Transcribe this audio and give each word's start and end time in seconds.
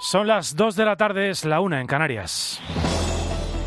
Son 0.00 0.28
las 0.28 0.54
2 0.54 0.76
de 0.76 0.84
la 0.84 0.94
tarde, 0.94 1.28
es 1.28 1.44
la 1.44 1.58
una 1.60 1.80
en 1.80 1.88
Canarias. 1.88 2.60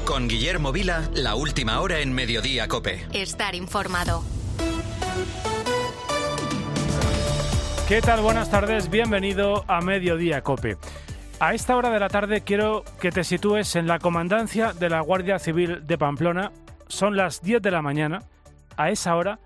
Con 0.06 0.30
Guillermo 0.30 0.72
Vila, 0.72 1.10
la 1.14 1.36
última 1.36 1.82
hora 1.82 2.00
en 2.00 2.14
Mediodía 2.14 2.70
Cope. 2.70 3.06
Estar 3.12 3.54
informado. 3.54 4.24
¿Qué 7.90 8.00
tal? 8.00 8.22
Buenas 8.22 8.50
tardes, 8.50 8.90
bienvenido 8.90 9.66
a 9.68 9.82
Mediodía 9.82 10.42
Cope. 10.42 10.78
A 11.42 11.54
esta 11.54 11.76
hora 11.76 11.90
de 11.90 12.00
la 12.00 12.08
tarde 12.08 12.40
quiero 12.46 12.86
que 13.02 13.12
te 13.12 13.26
sitúes 13.26 13.76
en 13.76 13.88
la 13.88 14.00
comandancia 14.00 14.72
de 14.72 14.90
la 14.90 15.02
Guardia 15.02 15.38
Civil 15.38 15.86
de 15.86 15.98
Pamplona. 15.98 16.54
Son 16.88 17.18
las 17.18 17.42
10 17.42 17.62
de 17.62 17.72
la 17.72 17.82
mañana. 17.82 18.24
A 18.78 18.90
esa 18.90 19.18
hora 19.18 19.40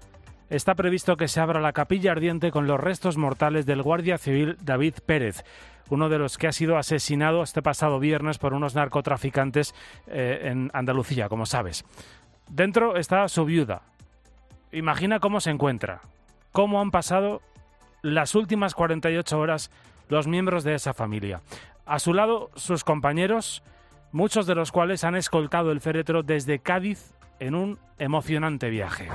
está 0.52 0.76
previsto 0.76 1.18
que 1.18 1.30
se 1.30 1.40
abra 1.40 1.60
la 1.60 1.74
capilla 1.74 2.12
ardiente 2.12 2.52
con 2.52 2.68
los 2.68 2.80
restos 2.80 3.18
mortales 3.18 3.66
del 3.66 3.82
Guardia 3.82 4.20
Civil 4.20 4.56
David 4.62 4.94
Pérez 5.04 5.44
uno 5.90 6.10
de 6.10 6.18
los 6.18 6.38
que 6.38 6.48
ha 6.48 6.52
sido 6.52 6.78
asesinado 6.78 7.44
este 7.44 7.62
pasado 7.62 8.00
viernes 8.00 8.38
por 8.38 8.54
unos 8.54 8.76
narcotraficantes 8.76 9.76
eh, 10.08 10.42
en 10.44 10.72
Andalucía, 10.74 11.30
como 11.30 11.46
sabes. 11.46 11.86
Dentro 12.50 12.98
está 12.98 13.28
su 13.28 13.46
viuda. 13.46 13.82
Imagina 14.72 15.20
cómo 15.20 15.40
se 15.40 15.52
encuentra, 15.52 16.02
cómo 16.52 16.82
han 16.82 16.92
pasado 16.92 17.42
las 18.02 18.36
últimas 18.36 18.76
48 18.76 19.40
horas 19.40 19.72
los 20.10 20.28
miembros 20.28 20.64
de 20.64 20.76
esa 20.76 20.94
familia. 20.94 21.42
A 21.86 22.00
su 22.00 22.14
lado, 22.14 22.52
sus 22.56 22.84
compañeros, 22.84 23.64
muchos 24.12 24.48
de 24.48 24.56
los 24.56 24.72
cuales 24.72 25.04
han 25.04 25.16
escoltado 25.16 25.72
el 25.72 25.82
féretro 25.82 26.24
desde 26.24 26.60
Cádiz 26.60 27.14
en 27.40 27.56
un 27.56 27.80
emocionante 27.98 28.70
viaje. 28.70 29.10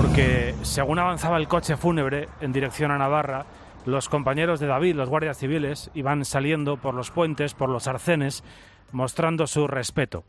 Porque 0.00 0.54
según 0.62 1.00
avanzaba 1.00 1.38
el 1.38 1.48
coche 1.48 1.76
fúnebre 1.76 2.28
en 2.40 2.52
dirección 2.52 2.92
a 2.92 2.98
Navarra, 2.98 3.46
los 3.84 4.08
compañeros 4.08 4.60
de 4.60 4.68
David, 4.68 4.94
los 4.94 5.08
guardias 5.08 5.38
civiles, 5.38 5.90
iban 5.92 6.24
saliendo 6.24 6.76
por 6.76 6.94
los 6.94 7.10
puentes, 7.10 7.52
por 7.52 7.68
los 7.68 7.88
arcenes, 7.88 8.44
mostrando 8.92 9.48
su 9.48 9.66
respeto. 9.66 10.22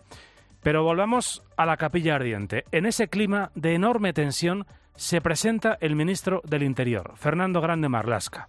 Pero 0.63 0.81
volvamos 0.81 1.43
a 1.55 1.67
la 1.67 1.77
capilla 1.77 2.15
ardiente. 2.15 2.63
En 2.71 2.87
ese 2.87 3.09
clima 3.09 3.51
de 3.53 3.75
enorme 3.75 4.11
tensión 4.11 4.65
se 4.95 5.21
presenta 5.21 5.77
el 5.81 5.95
ministro 5.95 6.41
del 6.45 6.63
Interior, 6.63 7.13
Fernando 7.15 7.61
Grande 7.61 7.89
Marlasca. 7.89 8.47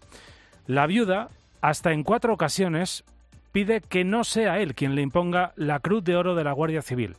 La 0.66 0.86
viuda, 0.86 1.28
hasta 1.60 1.92
en 1.92 2.02
cuatro 2.02 2.32
ocasiones, 2.32 3.04
pide 3.52 3.82
que 3.82 4.04
no 4.04 4.24
sea 4.24 4.58
él 4.58 4.74
quien 4.74 4.94
le 4.94 5.02
imponga 5.02 5.52
la 5.56 5.80
cruz 5.80 6.02
de 6.02 6.16
oro 6.16 6.34
de 6.34 6.44
la 6.44 6.52
Guardia 6.52 6.80
Civil. 6.80 7.16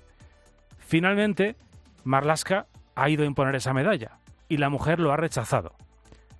Finalmente, 0.80 1.56
Marlasca 2.04 2.66
ha 3.02 3.10
ido 3.10 3.24
a 3.24 3.28
imponer 3.28 3.56
esa 3.56 3.74
medalla 3.74 4.20
y 4.48 4.58
la 4.58 4.70
mujer 4.70 5.00
lo 5.00 5.12
ha 5.12 5.18
rechazado. 5.18 5.74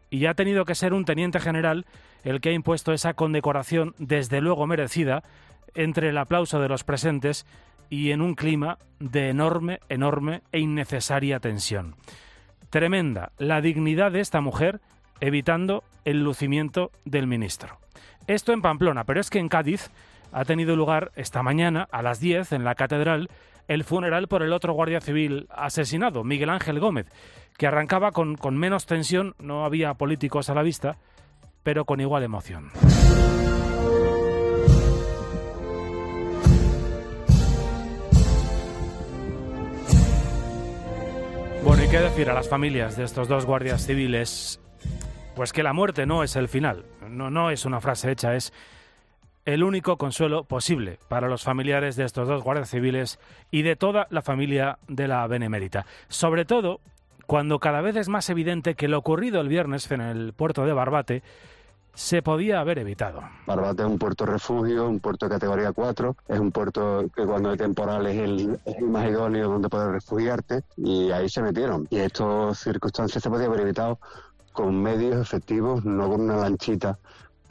Y 0.10 0.26
ha 0.26 0.34
tenido 0.34 0.66
que 0.66 0.76
ser 0.76 0.94
un 0.94 1.06
teniente 1.06 1.40
general 1.40 1.86
el 2.24 2.42
que 2.42 2.50
ha 2.50 2.54
impuesto 2.54 2.94
esa 2.94 3.14
condecoración, 3.14 3.96
desde 3.98 4.42
luego 4.42 4.68
merecida, 4.68 5.24
entre 5.74 6.10
el 6.10 6.18
aplauso 6.18 6.60
de 6.60 6.68
los 6.68 6.84
presentes 6.84 7.46
y 7.90 8.12
en 8.12 8.22
un 8.22 8.36
clima 8.36 8.78
de 9.00 9.30
enorme, 9.30 9.80
enorme 9.90 10.42
e 10.52 10.60
innecesaria 10.60 11.40
tensión. 11.40 11.96
Tremenda 12.70 13.32
la 13.38 13.62
dignidad 13.62 14.12
de 14.12 14.20
esta 14.20 14.42
mujer 14.42 14.82
evitando 15.20 15.84
el 16.06 16.24
lucimiento 16.24 16.92
del 17.06 17.28
ministro. 17.28 17.80
Esto 18.28 18.54
en 18.54 18.62
Pamplona, 18.62 19.04
pero 19.06 19.20
es 19.20 19.30
que 19.30 19.40
en 19.40 19.50
Cádiz 19.50 19.90
ha 20.32 20.46
tenido 20.46 20.76
lugar 20.76 21.12
esta 21.16 21.44
mañana 21.44 21.88
a 21.92 22.02
las 22.02 22.20
10 22.20 22.54
en 22.54 22.64
la 22.64 22.76
catedral 22.76 23.30
el 23.68 23.84
funeral 23.84 24.28
por 24.28 24.44
el 24.44 24.54
otro 24.54 24.74
guardia 24.74 25.02
civil 25.02 25.48
asesinado, 25.50 26.24
Miguel 26.24 26.50
Ángel 26.50 26.80
Gómez, 26.80 27.08
que 27.58 27.68
arrancaba 27.68 28.12
con, 28.12 28.36
con 28.36 28.58
menos 28.58 28.86
tensión, 28.86 29.36
no 29.40 29.66
había 29.66 29.94
políticos 29.94 30.50
a 30.50 30.56
la 30.56 30.64
vista, 30.64 30.98
pero 31.64 31.86
con 31.86 32.02
igual 32.02 32.24
emoción. 32.24 32.72
Bueno, 41.64 41.84
¿y 41.84 41.90
qué 41.90 42.00
decir 42.00 42.30
a 42.30 42.34
las 42.34 42.50
familias 42.50 42.98
de 42.98 43.04
estos 43.04 43.28
dos 43.28 43.46
guardias 43.46 43.86
civiles? 43.86 44.60
Pues 45.36 45.54
que 45.54 45.64
la 45.64 45.74
muerte 45.74 46.06
no 46.06 46.24
es 46.24 46.36
el 46.36 46.50
final, 46.50 46.86
no, 47.08 47.30
no 47.30 47.52
es 47.52 47.66
una 47.66 47.80
frase 47.80 48.12
hecha, 48.12 48.36
es 48.36 48.52
el 49.46 49.64
único 49.64 49.98
consuelo 49.98 50.44
posible 50.44 51.00
para 51.08 51.28
los 51.28 51.44
familiares 51.44 51.96
de 51.96 52.06
estos 52.06 52.28
dos 52.28 52.44
guardias 52.44 52.70
civiles 52.70 53.20
y 53.50 53.64
de 53.64 53.76
toda 53.76 54.08
la 54.10 54.22
familia 54.22 54.80
de 54.88 55.08
la 55.08 55.26
Benemérita. 55.28 55.86
Sobre 56.08 56.46
todo 56.46 56.80
cuando 57.26 57.60
cada 57.60 57.82
vez 57.82 57.96
es 57.96 58.10
más 58.10 58.30
evidente 58.30 58.76
que 58.76 58.88
lo 58.88 58.98
ocurrido 58.98 59.42
el 59.42 59.48
viernes 59.48 59.90
en 59.92 60.02
el 60.02 60.34
puerto 60.34 60.66
de 60.66 60.74
Barbate 60.74 61.24
se 61.94 62.22
podía 62.22 62.60
haber 62.60 62.80
evitado. 62.80 63.22
Barbate 63.46 63.84
es 63.84 63.88
un 63.88 63.98
puerto 63.98 64.26
refugio, 64.26 64.88
un 64.88 65.00
puerto 65.00 65.26
de 65.26 65.32
categoría 65.32 65.72
4, 65.74 66.16
es 66.28 66.40
un 66.40 66.52
puerto 66.52 67.06
que 67.16 67.26
cuando 67.26 67.50
hay 67.50 67.58
temporal 67.58 68.06
es 68.08 68.18
el, 68.18 68.60
más 68.82 69.10
idóneo 69.10 69.50
donde 69.50 69.70
poder 69.70 69.92
refugiarte 69.92 70.62
y 70.78 71.12
ahí 71.12 71.30
se 71.30 71.42
metieron. 71.42 71.88
Y 71.90 71.98
estas 71.98 72.60
circunstancias 72.60 73.22
se 73.22 73.30
podía 73.30 73.48
haber 73.48 73.62
evitado 73.62 74.00
con 74.54 74.82
medios 74.82 75.20
efectivos, 75.22 75.84
no 75.86 76.10
con 76.10 76.22
una 76.22 76.38
lanchita 76.38 76.98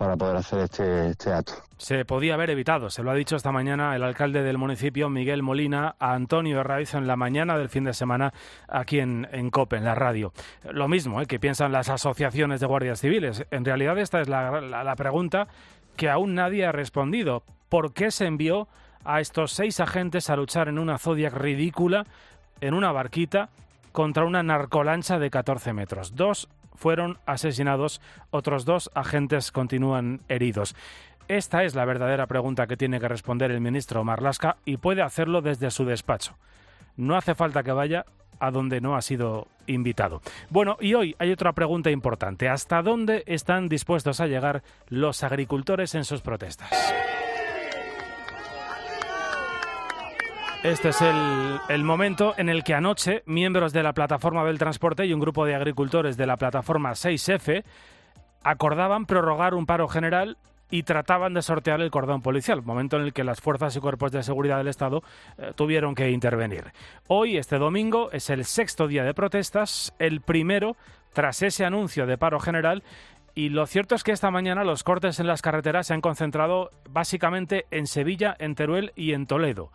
para 0.00 0.16
poder 0.16 0.37
hacer 0.37 0.61
este, 0.61 1.11
este, 1.11 1.31
acto. 1.31 1.53
Se 1.77 2.06
podía 2.06 2.33
haber 2.33 2.49
evitado, 2.49 2.88
se 2.88 3.03
lo 3.03 3.11
ha 3.11 3.15
dicho 3.15 3.37
esta 3.37 3.53
mañana 3.53 3.94
el 3.94 4.03
alcalde 4.03 4.43
del 4.43 4.56
municipio, 4.56 5.11
Miguel 5.11 5.43
Molina, 5.43 5.94
a 5.99 6.15
Antonio 6.15 6.59
Herraiz 6.59 6.94
en 6.94 7.06
la 7.06 7.16
mañana 7.16 7.59
del 7.59 7.69
fin 7.69 7.84
de 7.84 7.93
semana 7.93 8.33
aquí 8.66 8.99
en, 8.99 9.28
en 9.31 9.50
COPE, 9.50 9.77
en 9.77 9.84
la 9.84 9.94
radio. 9.94 10.33
Lo 10.71 10.89
mismo 10.89 11.21
¿eh? 11.21 11.27
que 11.27 11.39
piensan 11.39 11.72
las 11.72 11.91
asociaciones 11.91 12.60
de 12.60 12.66
guardias 12.66 12.99
civiles. 12.99 13.44
En 13.50 13.62
realidad 13.62 13.99
esta 13.99 14.22
es 14.22 14.28
la, 14.31 14.62
la 14.62 14.97
pregunta 14.97 15.49
que 15.97 16.09
aún 16.09 16.34
nadie 16.34 16.65
ha 16.65 16.72
respondido. 16.72 17.43
¿Por 17.69 17.93
qué 17.93 18.10
se 18.10 18.25
envió 18.25 18.69
a 19.05 19.21
estos 19.21 19.53
seis 19.53 19.81
agentes 19.81 20.31
a 20.31 20.37
luchar 20.37 20.69
en 20.69 20.78
una 20.78 20.97
Zodiac 20.97 21.34
ridícula, 21.34 22.06
en 22.62 22.72
una 22.72 22.91
barquita, 22.91 23.50
contra 23.93 24.25
una 24.25 24.43
narcolancha 24.43 25.19
de 25.19 25.28
14 25.28 25.75
metros? 25.75 26.15
Dos 26.15 26.49
fueron 26.80 27.18
asesinados, 27.26 28.00
otros 28.30 28.64
dos 28.64 28.91
agentes 28.94 29.52
continúan 29.52 30.20
heridos. 30.28 30.74
Esta 31.28 31.62
es 31.62 31.74
la 31.74 31.84
verdadera 31.84 32.26
pregunta 32.26 32.66
que 32.66 32.78
tiene 32.78 32.98
que 32.98 33.06
responder 33.06 33.50
el 33.50 33.60
ministro 33.60 34.02
Marlasca 34.02 34.56
y 34.64 34.78
puede 34.78 35.02
hacerlo 35.02 35.42
desde 35.42 35.70
su 35.70 35.84
despacho. 35.84 36.36
No 36.96 37.16
hace 37.16 37.34
falta 37.34 37.62
que 37.62 37.72
vaya 37.72 38.06
a 38.41 38.50
donde 38.50 38.80
no 38.80 38.96
ha 38.96 39.02
sido 39.02 39.46
invitado. 39.66 40.22
Bueno, 40.48 40.78
y 40.80 40.94
hoy 40.94 41.14
hay 41.18 41.30
otra 41.30 41.52
pregunta 41.52 41.91
importante. 41.91 42.48
¿Hasta 42.48 42.80
dónde 42.80 43.24
están 43.26 43.68
dispuestos 43.68 44.20
a 44.20 44.26
llegar 44.26 44.62
los 44.88 45.22
agricultores 45.22 45.94
en 45.94 46.04
sus 46.04 46.22
protestas? 46.22 46.70
Este 50.62 50.91
es 50.91 51.00
el, 51.71 51.84
momento 51.84 52.34
en 52.37 52.50
el 52.50 52.65
que 52.65 52.75
anoche 52.75 53.22
miembros 53.25 53.72
de 53.72 53.82
la 53.82 53.94
plataforma 53.94 54.44
del 54.44 54.59
transporte 54.59 55.06
y 55.06 55.15
un 55.15 55.21
grupo 55.21 55.47
de 55.47 55.54
agricultores 55.54 56.19
de 56.19 56.26
la 56.26 56.37
plataforma 56.37 56.91
6F 56.91 57.65
acordaban 58.43 59.06
prorrogar 59.06 59.54
un 59.54 59.65
paro 59.65 59.88
general 59.88 60.37
y 60.71 60.82
trataban 60.82 61.32
de 61.32 61.41
sortear 61.41 61.81
el 61.81 61.91
cordón 61.91 62.21
policial, 62.21 62.62
momento 62.62 62.98
en 62.98 63.04
el 63.04 63.15
que 63.15 63.25
las 63.25 63.41
fuerzas 63.41 63.75
y 63.75 63.81
cuerpos 63.81 64.12
de 64.12 64.22
seguridad 64.22 64.59
del 64.59 64.69
Estado 64.69 65.03
eh, 65.38 65.53
tuvieron 65.56 65.94
que 65.94 66.10
intervenir. 66.10 66.72
Hoy, 67.09 67.38
este 67.38 67.56
domingo, 67.56 68.10
es 68.12 68.28
el 68.28 68.44
sexto 68.44 68.87
día 68.87 69.03
de 69.03 69.15
protestas, 69.15 69.94
el 69.98 70.21
primero 70.21 70.77
tras 71.15 71.41
ese 71.41 71.65
anuncio 71.65 72.04
de 72.04 72.19
paro 72.19 72.38
general 72.38 72.82
y 73.34 73.48
lo 73.48 73.66
cierto 73.66 73.94
es 73.94 74.04
que 74.04 74.12
esta 74.12 74.31
mañana 74.31 74.62
los 74.65 74.84
cortes 74.84 75.21
en 75.21 75.27
las 75.27 75.41
carreteras 75.41 75.87
se 75.87 75.94
han 75.94 76.03
concentrado 76.03 76.71
básicamente 76.91 77.65
en 77.71 77.87
Sevilla, 77.87 78.37
en 78.38 78.54
Teruel 78.54 78.92
y 78.94 79.15
en 79.15 79.27
Toledo. 79.27 79.71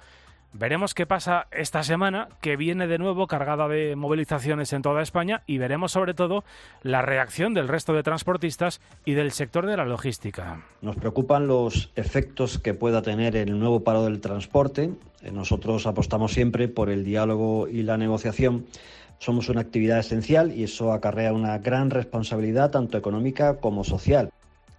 Veremos 0.57 0.93
qué 0.93 1.05
pasa 1.05 1.47
esta 1.51 1.83
semana, 1.83 2.29
que 2.39 2.55
viene 2.55 2.87
de 2.87 2.97
nuevo 2.97 3.27
cargada 3.27 3.67
de 3.67 3.97
movilizaciones 3.97 4.71
en 4.71 4.83
toda 4.83 5.01
España, 5.01 5.43
y 5.47 5.57
veremos 5.57 5.91
sobre 5.91 6.13
todo 6.13 6.45
la 6.81 7.01
reacción 7.01 7.53
del 7.53 7.67
resto 7.67 7.91
de 7.91 8.03
transportistas 8.03 8.79
y 9.03 9.15
del 9.15 9.33
sector 9.33 9.65
de 9.65 9.75
la 9.75 9.83
logística. 9.83 10.63
Nos 10.81 10.95
preocupan 10.95 11.47
los 11.47 11.91
efectos 11.97 12.57
que 12.57 12.73
pueda 12.73 13.01
tener 13.01 13.35
el 13.35 13.59
nuevo 13.59 13.83
paro 13.83 14.05
del 14.05 14.21
transporte. 14.21 14.91
Eh, 15.23 15.31
nosotros 15.31 15.87
apostamos 15.87 16.31
siempre 16.31 16.69
por 16.69 16.89
el 16.89 17.03
diálogo 17.03 17.67
y 17.67 17.83
la 17.83 17.97
negociación. 17.97 18.65
Somos 19.17 19.49
una 19.49 19.59
actividad 19.59 19.99
esencial 19.99 20.53
y 20.53 20.63
eso 20.63 20.93
acarrea 20.93 21.33
una 21.33 21.57
gran 21.57 21.89
responsabilidad 21.89 22.71
tanto 22.71 22.97
económica 22.97 23.57
como 23.57 23.83
social. 23.83 24.31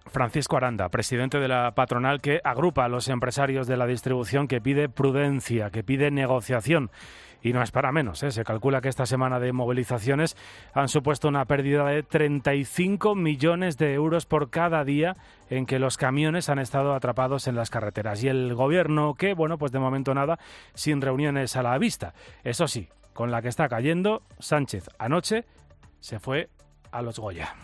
Francisco 0.09 0.57
Aranda, 0.57 0.89
presidente 0.89 1.39
de 1.39 1.47
la 1.47 1.71
patronal 1.71 2.21
que 2.21 2.41
agrupa 2.43 2.85
a 2.85 2.89
los 2.89 3.07
empresarios 3.07 3.67
de 3.67 3.77
la 3.77 3.85
distribución 3.85 4.47
que 4.47 4.61
pide 4.61 4.89
prudencia, 4.89 5.69
que 5.69 5.83
pide 5.83 6.11
negociación. 6.11 6.91
Y 7.41 7.53
no 7.53 7.61
es 7.61 7.71
para 7.71 7.91
menos. 7.91 8.23
¿eh? 8.23 8.31
Se 8.31 8.43
calcula 8.43 8.81
que 8.81 8.89
esta 8.89 9.05
semana 9.05 9.39
de 9.39 9.53
movilizaciones 9.53 10.35
han 10.73 10.87
supuesto 10.87 11.27
una 11.27 11.45
pérdida 11.45 11.85
de 11.85 12.03
35 12.03 13.15
millones 13.15 13.77
de 13.77 13.93
euros 13.93 14.25
por 14.25 14.49
cada 14.49 14.83
día 14.83 15.15
en 15.49 15.65
que 15.65 15.79
los 15.79 15.97
camiones 15.97 16.49
han 16.49 16.59
estado 16.59 16.93
atrapados 16.93 17.47
en 17.47 17.55
las 17.55 17.69
carreteras. 17.69 18.23
Y 18.23 18.27
el 18.27 18.55
gobierno 18.55 19.13
que, 19.13 19.33
bueno, 19.33 19.57
pues 19.57 19.71
de 19.71 19.79
momento 19.79 20.13
nada, 20.13 20.39
sin 20.73 21.01
reuniones 21.01 21.55
a 21.55 21.63
la 21.63 21.77
vista. 21.77 22.13
Eso 22.43 22.67
sí, 22.67 22.89
con 23.13 23.31
la 23.31 23.41
que 23.41 23.49
está 23.49 23.69
cayendo, 23.69 24.23
Sánchez 24.39 24.89
anoche 24.97 25.45
se 25.99 26.19
fue 26.19 26.49
a 26.91 27.01
los 27.01 27.19
Goya. 27.19 27.55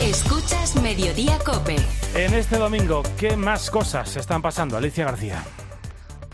Escuchas 0.00 0.76
Mediodía 0.82 1.38
Cope. 1.38 1.76
En 2.14 2.34
este 2.34 2.58
domingo, 2.58 3.02
¿qué 3.16 3.34
más 3.34 3.70
cosas 3.70 4.14
están 4.16 4.42
pasando? 4.42 4.76
Alicia 4.76 5.06
García. 5.06 5.42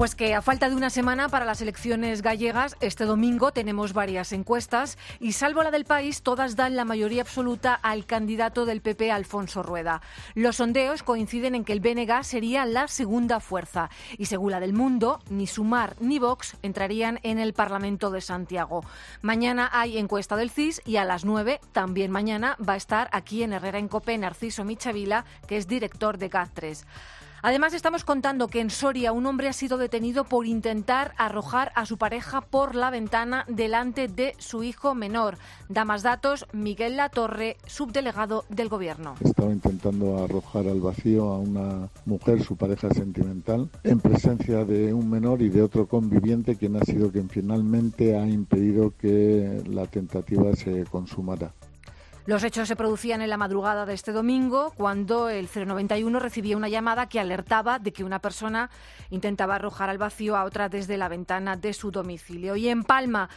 Pues 0.03 0.17
que 0.17 0.35
a 0.35 0.43
falta 0.43 0.69
de 0.69 0.75
una 0.75 0.91
semana 0.91 1.29
para 1.29 1.45
las 1.45 1.61
elecciones 1.61 2.23
gallegas, 2.23 2.77
este 2.81 3.05
domingo 3.05 3.53
tenemos 3.53 3.93
varias 3.93 4.33
encuestas 4.33 4.99
y 5.21 5.31
salvo 5.31 5.63
la 5.63 5.71
del 5.71 5.85
país, 5.85 6.23
todas 6.23 6.57
dan 6.57 6.75
la 6.75 6.85
mayoría 6.85 7.23
absoluta 7.23 7.73
al 7.73 8.05
candidato 8.05 8.67
del 8.67 8.81
PP, 8.81 9.13
Alfonso 9.13 9.63
Rueda. 9.63 10.03
Los 10.35 10.57
sondeos 10.57 11.05
coinciden 11.05 11.55
en 11.55 11.65
que 11.65 11.73
el 11.73 11.79
BNG 11.79 12.25
sería 12.25 12.65
la 12.65 12.89
segunda 12.89 13.39
fuerza 13.39 13.91
y 14.19 14.25
según 14.25 14.51
la 14.51 14.59
del 14.59 14.73
mundo, 14.73 15.21
ni 15.31 15.47
Sumar 15.47 15.95
ni 16.01 16.19
Vox 16.19 16.57
entrarían 16.63 17.21
en 17.23 17.39
el 17.39 17.53
Parlamento 17.53 18.11
de 18.11 18.23
Santiago. 18.23 18.85
Mañana 19.21 19.71
hay 19.73 19.99
encuesta 19.99 20.35
del 20.35 20.51
CIS 20.51 20.83
y 20.85 20.97
a 20.97 21.05
las 21.05 21.25
9, 21.25 21.61
también 21.71 22.11
mañana, 22.11 22.57
va 22.59 22.73
a 22.73 22.77
estar 22.77 23.09
aquí 23.13 23.45
en 23.45 23.53
Herrera 23.53 23.79
en 23.79 23.87
Cope 23.87 24.19
Narciso 24.19 24.65
Michavila, 24.65 25.25
que 25.47 25.59
es 25.59 25.69
director 25.69 26.19
de 26.19 26.29
GAT3. 26.29 26.87
Además, 27.45 27.75
estamos 27.75 28.05
contando 28.05 28.47
que 28.47 28.61
en 28.61 28.71
Soria 28.71 29.11
un 29.11 29.27
hombre 29.27 29.49
ha 29.49 29.53
sido 29.53 29.77
detenido 29.77 30.23
por 30.23 30.47
intentar 30.47 31.13
arrojar 31.19 31.73
a 31.75 31.87
su 31.87 31.99
pareja 31.99 32.41
por 32.41 32.77
la 32.77 32.89
ventana 32.91 33.45
delante 33.49 34.07
de 34.07 34.37
su 34.39 34.63
hijo 34.63 34.95
menor. 34.95 35.39
Da 35.69 35.85
más 35.85 36.05
datos 36.05 36.47
Miguel 36.53 36.97
Latorre, 36.97 37.57
subdelegado 37.67 38.45
del 38.49 38.69
Gobierno. 38.69 39.17
Estaba 39.25 39.51
intentando 39.51 40.23
arrojar 40.23 40.69
al 40.69 40.81
vacío 40.81 41.33
a 41.33 41.39
una 41.39 41.89
mujer, 42.07 42.45
su 42.45 42.55
pareja 42.57 42.91
sentimental, 42.91 43.69
en 43.83 43.99
presencia 43.99 44.65
de 44.65 44.95
un 44.95 45.11
menor 45.11 45.43
y 45.43 45.49
de 45.49 45.63
otro 45.63 45.89
conviviente, 45.89 46.55
quien 46.55 46.77
ha 46.77 46.85
sido 46.85 47.11
quien 47.11 47.29
finalmente 47.29 48.17
ha 48.17 48.25
impedido 48.25 48.93
que 48.97 49.65
la 49.69 49.89
tentativa 49.89 50.55
se 50.55 50.85
consumara. 50.85 51.53
Los 52.25 52.45
hechos 52.45 52.69
se 52.69 52.77
producían 52.77 53.21
en 53.21 53.31
la 53.31 53.37
madrugada 53.37 53.85
de 53.85 53.95
este 53.95 54.13
domingo, 54.13 54.73
cuando 54.77 55.29
el 55.29 55.49
091 55.53 56.21
recibía 56.21 56.57
una 56.57 56.69
llamada 56.69 57.09
que 57.09 57.19
alertaba 57.19 57.81
de 57.81 57.93
que 57.93 58.05
una 58.05 58.21
persona 58.21 58.71
intentaba 59.11 59.57
arrojar 59.57 59.91
al 59.91 59.99
vacío 59.99 60.37
a 60.37 60.45
otra 60.45 60.69
desde 60.69 60.97
la 60.97 61.09
ventana 61.09 61.57
de 61.57 61.73
su 61.73 61.91
domicilio. 61.91 62.55
Y 62.55 62.69
en 62.69 62.85
Palma, 62.85 63.29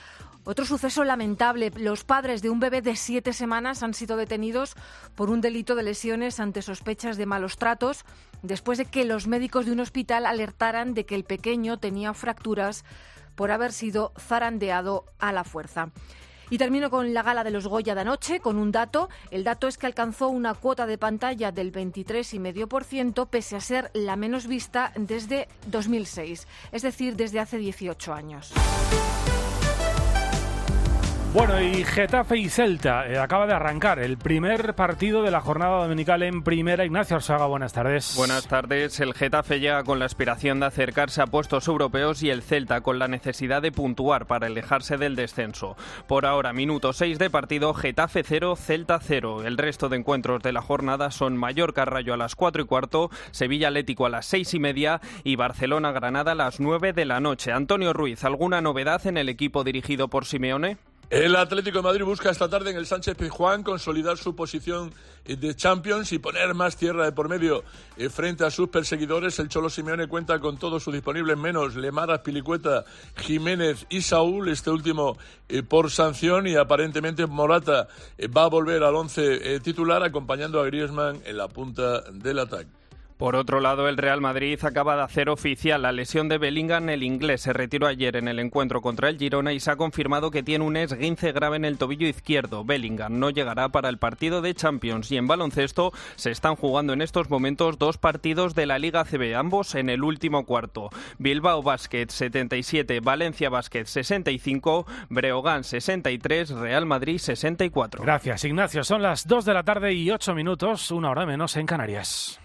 otro 0.44 0.66
suceso 0.66 1.04
lamentable. 1.04 1.72
Los 1.76 2.04
padres 2.04 2.44
de 2.44 2.52
un 2.52 2.60
bebé 2.60 2.84
de 2.84 2.96
siete 2.96 3.34
semanas 3.34 3.82
han 3.82 3.96
sido 3.96 4.18
detenidos 4.18 4.76
por 5.16 5.32
un 5.32 5.42
delito 5.42 5.74
de 5.74 5.82
lesiones 5.82 6.40
ante 6.40 6.62
sospechas 6.62 7.18
de 7.18 7.26
malos 7.26 7.58
tratos, 7.58 8.06
después 8.44 8.78
de 8.78 8.86
que 8.86 9.04
los 9.04 9.26
médicos 9.26 9.66
de 9.66 9.72
un 9.72 9.80
hospital 9.80 10.28
alertaran 10.28 10.94
de 10.94 11.08
que 11.08 11.16
el 11.16 11.24
pequeño 11.24 11.80
tenía 11.80 12.14
fracturas 12.14 12.86
por 13.34 13.50
haber 13.50 13.72
sido 13.72 14.14
zarandeado 14.20 15.06
a 15.18 15.32
la 15.32 15.44
fuerza. 15.44 15.90
Y 16.50 16.58
termino 16.58 16.90
con 16.90 17.14
la 17.14 17.24
gala 17.24 17.44
de 17.44 17.52
los 17.52 17.68
Goya 17.68 17.96
de 17.96 18.02
anoche, 18.02 18.40
con 18.40 18.58
un 18.58 18.72
dato. 18.72 19.10
El 19.32 19.44
dato 19.44 19.68
es 19.68 19.78
que 19.78 19.88
alcanzó 19.88 20.30
una 20.30 20.54
cuota 20.54 20.86
de 20.86 20.98
pantalla 20.98 21.52
del 21.52 21.72
23,5%, 21.72 23.28
pese 23.28 23.56
a 23.56 23.62
ser 23.62 23.92
la 23.94 24.16
menos 24.16 24.48
vista 24.48 24.92
desde 24.96 25.48
2006, 25.68 26.48
es 26.72 26.82
decir, 26.82 27.16
desde 27.16 27.40
hace 27.40 27.58
18 27.58 28.14
años. 28.14 28.54
Bueno, 31.36 31.62
y 31.62 31.84
Getafe 31.84 32.38
y 32.38 32.48
Celta 32.48 33.10
eh, 33.10 33.18
acaba 33.18 33.46
de 33.46 33.52
arrancar 33.52 34.00
el 34.00 34.18
primer 34.18 34.74
partido 34.74 35.22
de 35.22 35.32
la 35.32 35.42
jornada 35.42 35.84
dominical 35.84 36.24
en 36.24 36.44
primera. 36.44 36.86
Ignacio 36.86 37.18
Orsaga, 37.18 37.46
buenas 37.46 37.74
tardes. 37.74 38.14
Buenas 38.16 38.48
tardes. 38.48 39.02
El 39.02 39.14
Getafe 39.14 39.60
llega 39.60 39.84
con 39.84 40.00
la 40.00 40.06
aspiración 40.06 40.62
de 40.62 40.68
acercarse 40.68 41.22
a 41.22 41.28
puestos 41.28 41.68
europeos 41.68 42.24
y 42.24 42.30
el 42.30 42.42
Celta 42.42 42.80
con 42.80 43.00
la 43.00 43.10
necesidad 43.10 43.62
de 43.62 43.74
puntuar 43.74 44.28
para 44.28 44.48
alejarse 44.48 44.96
del 44.96 45.18
descenso. 45.18 45.76
Por 46.08 46.26
ahora, 46.26 46.54
minuto 46.54 46.94
6 46.94 47.20
de 47.20 47.30
partido, 47.30 47.74
Getafe 47.74 48.24
0, 48.24 48.56
Celta 48.56 48.98
0. 49.02 49.44
El 49.44 49.58
resto 49.58 49.90
de 49.90 49.98
encuentros 49.98 50.42
de 50.42 50.54
la 50.54 50.62
jornada 50.62 51.12
son 51.12 51.36
Mallorca 51.36 51.84
Rayo 51.84 52.14
a 52.14 52.18
las 52.18 52.36
4 52.36 52.64
y 52.64 52.66
cuarto, 52.66 53.10
Sevilla 53.32 53.68
Atlético 53.68 54.06
a 54.06 54.10
las 54.10 54.26
6 54.28 54.54
y 54.54 54.60
media 54.60 55.02
y 55.26 55.36
Barcelona 55.36 55.92
Granada 55.92 56.32
a 56.32 56.36
las 56.36 56.62
9 56.62 56.94
de 56.94 57.04
la 57.04 57.20
noche. 57.20 57.52
Antonio 57.52 57.92
Ruiz, 57.92 58.24
¿alguna 58.24 58.62
novedad 58.62 59.06
en 59.06 59.18
el 59.18 59.28
equipo 59.28 59.66
dirigido 59.66 60.08
por 60.08 60.24
Simeone? 60.24 60.78
El 61.12 61.36
Atlético 61.36 61.78
de 61.78 61.84
Madrid 61.84 62.04
busca 62.04 62.32
esta 62.32 62.50
tarde 62.50 62.72
en 62.72 62.78
el 62.78 62.88
Sánchez 62.88 63.16
Pizjuán 63.16 63.62
consolidar 63.62 64.18
su 64.18 64.36
posición 64.36 64.92
de 65.24 65.56
Champions 65.56 66.12
y 66.12 66.18
poner 66.18 66.56
más 66.56 66.78
tierra 66.78 67.06
de 67.06 67.12
por 67.12 67.30
medio 67.30 67.64
eh, 67.96 68.10
frente 68.10 68.44
a 68.44 68.50
sus 68.50 68.70
perseguidores. 68.70 69.38
El 69.38 69.48
Cholo 69.48 69.70
Simeone 69.70 70.08
cuenta 70.08 70.40
con 70.40 70.58
todos 70.58 70.82
sus 70.84 70.94
disponibles, 70.94 71.38
menos 71.38 71.76
Lemara, 71.76 72.24
Pilicueta, 72.24 72.86
Jiménez 73.18 73.86
y 73.90 74.02
Saúl, 74.02 74.50
este 74.50 74.72
último 74.72 75.16
eh, 75.48 75.62
por 75.62 75.92
sanción 75.92 76.48
y 76.48 76.56
aparentemente 76.56 77.28
Morata 77.28 77.88
eh, 78.18 78.28
va 78.28 78.46
a 78.46 78.50
volver 78.50 78.82
al 78.82 78.96
once 78.96 79.60
titular 79.60 80.02
acompañando 80.02 80.60
a 80.60 80.66
Griezmann 80.66 81.22
en 81.24 81.38
la 81.38 81.48
punta 81.48 82.02
del 82.12 82.40
ataque. 82.40 82.85
Por 83.18 83.38
otro 83.38 83.62
lado, 83.62 83.88
el 83.88 83.96
Real 83.96 84.20
Madrid 84.20 84.60
acaba 84.64 84.98
de 84.98 85.04
hacer 85.04 85.30
oficial 85.30 85.84
la 85.84 85.94
lesión 85.94 86.28
de 86.28 86.38
Bellingham. 86.38 86.90
El 86.90 87.02
inglés 87.02 87.44
se 87.44 87.54
retiró 87.54 87.88
ayer 87.88 88.18
en 88.18 88.28
el 88.28 88.40
encuentro 88.40 88.82
contra 88.82 89.08
el 89.08 89.18
Girona 89.18 89.54
y 89.54 89.62
se 89.62 89.72
ha 89.72 89.78
confirmado 89.78 90.32
que 90.32 90.44
tiene 90.44 90.66
un 90.66 90.76
esguince 90.76 91.32
grave 91.32 91.56
en 91.56 91.64
el 91.64 91.78
tobillo 91.78 92.08
izquierdo. 92.08 92.66
Bellingham 92.66 93.18
no 93.18 93.30
llegará 93.30 93.70
para 93.70 93.88
el 93.88 94.00
partido 94.00 94.42
de 94.42 94.54
Champions 94.54 95.14
y 95.14 95.18
en 95.18 95.28
baloncesto 95.28 95.94
se 96.18 96.32
están 96.32 96.58
jugando 96.58 96.92
en 96.92 97.02
estos 97.02 97.30
momentos 97.30 97.80
dos 97.80 97.98
partidos 97.98 98.54
de 98.54 98.66
la 98.66 98.80
Liga 98.80 99.06
CB, 99.06 99.34
ambos 99.38 99.76
en 99.76 99.90
el 99.90 100.04
último 100.04 100.46
cuarto. 100.46 100.90
Bilbao 101.18 101.64
Basket 101.64 102.08
77, 102.10 103.00
Valencia 103.00 103.50
Basket 103.50 103.86
65, 103.86 104.86
Breogán 105.08 105.64
63, 105.64 106.50
Real 106.50 106.86
Madrid 106.86 107.18
64. 107.18 108.04
Gracias, 108.04 108.44
Ignacio. 108.44 108.84
Son 108.84 109.02
las 109.02 109.26
2 109.26 109.46
de 109.46 109.54
la 109.54 109.64
tarde 109.64 109.94
y 109.94 110.12
8 110.12 110.36
minutos, 110.36 110.92
una 110.92 111.12
hora 111.12 111.26
menos 111.26 111.56
en 111.56 111.66
Canarias. 111.66 112.42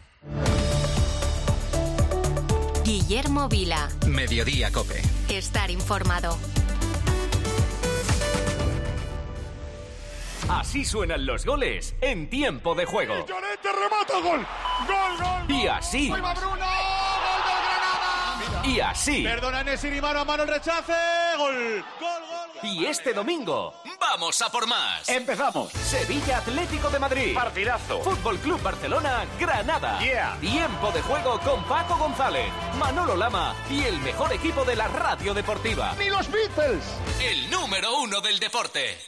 Guillermo 2.85 3.49
Vila. 3.49 3.89
Mediodía 4.09 4.71
Cope. 4.73 5.01
Estar 5.29 5.71
informado. 5.71 6.37
Así 10.49 10.85
suenan 10.85 11.25
los 11.25 11.47
goles 11.47 11.95
en 12.01 12.29
tiempo 12.29 12.75
de 12.75 12.87
juego. 12.87 13.15
remata, 13.25 14.21
gol. 14.21 14.47
Gol, 14.87 15.17
gol. 15.19 15.57
Y 15.57 15.67
así. 15.69 16.11
Bruno. 16.11 17.10
Y 18.65 18.81
así. 18.81 19.23
Perdona 19.23 19.63
Nesiri, 19.63 20.01
mano 20.01 20.21
a 20.21 20.25
mano 20.25 20.43
el 20.43 20.49
rechace. 20.49 20.93
Gol. 21.39 21.85
Gol, 21.99 22.23
gol. 22.31 22.41
Y 22.63 22.85
este 22.85 23.15
domingo, 23.15 23.73
vamos 23.99 24.41
a 24.43 24.51
por 24.51 24.67
más. 24.67 25.09
Empezamos. 25.09 25.73
Sevilla 25.73 26.39
Atlético 26.39 26.91
de 26.91 26.99
Madrid. 26.99 27.35
Partidazo. 27.35 28.01
Fútbol 28.01 28.39
Club 28.39 28.63
Barcelona, 28.63 29.25
Granada. 29.39 29.99
Yeah. 30.01 30.37
Tiempo 30.41 30.93
de 30.93 31.01
juego 31.03 31.41
con 31.41 31.65
Paco 31.65 31.97
González, 31.97 32.47
Manolo 32.79 33.17
Lama 33.17 33.55
y 33.71 33.83
el 33.85 33.99
mejor 34.01 34.33
equipo 34.33 34.65
de 34.65 34.77
la 34.77 34.89
radio 34.89 35.33
deportiva. 35.33 35.95
¡Ni 35.99 36.11
los 36.11 36.31
Beatles! 36.31 36.85
El 37.23 37.51
número 37.51 37.99
uno 38.01 38.21
del 38.21 38.39
deporte. 38.39 38.99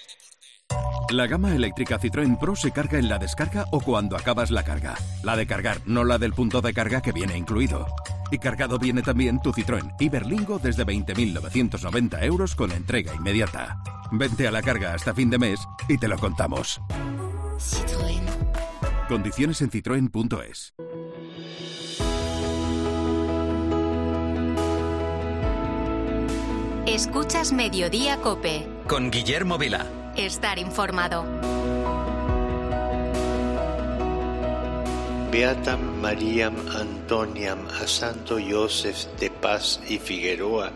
La 1.10 1.26
gama 1.26 1.54
eléctrica 1.54 1.98
Citroën 2.00 2.38
Pro 2.38 2.56
se 2.56 2.72
carga 2.72 2.98
en 2.98 3.10
la 3.10 3.18
descarga 3.18 3.66
o 3.70 3.82
cuando 3.82 4.16
acabas 4.16 4.50
la 4.50 4.64
carga. 4.64 4.94
La 5.22 5.36
de 5.36 5.46
cargar, 5.46 5.78
no 5.84 6.04
la 6.04 6.16
del 6.16 6.32
punto 6.32 6.62
de 6.62 6.72
carga 6.72 7.02
que 7.02 7.12
viene 7.12 7.36
incluido. 7.36 7.86
Y 8.32 8.38
cargado 8.38 8.78
viene 8.78 9.02
también 9.02 9.40
tu 9.40 9.52
Citroën 9.52 9.94
Iberlingo 10.00 10.58
desde 10.58 10.86
20.990 10.86 12.24
euros 12.24 12.56
con 12.56 12.72
entrega 12.72 13.14
inmediata. 13.14 13.82
Vente 14.10 14.48
a 14.48 14.50
la 14.50 14.62
carga 14.62 14.94
hasta 14.94 15.12
fin 15.12 15.28
de 15.28 15.38
mes 15.38 15.60
y 15.86 15.98
te 15.98 16.08
lo 16.08 16.16
contamos. 16.16 16.80
Citroën. 17.58 18.22
Condiciones 19.06 19.60
en 19.60 19.70
citroen.es. 19.70 20.72
Escuchas 26.86 27.52
Mediodía 27.52 28.16
Cope. 28.16 28.66
Con 28.88 29.10
Guillermo 29.10 29.58
Vila. 29.58 29.86
Estar 30.16 30.58
informado. 30.58 31.24
Beatam 35.32 36.02
Mariam 36.02 36.54
Antoniam 36.76 37.66
a 37.80 37.86
Santo 37.86 38.36
Joseph 38.38 39.06
de 39.18 39.30
Paz 39.30 39.80
y 39.88 39.96
Figueroa, 39.96 40.70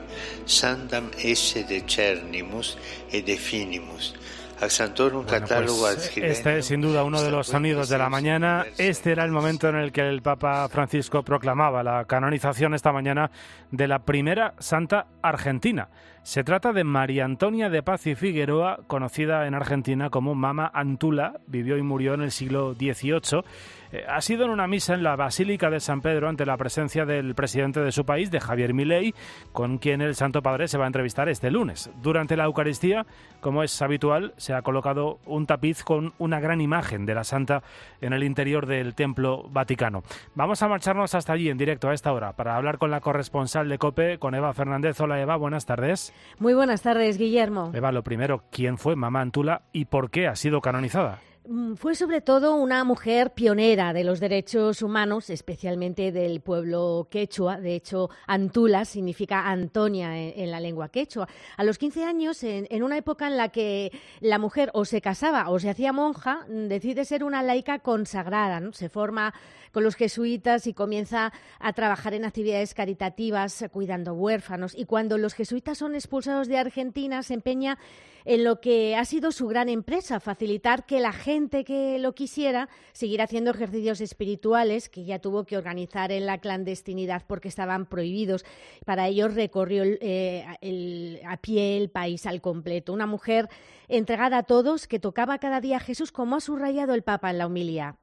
Sandam 0.46 1.10
esse 1.18 1.62
de 1.64 1.84
Cernimus 1.86 2.78
e 3.12 3.20
de 3.20 3.36
Finimus. 3.36 4.14
A 4.58 4.70
Santorum 4.70 5.26
Bueno, 5.26 5.46
catálogo 5.46 5.80
pues, 5.80 6.10
este 6.16 6.56
es 6.56 6.64
sin 6.64 6.80
duda 6.80 7.04
uno 7.04 7.20
de 7.20 7.30
los 7.30 7.48
sonidos 7.48 7.90
de 7.90 7.98
la 7.98 8.08
mañana. 8.08 8.64
Este 8.78 9.12
era 9.12 9.24
el 9.24 9.30
momento 9.30 9.68
en 9.68 9.76
el 9.76 9.92
que 9.92 10.00
el 10.00 10.22
Papa 10.22 10.66
Francisco 10.70 11.22
proclamaba 11.22 11.82
la 11.82 12.06
canonización 12.06 12.72
esta 12.72 12.92
mañana 12.92 13.30
de 13.70 13.86
la 13.86 13.98
primera 13.98 14.54
santa 14.58 15.08
argentina. 15.20 15.90
Se 16.26 16.42
trata 16.42 16.72
de 16.72 16.82
María 16.82 17.24
Antonia 17.24 17.70
de 17.70 17.84
Paz 17.84 18.04
y 18.08 18.16
Figueroa, 18.16 18.80
conocida 18.88 19.46
en 19.46 19.54
Argentina 19.54 20.10
como 20.10 20.34
Mama 20.34 20.68
Antula, 20.74 21.38
vivió 21.46 21.78
y 21.78 21.82
murió 21.82 22.14
en 22.14 22.22
el 22.22 22.32
siglo 22.32 22.74
XVIII 22.74 23.44
eh, 23.92 24.04
ha 24.08 24.20
sido 24.20 24.44
en 24.44 24.50
una 24.50 24.66
misa 24.66 24.94
en 24.94 25.02
la 25.02 25.16
Basílica 25.16 25.70
de 25.70 25.80
San 25.80 26.00
Pedro 26.00 26.28
ante 26.28 26.46
la 26.46 26.56
presencia 26.56 27.04
del 27.04 27.34
presidente 27.34 27.80
de 27.80 27.92
su 27.92 28.04
país, 28.04 28.30
de 28.30 28.40
Javier 28.40 28.74
Milei, 28.74 29.14
con 29.52 29.78
quien 29.78 30.00
el 30.00 30.14
Santo 30.14 30.42
Padre 30.42 30.68
se 30.68 30.78
va 30.78 30.84
a 30.84 30.86
entrevistar 30.88 31.28
este 31.28 31.50
lunes. 31.50 31.90
Durante 32.02 32.36
la 32.36 32.44
Eucaristía, 32.44 33.06
como 33.40 33.62
es 33.62 33.80
habitual, 33.80 34.34
se 34.36 34.54
ha 34.54 34.62
colocado 34.62 35.18
un 35.26 35.46
tapiz 35.46 35.84
con 35.84 36.14
una 36.18 36.40
gran 36.40 36.60
imagen 36.60 37.06
de 37.06 37.14
la 37.14 37.24
Santa 37.24 37.62
en 38.00 38.12
el 38.12 38.24
interior 38.24 38.66
del 38.66 38.94
Templo 38.94 39.48
Vaticano. 39.50 40.02
Vamos 40.34 40.62
a 40.62 40.68
marcharnos 40.68 41.14
hasta 41.14 41.32
allí 41.32 41.48
en 41.48 41.58
directo 41.58 41.88
a 41.88 41.94
esta 41.94 42.12
hora 42.12 42.32
para 42.32 42.56
hablar 42.56 42.78
con 42.78 42.90
la 42.90 43.00
corresponsal 43.00 43.68
de 43.68 43.78
COPE, 43.78 44.18
con 44.18 44.34
Eva 44.34 44.52
Fernández. 44.52 45.00
Hola 45.00 45.20
Eva, 45.20 45.36
buenas 45.36 45.66
tardes. 45.66 46.12
Muy 46.38 46.54
buenas 46.54 46.82
tardes, 46.82 47.18
Guillermo. 47.18 47.70
Eva, 47.74 47.92
lo 47.92 48.02
primero, 48.02 48.44
¿quién 48.50 48.78
fue 48.78 48.96
Mamá 48.96 49.20
Antula 49.20 49.62
y 49.72 49.86
por 49.86 50.10
qué 50.10 50.26
ha 50.26 50.36
sido 50.36 50.60
canonizada? 50.60 51.20
Mm, 51.48 51.74
fue 51.74 51.94
sobre 51.94 52.20
todo 52.20 52.56
una 52.56 52.82
mujer 52.82 53.32
pionera 53.32 53.92
de 53.92 54.02
los 54.02 54.18
derechos 54.18 54.82
humanos, 54.82 55.30
especialmente 55.30 56.10
del 56.10 56.40
pueblo 56.40 57.06
quechua. 57.08 57.60
De 57.60 57.76
hecho, 57.76 58.10
Antula 58.26 58.84
significa 58.84 59.48
Antonia 59.48 60.18
en, 60.18 60.50
la 60.50 60.58
lengua 60.58 60.88
quechua. 60.88 61.28
A 61.56 61.62
los 61.62 61.78
15 61.78 62.04
años, 62.04 62.42
en, 62.42 62.82
una 62.82 62.96
época 62.96 63.28
en 63.28 63.36
la 63.36 63.50
que 63.50 63.92
la 64.20 64.38
mujer 64.38 64.70
o 64.74 64.84
se 64.84 65.00
casaba 65.00 65.48
o 65.50 65.60
se 65.60 65.70
hacía 65.70 65.92
monja, 65.92 66.44
decide 66.48 67.04
ser 67.04 67.22
una 67.22 67.44
laica 67.44 67.78
consagrada. 67.78 68.60
Se 68.72 68.88
forma 68.88 69.32
con 69.76 69.84
los 69.84 69.94
jesuitas 69.94 70.66
y 70.66 70.72
comienza 70.72 71.34
a 71.60 71.74
trabajar 71.74 72.14
en 72.14 72.24
actividades 72.24 72.72
caritativas, 72.72 73.62
cuidando 73.70 74.14
huérfanos. 74.14 74.74
Y 74.74 74.86
cuando 74.86 75.18
los 75.18 75.34
jesuitas 75.34 75.76
son 75.76 75.94
expulsados 75.94 76.48
de 76.48 76.56
Argentina, 76.56 77.22
se 77.22 77.34
empeña 77.34 77.76
en 78.24 78.42
lo 78.42 78.62
que 78.62 78.96
ha 78.96 79.04
sido 79.04 79.32
su 79.32 79.48
gran 79.48 79.68
empresa, 79.68 80.18
facilitar 80.18 80.86
que 80.86 80.98
la 80.98 81.12
gente 81.12 81.62
que 81.62 81.98
lo 81.98 82.14
quisiera 82.14 82.70
siguiera 82.94 83.24
haciendo 83.24 83.50
ejercicios 83.50 84.00
espirituales 84.00 84.88
que 84.88 85.04
ya 85.04 85.18
tuvo 85.18 85.44
que 85.44 85.58
organizar 85.58 86.10
en 86.10 86.24
la 86.24 86.38
clandestinidad 86.38 87.24
porque 87.26 87.48
estaban 87.48 87.84
prohibidos. 87.84 88.46
Para 88.86 89.08
ello 89.08 89.28
recorrió 89.28 89.82
eh, 89.84 91.22
a 91.26 91.36
pie 91.36 91.76
el 91.76 91.90
país 91.90 92.24
al 92.24 92.40
completo. 92.40 92.94
Una 92.94 93.04
mujer 93.04 93.50
entregada 93.88 94.38
a 94.38 94.42
todos 94.44 94.88
que 94.88 94.98
tocaba 94.98 95.36
cada 95.36 95.60
día 95.60 95.76
a 95.76 95.80
Jesús 95.80 96.12
como 96.12 96.36
ha 96.36 96.40
subrayado 96.40 96.94
el 96.94 97.02
Papa 97.02 97.30
en 97.30 97.36
la 97.36 97.46
humilía. 97.46 97.98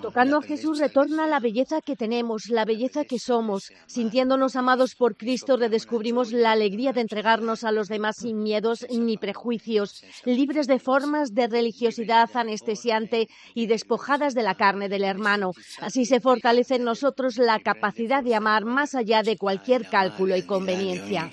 Tocando 0.00 0.38
a 0.38 0.42
Jesús 0.42 0.78
retorna 0.78 1.26
la 1.26 1.40
belleza 1.40 1.80
que 1.80 1.96
tenemos, 1.96 2.48
la 2.48 2.64
belleza 2.64 3.04
que 3.04 3.18
somos. 3.18 3.72
Sintiéndonos 3.86 4.54
amados 4.54 4.94
por 4.94 5.16
Cristo, 5.16 5.56
redescubrimos 5.56 6.30
la 6.30 6.52
alegría 6.52 6.92
de 6.92 7.00
entregarnos 7.00 7.64
a 7.64 7.72
los 7.72 7.88
demás 7.88 8.18
sin 8.18 8.44
miedos 8.44 8.86
ni 8.90 9.16
prejuicios, 9.16 10.04
libres 10.24 10.68
de 10.68 10.78
formas 10.78 11.34
de 11.34 11.48
religiosidad 11.48 12.30
anestesiante 12.34 13.26
y 13.54 13.66
despojadas 13.66 14.34
de 14.34 14.44
la 14.44 14.54
carne 14.54 14.88
del 14.88 15.02
hermano. 15.02 15.50
Así 15.80 16.04
se 16.04 16.20
fortalece 16.20 16.76
en 16.76 16.84
nosotros 16.84 17.38
la 17.38 17.58
capacidad 17.58 18.22
de 18.22 18.36
amar 18.36 18.64
más 18.64 18.94
allá 18.94 19.24
de 19.24 19.36
cualquier 19.36 19.88
cálculo 19.88 20.36
y 20.36 20.42
conveniencia. 20.42 21.28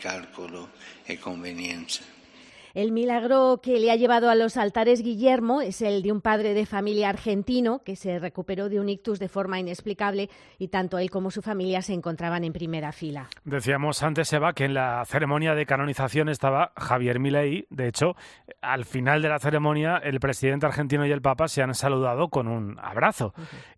El 2.73 2.91
milagro 2.91 3.59
que 3.61 3.79
le 3.79 3.91
ha 3.91 3.95
llevado 3.95 4.31
a 4.31 4.35
los 4.35 4.57
altares 4.57 5.03
Guillermo 5.03 5.61
es 5.61 5.83
el 5.83 6.01
de 6.01 6.11
un 6.11 6.21
padre 6.21 6.55
de 6.55 6.65
familia 6.65 7.09
argentino 7.09 7.83
que 7.85 7.95
se 7.95 8.17
recuperó 8.17 8.67
de 8.67 8.79
un 8.79 8.89
ictus 8.89 9.19
de 9.19 9.29
forma 9.29 9.59
inexplicable 9.59 10.31
y 10.57 10.69
tanto 10.69 10.97
él 10.97 11.11
como 11.11 11.29
su 11.29 11.43
familia 11.43 11.83
se 11.83 11.93
encontraban 11.93 12.43
en 12.43 12.51
primera 12.51 12.91
fila. 12.91 13.29
Decíamos 13.45 14.01
antes, 14.01 14.33
Eva, 14.33 14.53
que 14.53 14.65
en 14.65 14.73
la 14.73 15.05
ceremonia 15.05 15.53
de 15.53 15.67
canonización 15.67 16.29
estaba 16.29 16.71
Javier 16.75 17.19
Milei. 17.19 17.67
De 17.69 17.87
hecho, 17.87 18.15
al 18.59 18.85
final 18.85 19.21
de 19.21 19.29
la 19.29 19.37
ceremonia, 19.37 19.97
el 19.97 20.19
presidente 20.19 20.65
argentino 20.65 21.05
y 21.05 21.11
el 21.11 21.21
Papa 21.21 21.47
se 21.49 21.61
han 21.61 21.75
saludado 21.75 22.29
con 22.29 22.47
un 22.47 22.79
abrazo 22.79 23.35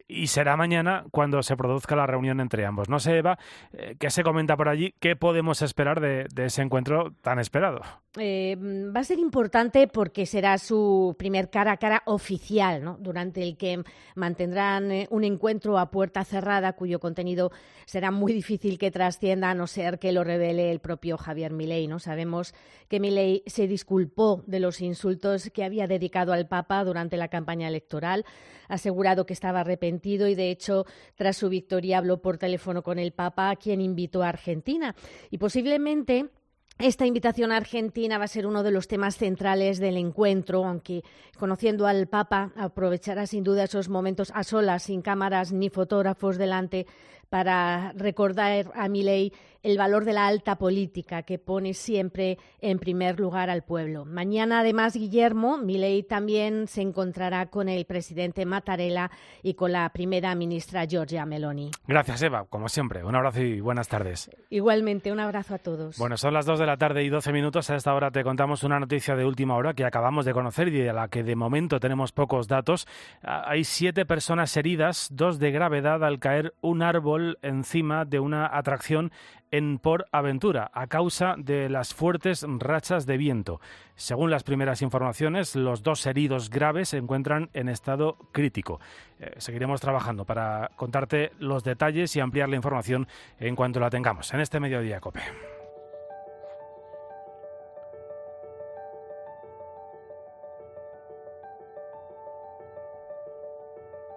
y 0.07 0.27
será 0.27 0.55
mañana 0.55 1.05
cuando 1.11 1.41
se 1.41 1.57
produzca 1.57 1.95
la 1.95 2.05
reunión 2.05 2.39
entre 2.39 2.65
ambos. 2.65 2.89
No 2.89 2.99
sé, 2.99 3.17
Eva, 3.17 3.39
eh, 3.73 3.95
¿qué 3.99 4.09
se 4.09 4.23
comenta 4.23 4.55
por 4.55 4.69
allí? 4.69 4.93
¿Qué 4.99 5.15
podemos 5.15 5.61
esperar 5.61 5.99
de, 5.99 6.27
ese 6.37 6.61
encuentro 6.61 7.13
tan 7.21 7.39
esperado? 7.39 7.81
Eh, 8.17 8.55
va 8.95 8.99
a 8.99 9.03
ser 9.03 9.19
importante 9.19 9.87
porque 9.87 10.25
será 10.25 10.57
su 10.57 11.15
primer 11.17 11.49
cara 11.49 11.73
a 11.73 11.77
cara 11.77 12.03
oficial, 12.05 12.83
¿no? 12.83 12.97
durante 12.99 13.41
el 13.41 13.57
que 13.57 13.83
mantendrán 14.15 14.91
eh, 14.91 15.07
un 15.09 15.23
encuentro 15.23 15.79
a 15.79 15.89
puerta 15.89 16.23
cerrada 16.23 16.73
cuyo 16.73 16.99
contenido 16.99 17.51
será 17.85 18.11
muy 18.11 18.31
difícil 18.31 18.77
que 18.77 18.91
trascienda 18.91 19.49
a 19.49 19.55
no 19.55 19.67
ser 19.67 19.99
que 19.99 20.11
lo 20.11 20.23
revele 20.23 20.71
el 20.71 20.79
propio 20.79 21.17
Javier 21.17 21.51
Milei. 21.51 21.87
¿no? 21.87 21.99
Sabemos 21.99 22.53
que 22.87 22.99
Milei 22.99 23.43
se 23.47 23.67
disculpó 23.67 24.43
de 24.45 24.59
los 24.59 24.81
insultos 24.81 25.49
que 25.49 25.63
había 25.63 25.87
dedicado 25.87 26.31
al 26.31 26.47
Papa 26.47 26.83
durante 26.83 27.17
la 27.17 27.27
campaña 27.27 27.67
electoral, 27.67 28.23
asegurado 28.67 29.25
que 29.25 29.33
estaba 29.33 29.61
arrepentido 29.61 30.27
y 30.27 30.35
de 30.35 30.51
hecho 30.51 30.85
tras 31.15 31.37
su 31.37 31.49
victoria 31.49 31.97
habló 31.97 32.21
por 32.21 32.37
teléfono 32.37 32.83
con 32.83 32.99
el 32.99 33.11
Papa, 33.11 33.49
a 33.49 33.55
quien 33.55 33.81
invitó 33.81 34.23
a 34.23 34.29
Argentina. 34.29 34.95
Y 35.29 35.37
posiblemente 35.37 36.29
esta 36.77 37.05
invitación 37.05 37.53
a 37.53 37.57
Argentina 37.57 38.17
va 38.17 38.25
a 38.25 38.27
ser 38.27 38.45
uno 38.45 38.61
de 38.61 38.71
los 38.71 38.89
temas 38.89 39.15
centrales 39.15 39.79
del 39.79 39.95
encuentro, 39.95 40.65
aunque 40.65 41.03
conociendo 41.39 41.87
al 41.87 42.07
Papa 42.07 42.51
aprovechará 42.57 43.27
sin 43.27 43.45
duda 43.45 43.63
esos 43.63 43.87
momentos 43.87 44.29
a 44.35 44.43
solas, 44.43 44.83
sin 44.83 45.01
cámaras 45.01 45.53
ni 45.53 45.69
fotógrafos 45.69 46.37
delante, 46.37 46.85
para 47.29 47.93
recordar 47.93 48.71
a 48.75 48.89
Milei 48.89 49.31
el 49.65 49.79
valor 49.79 50.05
de 50.05 50.13
la 50.13 50.27
alta 50.27 50.57
política 50.57 51.23
que 51.23 51.39
pone 51.39 51.73
siempre 51.73 52.37
en 52.61 52.77
primer 52.77 53.19
lugar 53.19 53.49
al 53.49 53.63
pueblo. 53.63 54.05
Mañana, 54.05 54.59
además, 54.59 54.95
Guillermo, 54.95 55.57
Milei 55.57 56.03
también 56.03 56.67
se 56.67 56.83
encontrará 56.83 57.47
con 57.47 57.67
el 57.67 57.85
presidente 57.85 58.45
Mattarella 58.45 59.09
y 59.41 59.55
con 59.55 59.71
la 59.71 59.89
primera 59.89 60.35
ministra 60.35 60.85
Giorgia 60.85 61.25
Meloni. 61.25 61.71
Gracias, 61.87 62.21
Eva, 62.21 62.45
como 62.47 62.69
siempre. 62.69 63.03
Un 63.03 63.15
abrazo 63.15 63.41
y 63.41 63.59
buenas 63.59 63.87
tardes. 63.87 64.29
Igualmente, 64.51 65.11
un 65.11 65.19
abrazo 65.19 65.55
a 65.55 65.57
todos. 65.57 65.97
Bueno, 65.97 66.15
son 66.15 66.35
las 66.35 66.45
dos 66.45 66.59
de 66.59 66.67
la 66.67 66.77
tarde 66.77 67.03
y 67.03 67.09
12 67.09 67.33
minutos. 67.33 67.67
A 67.71 67.75
esta 67.75 67.95
hora 67.95 68.11
te 68.11 68.23
contamos 68.23 68.63
una 68.63 68.79
noticia 68.79 69.15
de 69.15 69.25
última 69.25 69.55
hora 69.55 69.73
que 69.73 69.83
acabamos 69.83 70.25
de 70.25 70.33
conocer 70.33 70.67
y 70.67 70.79
de 70.81 70.93
la 70.93 71.07
que 71.07 71.23
de 71.23 71.35
momento 71.35 71.79
tenemos 71.79 72.11
pocos 72.11 72.47
datos. 72.47 72.87
Ah, 73.23 73.45
hay 73.47 73.63
siete 73.63 74.05
personas 74.05 74.55
heridas, 74.57 75.07
dos 75.11 75.39
de 75.39 75.49
gravedad 75.49 76.03
al 76.03 76.19
caer 76.19 76.53
un 76.61 76.83
árbol 76.83 77.39
encima 77.41 78.05
de 78.05 78.19
una 78.19 78.45
atracción 78.55 79.11
en 79.55 79.79
Por 79.79 80.05
Aventura 80.11 80.69
a 80.73 80.87
causa 80.87 81.35
de 81.37 81.69
las 81.69 81.93
fuertes 81.93 82.45
rachas 82.59 83.05
de 83.05 83.15
viento. 83.15 83.61
Según 83.95 84.29
las 84.29 84.43
primeras 84.43 84.81
informaciones, 84.81 85.55
los 85.55 85.81
dos 85.81 86.05
heridos 86.05 86.49
graves 86.49 86.89
se 86.89 86.97
encuentran 86.97 87.49
en 87.53 87.69
estado 87.69 88.17
crítico. 88.33 88.81
Eh, 89.19 89.33
seguiremos 89.37 89.79
trabajando 89.79 90.25
para 90.25 90.71
contarte 90.75 91.31
los 91.39 91.63
detalles 91.63 92.13
y 92.17 92.19
ampliar 92.19 92.49
la 92.49 92.57
información 92.57 93.07
en 93.39 93.55
cuanto 93.55 93.79
la 93.79 93.89
tengamos 93.89 94.33
en 94.33 94.41
este 94.41 94.59
mediodía 94.59 94.99
COPE. 94.99 95.54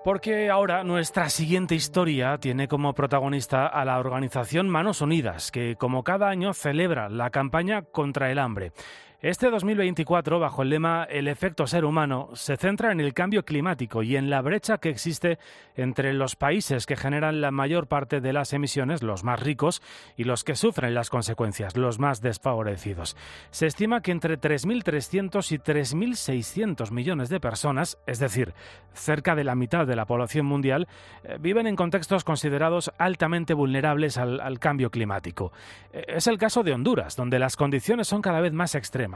Porque 0.05 0.49
ahora 0.49 0.85
nuestra 0.85 1.29
siguiente 1.29 1.75
historia 1.75 2.39
tiene 2.39 2.69
como 2.69 2.95
protagonista 2.95 3.67
a 3.67 3.85
la 3.85 3.99
organización 3.99 4.69
Manos 4.69 5.01
Unidas, 5.01 5.51
que 5.51 5.77
como 5.77 6.05
cada 6.05 6.29
año 6.29 6.55
celebra 6.55 7.09
la 7.09 7.31
campaña 7.31 7.83
contra 7.83 8.31
el 8.31 8.39
hambre. 8.39 8.73
Este 9.21 9.51
2024, 9.51 10.39
bajo 10.39 10.63
el 10.63 10.69
lema 10.69 11.03
El 11.03 11.27
efecto 11.27 11.67
ser 11.67 11.85
humano, 11.85 12.29
se 12.35 12.57
centra 12.57 12.93
en 12.93 13.01
el 13.01 13.15
cambio 13.15 13.45
climático 13.45 14.05
y 14.05 14.15
en 14.15 14.31
la 14.31 14.43
brecha 14.43 14.79
que 14.79 14.91
existe 14.91 15.41
entre 15.75 16.13
los 16.13 16.37
países 16.37 16.87
que 16.87 16.95
generan 16.95 17.41
la 17.41 17.51
mayor 17.51 17.89
parte 17.89 18.21
de 18.21 18.33
las 18.33 18.53
emisiones, 18.53 19.03
los 19.03 19.25
más 19.25 19.41
ricos, 19.41 19.83
y 20.17 20.23
los 20.23 20.45
que 20.45 20.55
sufren 20.55 20.95
las 20.95 21.11
consecuencias, 21.11 21.77
los 21.77 21.99
más 21.99 22.21
desfavorecidos. 22.21 23.17
Se 23.51 23.67
estima 23.67 24.03
que 24.03 24.13
entre 24.13 24.39
3.300 24.39 25.51
y 25.51 25.59
3.600 25.59 26.93
millones 26.93 27.29
de 27.29 27.41
personas, 27.41 27.99
es 28.07 28.21
decir, 28.21 28.55
cerca 28.93 29.35
de 29.35 29.43
la 29.43 29.57
mitad 29.57 29.85
de 29.85 29.97
la 29.97 30.07
población 30.07 30.47
mundial, 30.47 30.87
eh, 31.25 31.39
viven 31.41 31.67
en 31.67 31.75
contextos 31.75 32.23
considerados 32.23 32.93
altamente 32.99 33.53
vulnerables 33.53 34.17
al, 34.17 34.39
al 34.39 34.61
cambio 34.61 34.93
climático. 34.93 35.51
Eh, 35.93 36.05
es 36.07 36.29
el 36.29 36.39
caso 36.39 36.63
de 36.63 36.73
Honduras, 36.73 37.17
donde 37.17 37.41
las 37.41 37.57
condiciones 37.57 38.07
son 38.07 38.23
cada 38.23 38.41
vez 38.41 38.53
más 38.53 38.77
extremas 38.77 39.08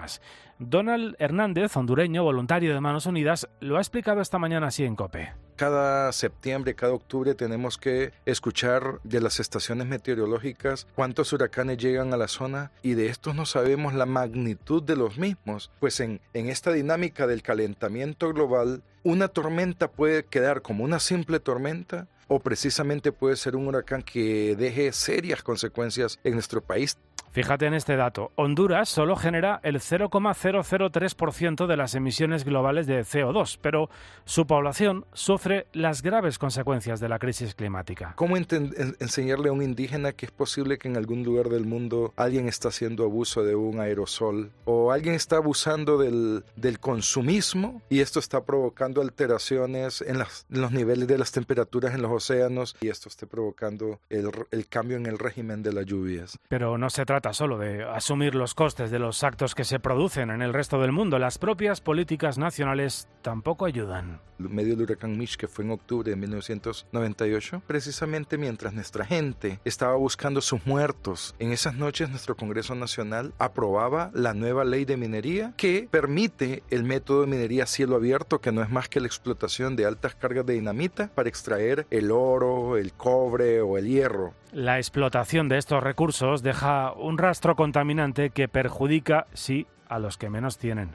Donald 0.58 1.16
Hernández, 1.18 1.76
hondureño, 1.76 2.22
voluntario 2.22 2.72
de 2.74 2.80
Manos 2.80 3.06
Unidas, 3.06 3.48
lo 3.60 3.76
ha 3.76 3.80
explicado 3.80 4.20
esta 4.20 4.38
mañana 4.38 4.68
así 4.68 4.84
en 4.84 4.96
COPE. 4.96 5.32
Cada 5.56 6.10
septiembre, 6.12 6.74
cada 6.74 6.92
octubre 6.92 7.34
tenemos 7.34 7.78
que 7.78 8.12
escuchar 8.26 9.00
de 9.04 9.20
las 9.20 9.38
estaciones 9.38 9.86
meteorológicas 9.86 10.86
cuántos 10.94 11.32
huracanes 11.32 11.78
llegan 11.78 12.12
a 12.12 12.16
la 12.16 12.28
zona 12.28 12.72
y 12.82 12.94
de 12.94 13.06
estos 13.06 13.34
no 13.34 13.46
sabemos 13.46 13.94
la 13.94 14.06
magnitud 14.06 14.82
de 14.82 14.96
los 14.96 15.18
mismos, 15.18 15.70
pues 15.78 16.00
en, 16.00 16.20
en 16.32 16.48
esta 16.48 16.72
dinámica 16.72 17.26
del 17.26 17.42
calentamiento 17.42 18.32
global, 18.32 18.82
una 19.04 19.28
tormenta 19.28 19.90
puede 19.90 20.24
quedar 20.24 20.62
como 20.62 20.84
una 20.84 21.00
simple 21.00 21.38
tormenta 21.38 22.08
o 22.28 22.40
precisamente 22.40 23.12
puede 23.12 23.36
ser 23.36 23.56
un 23.56 23.66
huracán 23.66 24.02
que 24.02 24.56
deje 24.56 24.92
serias 24.92 25.42
consecuencias 25.42 26.18
en 26.24 26.34
nuestro 26.34 26.62
país. 26.62 26.96
Fíjate 27.32 27.64
en 27.64 27.72
este 27.72 27.96
dato. 27.96 28.30
Honduras 28.36 28.90
solo 28.90 29.16
genera 29.16 29.58
el 29.62 29.76
0,003% 29.76 31.66
de 31.66 31.76
las 31.78 31.94
emisiones 31.94 32.44
globales 32.44 32.86
de 32.86 33.00
CO2, 33.00 33.58
pero 33.62 33.88
su 34.26 34.46
población 34.46 35.06
sufre 35.14 35.66
las 35.72 36.02
graves 36.02 36.38
consecuencias 36.38 37.00
de 37.00 37.08
la 37.08 37.18
crisis 37.18 37.54
climática. 37.54 38.12
¿Cómo 38.16 38.36
enseñarle 38.36 39.48
a 39.48 39.52
un 39.52 39.62
indígena 39.62 40.12
que 40.12 40.26
es 40.26 40.30
posible 40.30 40.76
que 40.76 40.88
en 40.88 40.98
algún 40.98 41.24
lugar 41.24 41.48
del 41.48 41.64
mundo 41.64 42.12
alguien 42.16 42.48
está 42.48 42.68
haciendo 42.68 43.04
abuso 43.04 43.42
de 43.42 43.54
un 43.54 43.80
aerosol 43.80 44.52
o 44.66 44.92
alguien 44.92 45.14
está 45.14 45.36
abusando 45.36 45.96
del, 45.96 46.44
del 46.56 46.80
consumismo 46.80 47.80
y 47.88 48.00
esto 48.00 48.18
está 48.18 48.44
provocando 48.44 49.00
alteraciones 49.00 50.02
en, 50.02 50.18
los 50.50 50.72
niveles 50.72 51.08
de 51.08 51.16
las 51.16 51.32
temperaturas 51.32 51.94
en 51.94 52.02
los 52.02 52.12
océanos 52.12 52.76
y 52.82 52.88
esto 52.88 53.08
está 53.08 53.24
provocando 53.24 54.00
el, 54.10 54.30
el 54.50 54.68
cambio 54.68 54.98
en 54.98 55.06
el 55.06 55.18
régimen 55.18 55.62
de 55.62 55.72
las 55.72 55.86
lluvias? 55.86 56.38
Pero 56.48 56.76
no 56.76 56.90
se 56.90 57.06
trata 57.06 57.21
solo 57.32 57.58
de 57.58 57.84
asumir 57.84 58.34
los 58.34 58.54
costes 58.54 58.90
de 58.90 58.98
los 58.98 59.22
actos 59.22 59.54
que 59.54 59.64
se 59.64 59.78
producen 59.78 60.30
en 60.30 60.42
el 60.42 60.52
resto 60.52 60.80
del 60.80 60.90
mundo. 60.92 61.18
Las 61.18 61.38
propias 61.38 61.80
políticas 61.80 62.38
nacionales 62.38 63.08
tampoco 63.22 63.64
ayudan. 63.64 64.20
En 64.40 64.54
medio 64.54 64.74
del 64.74 64.84
huracán 64.84 65.16
Mitch, 65.16 65.36
que 65.36 65.46
fue 65.46 65.64
en 65.64 65.70
octubre 65.70 66.10
de 66.10 66.16
1998, 66.16 67.62
precisamente 67.66 68.38
mientras 68.38 68.72
nuestra 68.74 69.04
gente 69.04 69.60
estaba 69.64 69.94
buscando 69.94 70.40
sus 70.40 70.66
muertos, 70.66 71.36
en 71.38 71.52
esas 71.52 71.76
noches 71.76 72.10
nuestro 72.10 72.36
Congreso 72.36 72.74
Nacional 72.74 73.32
aprobaba 73.38 74.10
la 74.14 74.34
nueva 74.34 74.64
ley 74.64 74.84
de 74.84 74.96
minería 74.96 75.54
que 75.56 75.88
permite 75.90 76.64
el 76.70 76.82
método 76.82 77.20
de 77.20 77.28
minería 77.28 77.64
a 77.64 77.66
cielo 77.66 77.96
abierto, 77.96 78.40
que 78.40 78.50
no 78.50 78.62
es 78.62 78.70
más 78.70 78.88
que 78.88 79.00
la 79.00 79.06
explotación 79.06 79.76
de 79.76 79.86
altas 79.86 80.16
cargas 80.16 80.44
de 80.46 80.54
dinamita 80.54 81.08
para 81.14 81.28
extraer 81.28 81.86
el 81.90 82.10
oro, 82.10 82.76
el 82.76 82.92
cobre 82.92 83.60
o 83.60 83.78
el 83.78 83.86
hierro. 83.86 84.34
La 84.52 84.76
explotación 84.76 85.48
de 85.48 85.56
estos 85.56 85.82
recursos 85.82 86.42
deja 86.42 86.92
un 86.92 87.16
rastro 87.16 87.56
contaminante 87.56 88.28
que 88.28 88.48
perjudica, 88.48 89.26
sí, 89.32 89.66
a 89.88 89.98
los 89.98 90.18
que 90.18 90.28
menos 90.28 90.58
tienen. 90.58 90.94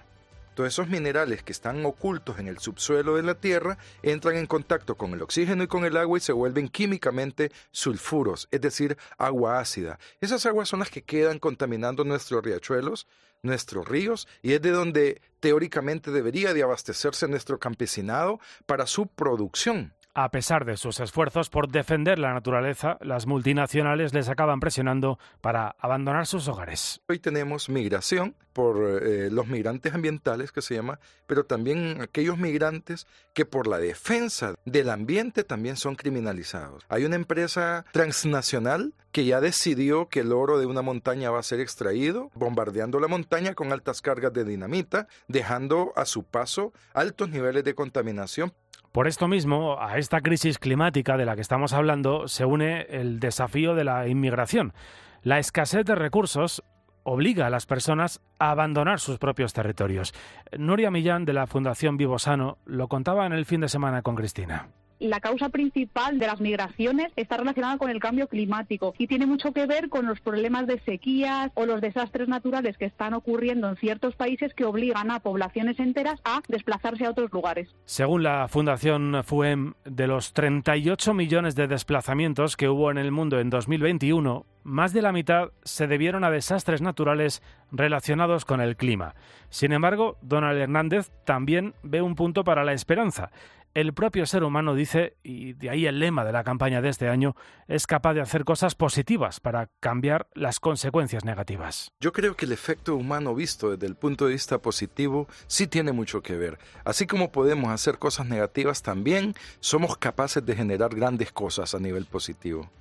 Todos 0.53 0.73
esos 0.73 0.89
minerales 0.89 1.41
que 1.41 1.53
están 1.53 1.83
ocultos 1.83 2.37
en 2.37 2.47
el 2.47 2.59
subsuelo 2.59 3.15
de 3.15 3.23
la 3.23 3.33
Tierra 3.33 3.79
entran 4.03 4.37
en 4.37 4.45
contacto 4.45 4.93
con 4.93 5.13
el 5.13 5.23
oxígeno 5.23 5.63
y 5.63 5.67
con 5.67 5.85
el 5.85 5.97
agua 5.97 6.19
y 6.19 6.21
se 6.21 6.33
vuelven 6.33 6.69
químicamente 6.69 7.51
sulfuros, 7.71 8.47
es 8.51 8.61
decir, 8.61 8.95
agua 9.17 9.57
ácida. 9.57 9.97
Esas 10.21 10.45
aguas 10.45 10.69
son 10.69 10.81
las 10.81 10.91
que 10.91 11.01
quedan 11.01 11.39
contaminando 11.39 12.03
nuestros 12.03 12.43
riachuelos, 12.43 13.07
nuestros 13.41 13.87
ríos, 13.87 14.27
y 14.43 14.53
es 14.53 14.61
de 14.61 14.69
donde 14.69 15.19
teóricamente 15.39 16.11
debería 16.11 16.53
de 16.53 16.61
abastecerse 16.61 17.27
nuestro 17.27 17.57
campesinado 17.57 18.39
para 18.67 18.85
su 18.85 19.07
producción. 19.07 19.96
A 20.19 20.31
pesar 20.31 20.65
de 20.65 20.77
sus 20.77 20.99
esfuerzos 20.99 21.51
por 21.51 21.69
defender 21.69 22.17
la 22.17 22.33
naturaleza, 22.33 22.97
las 23.01 23.27
multinacionales 23.27 24.15
les 24.15 24.29
acaban 24.29 24.59
presionando 24.59 25.19
para 25.41 25.75
abandonar 25.77 26.25
sus 26.25 26.47
hogares. 26.47 27.01
Hoy 27.07 27.19
tenemos 27.19 27.69
migración 27.69 28.33
por 28.51 29.03
eh, 29.03 29.29
los 29.29 29.45
migrantes 29.45 29.93
ambientales 29.93 30.51
que 30.51 30.63
se 30.63 30.73
llama, 30.73 30.99
pero 31.27 31.45
también 31.45 32.01
aquellos 32.01 32.39
migrantes 32.39 33.05
que 33.35 33.45
por 33.45 33.67
la 33.67 33.77
defensa 33.77 34.55
del 34.65 34.89
ambiente 34.89 35.43
también 35.43 35.75
son 35.75 35.93
criminalizados. 35.93 36.83
Hay 36.89 37.05
una 37.05 37.15
empresa 37.15 37.85
transnacional 37.91 38.95
que 39.11 39.25
ya 39.25 39.39
decidió 39.39 40.09
que 40.09 40.21
el 40.21 40.31
oro 40.31 40.57
de 40.57 40.65
una 40.65 40.81
montaña 40.81 41.29
va 41.29 41.37
a 41.37 41.43
ser 41.43 41.59
extraído, 41.59 42.31
bombardeando 42.33 42.99
la 42.99 43.07
montaña 43.07 43.53
con 43.53 43.71
altas 43.71 44.01
cargas 44.01 44.33
de 44.33 44.45
dinamita, 44.45 45.07
dejando 45.27 45.93
a 45.95 46.05
su 46.05 46.23
paso 46.23 46.73
altos 46.95 47.29
niveles 47.29 47.63
de 47.63 47.75
contaminación 47.75 48.51
por 48.97 49.07
esto 49.07 49.27
mismo, 49.27 49.77
a 49.79 49.99
esta 49.99 50.21
crisis 50.21 50.57
climática 50.57 51.17
de 51.17 51.25
la 51.25 51.35
que 51.35 51.41
estamos 51.41 51.71
hablando 51.71 52.27
se 52.27 52.45
une 52.45 52.81
el 52.89 53.19
desafío 53.19 53.75
de 53.75 53.83
la 53.83 54.07
inmigración. 54.07 54.73
La 55.21 55.37
escasez 55.37 55.85
de 55.85 55.93
recursos 55.93 56.63
obliga 57.03 57.45
a 57.45 57.51
las 57.51 57.67
personas 57.67 58.21
a 58.39 58.49
abandonar 58.49 58.99
sus 58.99 59.19
propios 59.19 59.53
territorios. 59.53 60.15
Nuria 60.57 60.89
Millán 60.89 61.25
de 61.25 61.33
la 61.33 61.45
Fundación 61.45 61.95
Vivo 61.97 62.17
Sano 62.17 62.57
lo 62.65 62.87
contaba 62.87 63.27
en 63.27 63.33
el 63.33 63.45
fin 63.45 63.61
de 63.61 63.69
semana 63.69 64.01
con 64.01 64.15
Cristina 64.15 64.69
la 64.99 65.19
causa 65.19 65.49
principal 65.49 66.19
de 66.19 66.27
las 66.27 66.41
migraciones 66.41 67.11
está 67.15 67.37
relacionada 67.37 67.77
con 67.77 67.89
el 67.89 67.99
cambio 67.99 68.27
climático 68.27 68.93
y 68.97 69.07
tiene 69.07 69.25
mucho 69.25 69.51
que 69.51 69.65
ver 69.65 69.89
con 69.89 70.05
los 70.05 70.19
problemas 70.21 70.67
de 70.67 70.79
sequías 70.81 71.51
o 71.53 71.65
los 71.65 71.81
desastres 71.81 72.27
naturales 72.27 72.77
que 72.77 72.85
están 72.85 73.13
ocurriendo 73.13 73.69
en 73.69 73.75
ciertos 73.77 74.15
países 74.15 74.53
que 74.53 74.65
obligan 74.65 75.11
a 75.11 75.19
poblaciones 75.19 75.79
enteras 75.79 76.19
a 76.23 76.41
desplazarse 76.47 77.05
a 77.05 77.11
otros 77.11 77.31
lugares. 77.31 77.69
Según 77.85 78.23
la 78.23 78.47
Fundación 78.47 79.23
FUEM, 79.23 79.73
de 79.85 80.07
los 80.07 80.33
38 80.33 81.13
millones 81.13 81.55
de 81.55 81.67
desplazamientos 81.67 82.57
que 82.57 82.69
hubo 82.69 82.91
en 82.91 82.97
el 82.97 83.11
mundo 83.11 83.39
en 83.39 83.49
2021, 83.49 84.45
más 84.63 84.91
de 84.91 85.01
la 85.01 85.13
mitad 85.13 85.51
se 85.63 85.87
debieron 85.87 86.23
a 86.23 86.29
desastres 86.29 86.81
naturales 86.81 87.41
relacionados 87.71 88.43
con 88.43 88.59
el 88.59 88.75
clima. 88.75 89.15
Sin 89.49 89.71
embargo, 89.71 90.17
Donald 90.21 90.59
Hernández 90.59 91.09
también 91.23 91.73
ve 91.83 92.01
un 92.01 92.15
punto 92.15 92.43
para 92.43 92.65
la 92.65 92.73
esperanza 92.73 93.31
el 93.77 93.93
propio 93.93 94.25
ser 94.25 94.43
humano 94.43 94.73
dice, 94.73 95.17
y 95.21 95.53
de 95.53 95.69
ahí 95.69 95.85
el 95.85 95.99
lema 95.99 96.25
de 96.25 96.31
la 96.31 96.43
campaña 96.43 96.81
de 96.81 96.89
este 96.89 97.09
año, 97.09 97.35
es 97.67 97.85
capaz 97.85 98.15
de 98.15 98.21
hacer 98.21 98.43
cosas 98.43 98.73
positivas 98.73 99.39
para 99.39 99.69
cambiar 99.79 100.25
las 100.33 100.59
consecuencias 100.59 101.23
negativas. 101.23 101.91
Yo 101.99 102.11
creo 102.11 102.35
que 102.35 102.47
el 102.47 102.53
efecto 102.53 102.95
humano 102.95 103.35
visto 103.35 103.69
desde 103.69 103.85
el 103.85 103.93
punto 103.93 104.25
de 104.25 104.31
vista 104.31 104.57
positivo 104.57 105.27
sí 105.45 105.67
tiene 105.67 105.91
mucho 105.91 106.23
que 106.23 106.35
ver. 106.35 106.57
Así 106.85 107.05
como 107.05 107.31
podemos 107.31 107.69
hacer 107.69 107.99
cosas 107.99 108.25
negativas, 108.25 108.81
también 108.81 109.35
somos 109.59 109.95
capaces 109.95 110.43
de 110.43 110.55
generar 110.55 110.95
grandes 110.95 111.31
cosas 111.31 111.75
a 111.75 111.79
nivel 111.79 112.05
positivo. 112.05 112.71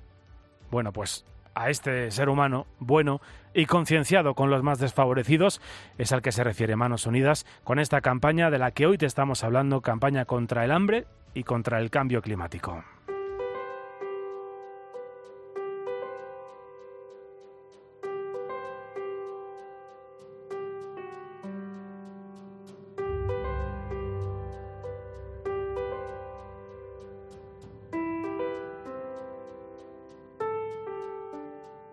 Bueno, 0.71 0.91
pues 0.91 1.25
a 1.57 1.69
este 1.69 2.11
ser 2.11 2.29
humano 2.29 2.67
bueno 2.79 3.19
y 3.53 3.65
concienciado 3.65 4.35
con 4.35 4.49
los 4.49 4.63
más 4.63 4.79
desfavorecidos 4.79 5.61
es 5.97 6.11
al 6.11 6.21
que 6.21 6.31
se 6.31 6.43
refiere 6.43 6.75
Manos 6.75 7.05
Unidas 7.05 7.45
con 7.63 7.79
esta 7.79 8.01
campaña 8.01 8.51
de 8.51 8.59
la 8.59 8.71
que 8.71 8.85
hoy 8.85 8.97
te 8.97 9.05
estamos 9.05 9.43
hablando, 9.43 9.81
campaña 9.81 10.25
contra 10.25 10.63
el 10.63 10.71
hambre 10.71 11.05
y 11.33 11.43
contra 11.43 11.79
el 11.79 11.89
cambio 11.89 12.21
climático. 12.21 12.83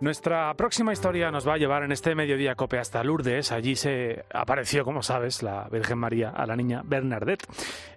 Nuestra 0.04 0.52
próxima 0.52 0.92
historia 0.92 1.30
nos 1.30 1.48
va 1.48 1.54
a 1.54 1.56
llevar 1.56 1.82
en 1.82 1.90
este 1.90 2.14
mediodía 2.14 2.56
cope 2.56 2.78
hasta 2.78 3.02
Lourdes. 3.02 3.52
Allí 3.52 3.74
se 3.74 4.26
apareció, 4.34 4.84
como 4.84 5.02
sabes, 5.02 5.42
la 5.42 5.66
Virgen 5.72 5.96
María 5.96 6.28
a 6.28 6.44
la 6.44 6.56
niña 6.56 6.82
Bernadette. 6.84 7.46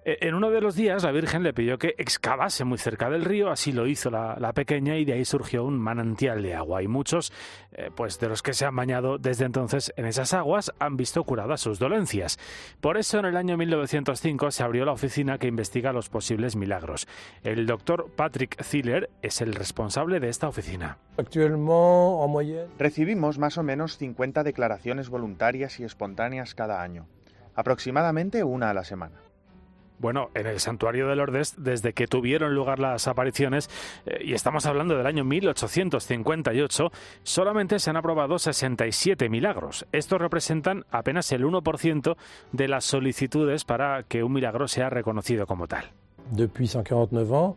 Eh, 0.06 0.20
en 0.22 0.34
uno 0.34 0.50
de 0.50 0.62
los 0.62 0.74
días 0.74 1.04
la 1.04 1.12
Virgen 1.12 1.44
le 1.44 1.52
pidió 1.52 1.78
que 1.78 1.96
excavase 1.98 2.64
muy 2.64 2.78
cerca 2.78 3.10
del 3.10 3.26
río, 3.26 3.50
así 3.50 3.74
lo 3.74 3.88
hizo 3.88 4.10
la, 4.10 4.54
pequeña 4.56 4.96
y 4.96 5.04
de 5.04 5.12
ahí 5.12 5.26
surgió 5.26 5.66
un 5.66 5.78
manantial 5.78 6.42
de 6.42 6.56
agua. 6.56 6.82
Y 6.82 6.88
muchos, 6.88 7.34
eh, 7.74 7.92
pues 7.94 8.18
de 8.20 8.30
los 8.30 8.42
que 8.42 8.54
se 8.54 8.66
han 8.66 8.78
bañado 8.78 9.18
desde 9.18 9.44
entonces 9.44 9.92
en 9.98 10.06
esas 10.06 10.34
aguas, 10.34 10.72
han 10.80 10.96
visto 10.96 11.26
curadas 11.26 11.60
sus 11.60 11.78
dolencias. 11.78 12.40
Por 12.80 12.98
eso 12.98 13.20
en 13.20 13.26
el 13.26 13.36
año 13.36 13.58
1905 13.58 14.52
se 14.52 14.64
abrió 14.64 14.86
la 14.86 14.94
oficina 14.94 15.40
que 15.40 15.48
investiga 15.48 15.92
los 15.92 16.08
posibles 16.08 16.56
milagros. 16.56 17.06
El 17.44 17.66
doctor 17.66 18.10
Patrick 18.16 18.64
Ziller 18.64 19.10
es 19.22 19.42
el 19.42 19.54
responsable 19.54 20.22
de 20.22 20.30
esta 20.30 20.48
oficina. 20.48 21.00
Recibimos 22.78 23.38
más 23.38 23.58
o 23.58 23.64
menos 23.64 23.98
50 23.98 24.44
declaraciones 24.44 25.10
voluntarias 25.10 25.80
y 25.80 25.84
espontáneas 25.84 26.56
cada 26.56 26.82
año, 26.82 27.08
aproximadamente 27.56 28.44
una 28.44 28.70
a 28.70 28.74
la 28.74 28.84
semana. 28.84 29.18
Bueno, 30.00 30.30
en 30.36 30.46
el 30.46 30.60
santuario 30.60 31.08
de 31.08 31.16
Lourdes, 31.16 31.56
desde 31.58 31.94
que 31.94 32.06
tuvieron 32.06 32.54
lugar 32.54 32.78
las 32.78 33.08
apariciones, 33.08 33.68
eh, 34.06 34.20
y 34.26 34.34
estamos 34.34 34.68
hablando 34.68 34.96
del 34.96 35.08
año 35.08 35.24
1858, 35.24 36.92
solamente 37.24 37.80
se 37.80 37.90
han 37.90 37.98
aprobado 37.98 38.38
67 38.38 39.28
milagros. 39.30 39.88
Estos 39.92 40.22
representan 40.22 40.86
apenas 40.92 41.32
el 41.32 41.46
1% 41.46 42.16
de 42.52 42.68
las 42.68 42.86
solicitudes 42.86 43.66
para 43.66 44.04
que 44.04 44.24
un 44.24 44.34
milagro 44.34 44.68
sea 44.68 44.92
reconocido 44.92 45.48
como 45.48 45.68
tal. 45.68 45.86
Depuis 46.32 46.72
149 46.72 47.56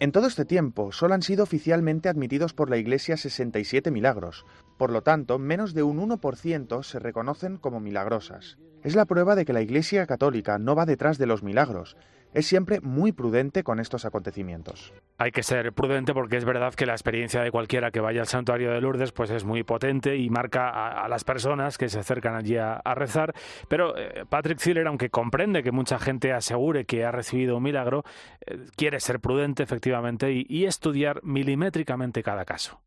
en 0.00 0.12
todo 0.12 0.26
este 0.26 0.44
tiempo 0.44 0.92
solo 0.92 1.14
han 1.14 1.22
sido 1.22 1.42
oficialmente 1.42 2.08
admitidos 2.08 2.54
por 2.54 2.70
la 2.70 2.76
Iglesia 2.76 3.16
67 3.16 3.90
milagros, 3.90 4.44
por 4.76 4.90
lo 4.90 5.02
tanto 5.02 5.38
menos 5.38 5.74
de 5.74 5.82
un 5.82 5.98
1% 5.98 6.82
se 6.82 6.98
reconocen 6.98 7.56
como 7.56 7.80
milagrosas. 7.80 8.58
Es 8.82 8.96
la 8.96 9.04
prueba 9.04 9.36
de 9.36 9.44
que 9.44 9.52
la 9.52 9.62
Iglesia 9.62 10.06
católica 10.06 10.58
no 10.58 10.74
va 10.74 10.86
detrás 10.86 11.18
de 11.18 11.26
los 11.26 11.42
milagros, 11.42 11.96
es 12.34 12.46
siempre 12.46 12.80
muy 12.80 13.12
prudente 13.12 13.62
con 13.62 13.80
estos 13.80 14.04
acontecimientos. 14.04 14.92
Hay 15.18 15.30
que 15.30 15.42
ser 15.42 15.72
prudente 15.72 16.14
porque 16.14 16.36
es 16.36 16.44
verdad 16.44 16.74
que 16.74 16.86
la 16.86 16.92
experiencia 16.92 17.42
de 17.42 17.50
cualquiera 17.50 17.90
que 17.90 18.00
vaya 18.00 18.20
al 18.20 18.26
santuario 18.26 18.72
de 18.72 18.80
Lourdes 18.80 19.12
pues 19.12 19.30
es 19.30 19.44
muy 19.44 19.62
potente 19.62 20.16
y 20.16 20.30
marca 20.30 20.70
a, 20.70 21.08
las 21.08 21.24
personas 21.24 21.78
que 21.78 21.88
se 21.88 21.98
acercan 21.98 22.34
allí 22.34 22.56
a, 22.56 22.80
rezar. 22.94 23.34
Pero 23.68 23.96
eh, 23.96 24.24
Patrick 24.28 24.58
Ziller, 24.58 24.86
aunque 24.86 25.10
comprende 25.10 25.62
que 25.62 25.72
mucha 25.72 25.98
gente 25.98 26.32
asegure 26.32 26.84
que 26.84 27.04
ha 27.04 27.10
recibido 27.10 27.56
un 27.56 27.62
milagro, 27.62 28.04
eh, 28.46 28.58
quiere 28.76 29.00
ser 29.00 29.20
prudente 29.20 29.62
efectivamente 29.62 30.32
y, 30.32 30.62
estudiar 30.62 31.20
milimétricamente 31.24 32.22
cada 32.22 32.44
caso. 32.44 32.80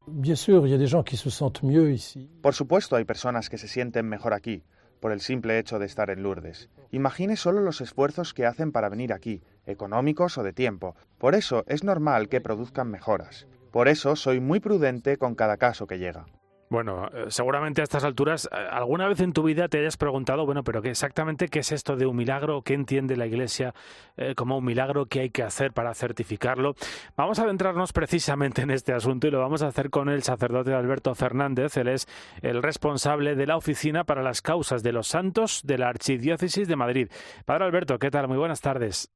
Por 2.42 2.54
supuesto, 2.54 2.96
hay 2.96 3.04
personas 3.04 3.50
que 3.50 3.58
se 3.58 3.68
sienten 3.68 4.08
mejor 4.08 4.34
aquí 4.34 4.64
por 5.06 5.12
el 5.12 5.22
simple 5.22 5.60
hecho 5.60 5.78
de 5.78 5.86
estar 5.86 6.10
en 6.10 6.24
Lourdes. 6.24 6.68
Imagine 6.90 7.36
solo 7.36 7.62
los 7.62 7.80
esfuerzos 7.80 8.34
que 8.34 8.48
hacen 8.48 8.72
para 8.72 8.90
venir 8.90 9.14
aquí, 9.14 9.44
económicos 9.68 10.40
o 10.40 10.42
de 10.42 10.52
tiempo. 10.52 10.96
Por 11.20 11.36
eso 11.36 11.64
es 11.68 11.84
normal 11.84 12.28
que 12.28 12.42
produzcan 12.42 12.90
mejoras. 12.90 13.46
Por 13.70 13.88
eso 13.88 14.16
soy 14.16 14.40
muy 14.40 14.60
prudente 14.60 15.18
con 15.18 15.36
cada 15.36 15.58
caso 15.58 15.86
que 15.86 16.00
llega. 16.00 16.26
Bueno, 16.68 17.08
eh, 17.14 17.26
seguramente 17.28 17.82
a 17.82 17.84
estas 17.84 18.04
alturas, 18.04 18.50
eh, 18.52 18.56
alguna 18.56 19.08
vez 19.08 19.20
en 19.20 19.34
tu 19.34 19.44
vida 19.44 19.68
te 19.68 19.78
hayas 19.78 19.98
preguntado, 19.98 20.48
bueno, 20.48 20.64
pero 20.64 20.82
¿qué 20.82 20.90
exactamente 20.90 21.48
qué 21.48 21.60
es 21.60 21.72
esto 21.72 21.96
de 21.96 22.08
un 22.08 22.16
milagro? 22.16 22.64
¿Qué 22.64 22.74
entiende 22.74 23.16
la 23.16 23.28
Iglesia 23.28 23.76
eh, 24.18 24.34
como 24.34 24.58
un 24.58 24.66
milagro? 24.66 25.06
¿Qué 25.06 25.20
hay 25.22 25.30
que 25.30 25.44
hacer 25.44 25.74
para 25.74 25.94
certificarlo? 25.94 26.74
Vamos 27.16 27.38
a 27.38 27.44
adentrarnos 27.44 27.94
precisamente 27.94 28.64
en 28.64 28.72
este 28.72 28.94
asunto 28.94 29.28
y 29.28 29.32
lo 29.32 29.40
vamos 29.40 29.62
a 29.62 29.68
hacer 29.68 29.92
con 29.92 30.10
el 30.10 30.24
sacerdote 30.24 30.74
Alberto 30.74 31.14
Fernández. 31.14 31.78
Él 31.78 31.88
es 31.88 32.08
el 32.42 32.64
responsable 32.64 33.36
de 33.36 33.46
la 33.46 33.58
Oficina 33.58 34.04
para 34.04 34.24
las 34.24 34.42
Causas 34.42 34.82
de 34.82 34.92
los 34.92 35.08
Santos 35.08 35.62
de 35.64 35.78
la 35.78 35.90
Archidiócesis 35.90 36.68
de 36.68 36.76
Madrid. 36.76 37.12
Padre 37.46 37.66
Alberto, 37.66 38.00
¿qué 38.00 38.10
tal? 38.10 38.28
Muy 38.28 38.38
buenas 38.38 38.62
tardes. 38.62 39.14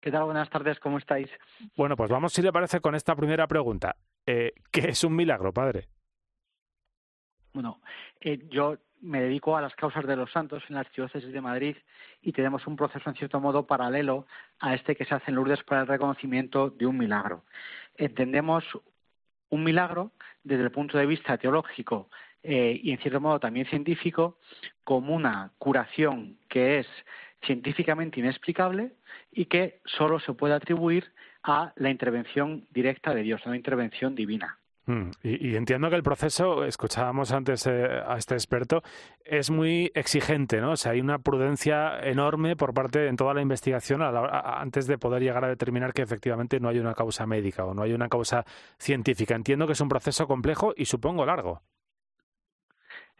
¿Qué 0.00 0.10
tal? 0.10 0.24
Buenas 0.24 0.50
tardes, 0.50 0.80
¿cómo 0.80 0.98
estáis? 0.98 1.30
Bueno, 1.76 1.94
pues 1.94 2.10
vamos, 2.10 2.32
si 2.32 2.42
le 2.42 2.50
parece, 2.50 2.80
con 2.80 2.96
esta 2.96 3.14
primera 3.14 3.46
pregunta. 3.46 3.94
¿Qué 4.24 4.52
es 4.72 5.04
un 5.04 5.14
milagro, 5.14 5.52
padre? 5.52 5.88
Bueno, 7.52 7.80
eh, 8.20 8.46
yo 8.50 8.78
me 9.00 9.22
dedico 9.22 9.56
a 9.56 9.62
las 9.62 9.74
causas 9.74 10.06
de 10.06 10.16
los 10.16 10.30
santos 10.30 10.62
en 10.68 10.74
la 10.74 10.80
Archidiócesis 10.80 11.32
de 11.32 11.40
Madrid 11.40 11.76
y 12.22 12.32
tenemos 12.32 12.66
un 12.66 12.76
proceso 12.76 13.08
en 13.08 13.16
cierto 13.16 13.40
modo 13.40 13.66
paralelo 13.66 14.26
a 14.58 14.74
este 14.74 14.94
que 14.94 15.04
se 15.04 15.14
hace 15.14 15.30
en 15.30 15.36
Lourdes 15.36 15.62
para 15.64 15.80
el 15.80 15.86
reconocimiento 15.86 16.70
de 16.70 16.86
un 16.86 16.98
milagro. 16.98 17.44
Entendemos 17.96 18.64
un 19.48 19.64
milagro 19.64 20.12
desde 20.44 20.62
el 20.62 20.70
punto 20.70 20.96
de 20.98 21.06
vista 21.06 21.38
teológico 21.38 22.08
eh, 22.42 22.78
y 22.82 22.92
en 22.92 22.98
cierto 22.98 23.20
modo 23.20 23.40
también 23.40 23.66
científico 23.66 24.38
como 24.84 25.14
una 25.14 25.50
curación 25.58 26.38
que 26.48 26.78
es 26.78 26.86
científicamente 27.42 28.20
inexplicable 28.20 28.92
y 29.32 29.46
que 29.46 29.80
solo 29.84 30.20
se 30.20 30.34
puede 30.34 30.54
atribuir 30.54 31.12
a 31.42 31.72
la 31.76 31.90
intervención 31.90 32.66
directa 32.70 33.14
de 33.14 33.22
Dios, 33.22 33.40
a 33.44 33.48
una 33.48 33.56
intervención 33.56 34.14
divina. 34.14 34.59
Mm, 34.90 35.10
y, 35.22 35.54
entiendo 35.54 35.88
que 35.88 35.94
el 35.94 36.02
proceso, 36.02 36.64
escuchábamos 36.64 37.30
antes 37.30 37.64
eh, 37.68 38.02
a 38.04 38.16
este 38.16 38.34
experto, 38.34 38.82
es 39.24 39.48
muy 39.48 39.92
exigente, 39.94 40.60
¿no? 40.60 40.72
O 40.72 40.76
sea, 40.76 40.92
hay 40.92 41.00
una 41.00 41.20
prudencia 41.20 42.00
enorme 42.00 42.56
por 42.56 42.74
parte 42.74 43.06
en 43.06 43.14
toda 43.14 43.32
la 43.32 43.40
investigación 43.40 44.02
antes 44.02 44.88
de 44.88 44.98
poder 44.98 45.22
llegar 45.22 45.44
a 45.44 45.48
determinar 45.48 45.92
que 45.92 46.02
efectivamente 46.02 46.58
no 46.58 46.68
hay 46.68 46.80
una 46.80 46.94
causa 46.94 47.24
médica 47.24 47.64
o 47.66 47.72
no 47.72 47.82
hay 47.82 47.92
una 47.92 48.08
causa 48.08 48.44
científica. 48.78 49.36
Entiendo 49.36 49.66
que 49.66 49.74
es 49.74 49.80
un 49.80 49.88
proceso 49.88 50.26
complejo 50.26 50.74
y 50.76 50.86
supongo 50.86 51.24
largo. 51.24 51.62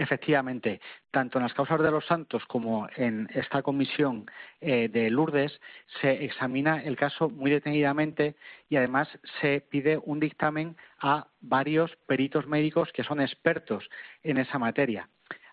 Efectivamente, 0.01 0.81
tanto 1.11 1.37
en 1.37 1.43
las 1.43 1.53
causas 1.53 1.79
de 1.83 1.91
los 1.91 2.07
santos 2.07 2.43
como 2.47 2.89
en 2.97 3.29
esta 3.35 3.61
comisión 3.61 4.25
eh, 4.63 4.89
de 4.89 5.11
Lourdes 5.11 5.61
se 6.01 6.25
examina 6.25 6.83
el 6.83 6.97
caso 6.97 7.29
muy 7.29 7.51
detenidamente 7.51 8.35
y 8.71 8.77
además 8.77 9.09
se 9.43 9.61
pide 9.61 10.01
un 10.03 10.19
dictamen 10.19 10.75
a 11.01 11.27
varios 11.43 11.95
peritos 12.07 12.47
médicos 12.47 12.91
que 12.95 13.05
son 13.05 13.21
expertos 13.21 13.91
en 14.23 14.39
esa 14.39 14.59
materia. 14.59 15.07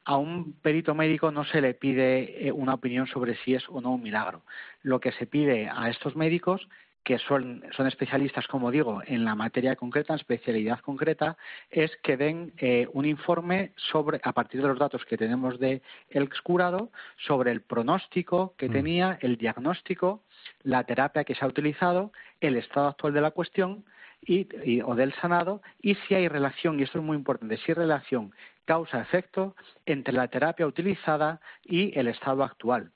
A 0.06 0.16
un 0.16 0.54
perito 0.62 0.96
médico 0.96 1.30
no 1.30 1.44
se 1.44 1.60
le 1.60 1.74
pide 1.74 2.48
eh, 2.48 2.50
una 2.54 2.76
opinión 2.76 3.06
sobre 3.08 3.36
si 3.44 3.54
es 3.54 3.68
o 3.68 3.82
no 3.82 3.96
un 3.96 4.02
milagro. 4.02 4.44
Lo 4.82 5.02
que 5.02 5.12
se 5.12 5.28
pide 5.28 5.70
a 5.70 5.90
estos 5.90 6.16
médicos 6.16 6.70
que 7.08 7.20
son, 7.20 7.63
especialistas, 7.88 8.48
como 8.48 8.70
digo, 8.70 9.02
en 9.06 9.24
la 9.24 9.34
materia 9.34 9.78
concreta, 9.78 10.12
en 10.12 10.20
especialidad 10.20 10.82
concreta, 10.82 11.38
es 11.72 11.96
que 12.04 12.17
den 12.17 12.52
eh, 12.58 12.86
un 12.91 13.06
informe 13.06 13.72
sobre, 13.78 14.20
a 14.24 14.34
partir 14.34 14.62
de 14.62 14.67
los 14.67 14.78
datos 14.78 15.06
que 15.06 15.15
tenemos 15.15 15.58
de 15.58 15.82
el 16.10 16.30
curado, 16.43 16.91
sobre 17.15 17.54
el 17.54 17.62
pronóstico 17.62 18.56
que 18.58 18.67
mm. 18.67 18.72
tenía, 18.74 19.17
el 19.22 19.38
diagnóstico, 19.38 20.24
la 20.63 20.84
terapia 20.84 21.24
que 21.24 21.34
se 21.34 21.46
ha 21.46 21.48
utilizado, 21.48 22.12
el 22.41 22.58
estado 22.58 22.89
actual 22.89 23.13
de 23.13 23.22
la 23.22 23.32
cuestión 23.32 23.86
y, 24.22 24.82
o 24.82 24.93
del 24.93 25.13
sanado 25.13 25.62
y 25.82 25.96
si 25.96 26.13
hay 26.13 26.28
relación, 26.28 26.78
y 26.78 26.84
esto 26.84 27.00
es 27.00 27.06
muy 27.06 27.15
importante, 27.15 27.56
si 27.56 27.72
hay 27.72 27.76
relación 27.76 28.34
causa-efecto 28.65 29.56
entre 29.86 30.13
la 30.13 30.28
terapia 30.28 30.67
utilizada 30.67 31.39
y 31.63 31.98
el 31.98 32.10
estado 32.10 32.43
actual. 32.43 32.91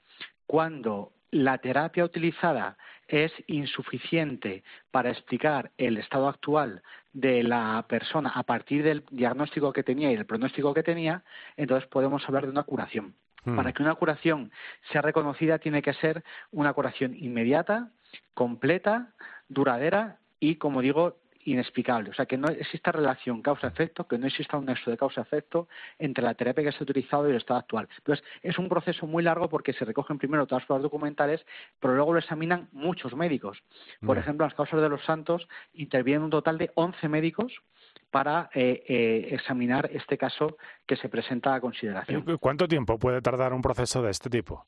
Cuando 0.47 1.13
la 1.32 1.60
terapia 1.60 2.04
utilizada 2.04 2.78
es 3.12 3.34
insuficiente 3.47 4.63
para 4.91 5.10
explicar 5.10 5.71
el 5.78 5.97
estado 5.97 6.28
actual 6.28 6.82
de 7.13 7.43
la 7.43 7.86
persona 7.88 8.32
a 8.34 8.43
partir 8.43 8.84
del 8.84 9.04
diagnóstico 9.12 9.74
que 9.74 9.84
tenía 9.84 10.12
y 10.12 10.15
del 10.15 10.26
pronóstico 10.26 10.74
que 10.74 10.84
tenía, 10.84 11.24
entonces 11.58 11.88
podemos 11.89 12.28
hablar 12.28 12.45
de 12.45 12.52
una 12.52 12.63
curación. 12.63 13.13
Hmm. 13.43 13.56
Para 13.56 13.74
que 13.74 13.84
una 13.84 13.95
curación 13.95 14.52
sea 14.91 15.02
reconocida 15.02 15.60
tiene 15.60 15.82
que 15.82 15.93
ser 15.93 16.24
una 16.52 16.74
curación 16.74 17.15
inmediata, 17.15 17.89
completa, 18.34 19.13
duradera 19.50 20.17
y, 20.39 20.56
como 20.56 20.82
digo, 20.82 21.17
inexplicable. 21.45 22.10
O 22.10 22.13
sea, 22.13 22.25
que 22.25 22.38
no 22.38 22.47
exista 22.49 22.91
relación 22.91 23.41
causa-efecto, 23.41 24.08
que 24.08 24.17
no 24.17 24.27
exista 24.27 24.58
un 24.58 24.65
nexo 24.65 24.91
de 24.91 24.97
causa-efecto 24.97 25.67
entre 25.99 26.23
la 26.23 26.34
terapia 26.34 26.63
que 26.63 26.71
se 26.71 26.80
ha 26.80 26.84
utilizado 26.84 27.27
y 27.27 27.32
el 27.32 27.38
estado 27.38 27.60
actual. 27.60 27.88
Entonces, 27.97 28.25
es 28.41 28.58
un 28.58 28.69
proceso 28.69 29.08
muy 29.08 29.23
largo 29.23 29.49
porque 29.49 29.73
se 29.73 29.86
recogen 29.86 30.17
primero 30.17 30.45
todas 30.45 30.62
las 30.62 30.67
pruebas 30.67 30.84
documentales, 30.84 31.45
pero 31.80 31.95
luego 31.95 32.13
lo 32.13 32.19
examinan 32.19 32.69
muchos 32.71 33.15
médicos. 33.15 33.63
Por 34.06 34.17
ejemplo, 34.17 34.45
en 34.45 34.49
las 34.49 34.58
causas 34.58 34.82
de 34.82 34.89
los 34.89 35.04
santos 35.04 35.47
intervienen 35.73 36.23
un 36.23 36.30
total 36.30 36.58
de 36.58 36.71
11 36.75 37.08
médicos 37.08 37.62
para 38.10 38.49
eh, 38.54 38.84
eh, 38.88 39.30
examinar 39.32 39.89
este 39.91 40.17
caso 40.17 40.58
que 40.86 40.95
se 40.97 41.10
presenta 41.10 41.56
a 41.56 41.62
consideración. 41.62 42.23
¿Cuánto 42.39 42.67
tiempo 42.67 42.99
puede 42.99 43.21
tardar 43.21 43.54
un 43.54 43.62
proceso 43.62 44.01
de 44.01 44.12
este 44.12 44.30
tipo? 44.30 44.67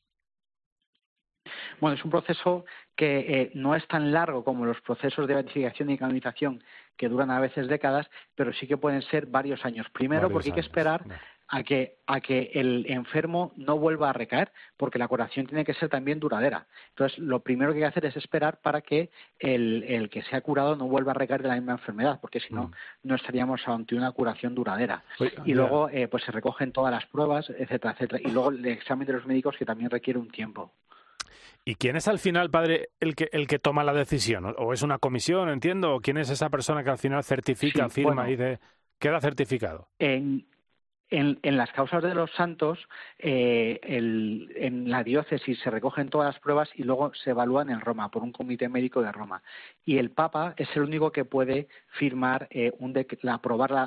Bueno, 1.80 1.96
es 1.96 2.04
un 2.04 2.10
proceso 2.10 2.64
que 2.96 3.18
eh, 3.18 3.50
no 3.54 3.74
es 3.74 3.86
tan 3.88 4.12
largo 4.12 4.44
como 4.44 4.64
los 4.64 4.80
procesos 4.80 5.26
de 5.26 5.34
beatificación 5.34 5.90
y 5.90 5.98
canonización 5.98 6.62
que 6.96 7.08
duran 7.08 7.30
a 7.30 7.40
veces 7.40 7.68
décadas, 7.68 8.08
pero 8.34 8.52
sí 8.52 8.66
que 8.66 8.76
pueden 8.76 9.02
ser 9.02 9.26
varios 9.26 9.64
años. 9.64 9.86
Primero, 9.90 10.30
porque 10.30 10.48
hay 10.48 10.54
que 10.54 10.60
esperar 10.60 11.04
a 11.48 11.62
que, 11.62 11.98
a 12.06 12.20
que 12.20 12.50
el 12.54 12.86
enfermo 12.88 13.52
no 13.56 13.78
vuelva 13.78 14.10
a 14.10 14.12
recaer, 14.12 14.50
porque 14.76 14.98
la 14.98 15.08
curación 15.08 15.46
tiene 15.46 15.64
que 15.64 15.74
ser 15.74 15.88
también 15.88 16.18
duradera. 16.18 16.66
Entonces, 16.90 17.18
lo 17.18 17.40
primero 17.40 17.72
que 17.72 17.78
hay 17.78 17.82
que 17.82 17.88
hacer 17.88 18.06
es 18.06 18.16
esperar 18.16 18.60
para 18.60 18.80
que 18.80 19.10
el, 19.38 19.84
el 19.84 20.08
que 20.08 20.22
se 20.22 20.36
ha 20.36 20.40
curado 20.40 20.76
no 20.76 20.86
vuelva 20.86 21.12
a 21.12 21.14
recaer 21.14 21.42
de 21.42 21.48
la 21.48 21.54
misma 21.54 21.72
enfermedad, 21.72 22.18
porque 22.20 22.40
si 22.40 22.52
no, 22.54 22.64
mm. 22.64 22.72
no 23.04 23.14
estaríamos 23.14 23.66
ante 23.66 23.94
una 23.94 24.10
curación 24.12 24.54
duradera. 24.54 25.04
y 25.44 25.54
luego, 25.54 25.88
eh, 25.90 26.08
pues 26.08 26.24
se 26.24 26.32
recogen 26.32 26.72
todas 26.72 26.92
las 26.92 27.06
pruebas, 27.06 27.48
etcétera, 27.50 27.92
etcétera. 27.92 28.20
Y 28.24 28.32
luego 28.32 28.50
el 28.50 28.64
examen 28.66 29.06
de 29.06 29.12
los 29.12 29.26
médicos, 29.26 29.56
que 29.56 29.64
también 29.64 29.90
requiere 29.90 30.18
un 30.18 30.30
tiempo. 30.30 30.72
¿Y 31.66 31.76
quién 31.76 31.96
es 31.96 32.08
al 32.08 32.18
final, 32.18 32.50
padre, 32.50 32.90
el 33.00 33.14
que, 33.14 33.28
el 33.32 33.46
que 33.46 33.58
toma 33.58 33.84
la 33.84 33.94
decisión? 33.94 34.54
¿O 34.58 34.72
es 34.74 34.82
una 34.82 34.98
comisión, 34.98 35.48
entiendo? 35.48 35.94
¿O 35.94 36.00
quién 36.00 36.18
es 36.18 36.28
esa 36.28 36.50
persona 36.50 36.84
que 36.84 36.90
al 36.90 36.98
final 36.98 37.24
certifica, 37.24 37.88
firma 37.88 38.30
y 38.30 38.36
de, 38.36 38.60
queda 38.98 39.20
certificado? 39.20 39.88
En, 39.98 40.46
en, 41.10 41.56
las 41.56 41.70
causas 41.72 42.02
de 42.02 42.14
los 42.14 42.30
santos, 42.32 42.78
eh, 43.18 43.78
en 43.82 44.90
la 44.90 45.04
diócesis 45.04 45.58
se 45.60 45.70
recogen 45.70 46.08
todas 46.08 46.34
las 46.34 46.40
pruebas 46.40 46.68
y 46.74 46.82
luego 46.82 47.12
se 47.14 47.30
evalúan 47.30 47.70
en 47.70 47.80
Roma 47.80 48.10
por 48.10 48.22
un 48.22 48.32
comité 48.32 48.68
médico 48.68 49.02
de 49.02 49.12
Roma. 49.12 49.42
Y 49.84 49.98
el 49.98 50.10
Papa 50.10 50.54
es 50.56 50.68
el 50.74 50.82
único 50.82 51.12
que 51.12 51.24
puede 51.24 51.68
firmar, 51.98 52.48
eh, 52.50 52.72
un 52.78 52.94
aprobar, 53.28 53.70
la, 53.70 53.84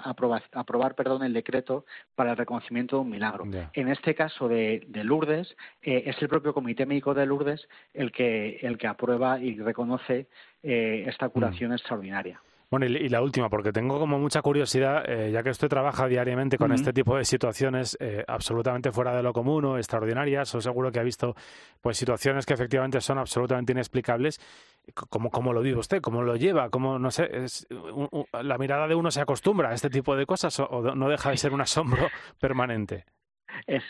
aprobar, 0.54 0.96
perdón, 0.96 1.24
el 1.24 1.34
decreto 1.34 1.86
para 2.16 2.32
el 2.32 2.38
reconocimiento 2.38 2.98
de 2.98 3.02
un 3.02 3.10
milagro. 3.10 3.46
En 3.74 3.88
este 3.90 4.16
caso 4.16 4.48
de, 4.48 4.88
Lourdes, 5.04 5.56
eh, 5.82 6.04
es 6.06 6.22
el 6.22 6.30
propio 6.30 6.54
comité 6.54 6.86
médico 6.86 7.14
de 7.14 7.26
Lourdes 7.26 7.68
el 7.94 8.12
que, 8.12 8.60
el 8.62 8.78
que 8.78 8.88
aprueba 8.88 9.40
y 9.40 9.58
reconoce 9.58 10.28
esta 10.64 11.30
curación 11.30 11.72
mm. 11.72 11.74
extraordinaria. 11.74 12.42
Bueno, 12.70 12.86
y, 12.86 13.08
la 13.08 13.22
última, 13.22 13.50
porque 13.50 13.72
tengo 13.72 13.98
como 13.98 14.20
mucha 14.20 14.42
curiosidad, 14.42 15.10
eh, 15.10 15.32
ya 15.32 15.42
que 15.42 15.52
usted 15.52 15.70
trabaja 15.70 16.06
diariamente 16.08 16.58
con 16.58 16.74
este 16.74 16.92
tipo 16.92 17.16
de 17.16 17.24
situaciones 17.24 17.96
eh, 18.02 18.26
absolutamente 18.28 18.92
fuera 18.92 19.16
de 19.16 19.24
lo 19.24 19.32
común 19.32 19.64
o 19.64 19.78
extraordinarias, 19.78 20.54
o 20.54 20.60
seguro 20.60 20.92
que 20.92 21.00
ha 21.00 21.04
visto 21.04 21.34
pues 21.80 21.98
situaciones 21.98 22.46
que 22.46 22.54
efectivamente 22.54 23.00
son 23.00 23.20
absolutamente 23.20 23.72
inexplicables. 23.72 24.42
¿Cómo, 25.10 25.30
cómo 25.30 25.54
lo 25.54 25.62
vive 25.62 25.80
usted? 25.80 26.02
¿Cómo 26.02 26.22
lo 26.24 26.36
lleva? 26.36 26.70
¿Cómo, 26.70 27.00
no 27.00 27.10
sé, 27.10 27.30
es, 27.32 27.66
la 28.34 28.58
mirada 28.58 28.88
de 28.88 28.96
uno 28.96 29.12
se 29.12 29.22
acostumbra 29.22 29.70
a 29.70 29.74
este 29.74 29.90
tipo 29.90 30.18
de 30.18 30.26
cosas 30.26 30.60
o, 30.60 30.94
no 30.94 31.08
deja 31.08 31.30
de 31.30 31.38
ser 31.38 31.54
un 31.54 31.62
asombro 31.62 32.10
permanente? 32.40 33.06
Es, 33.66 33.84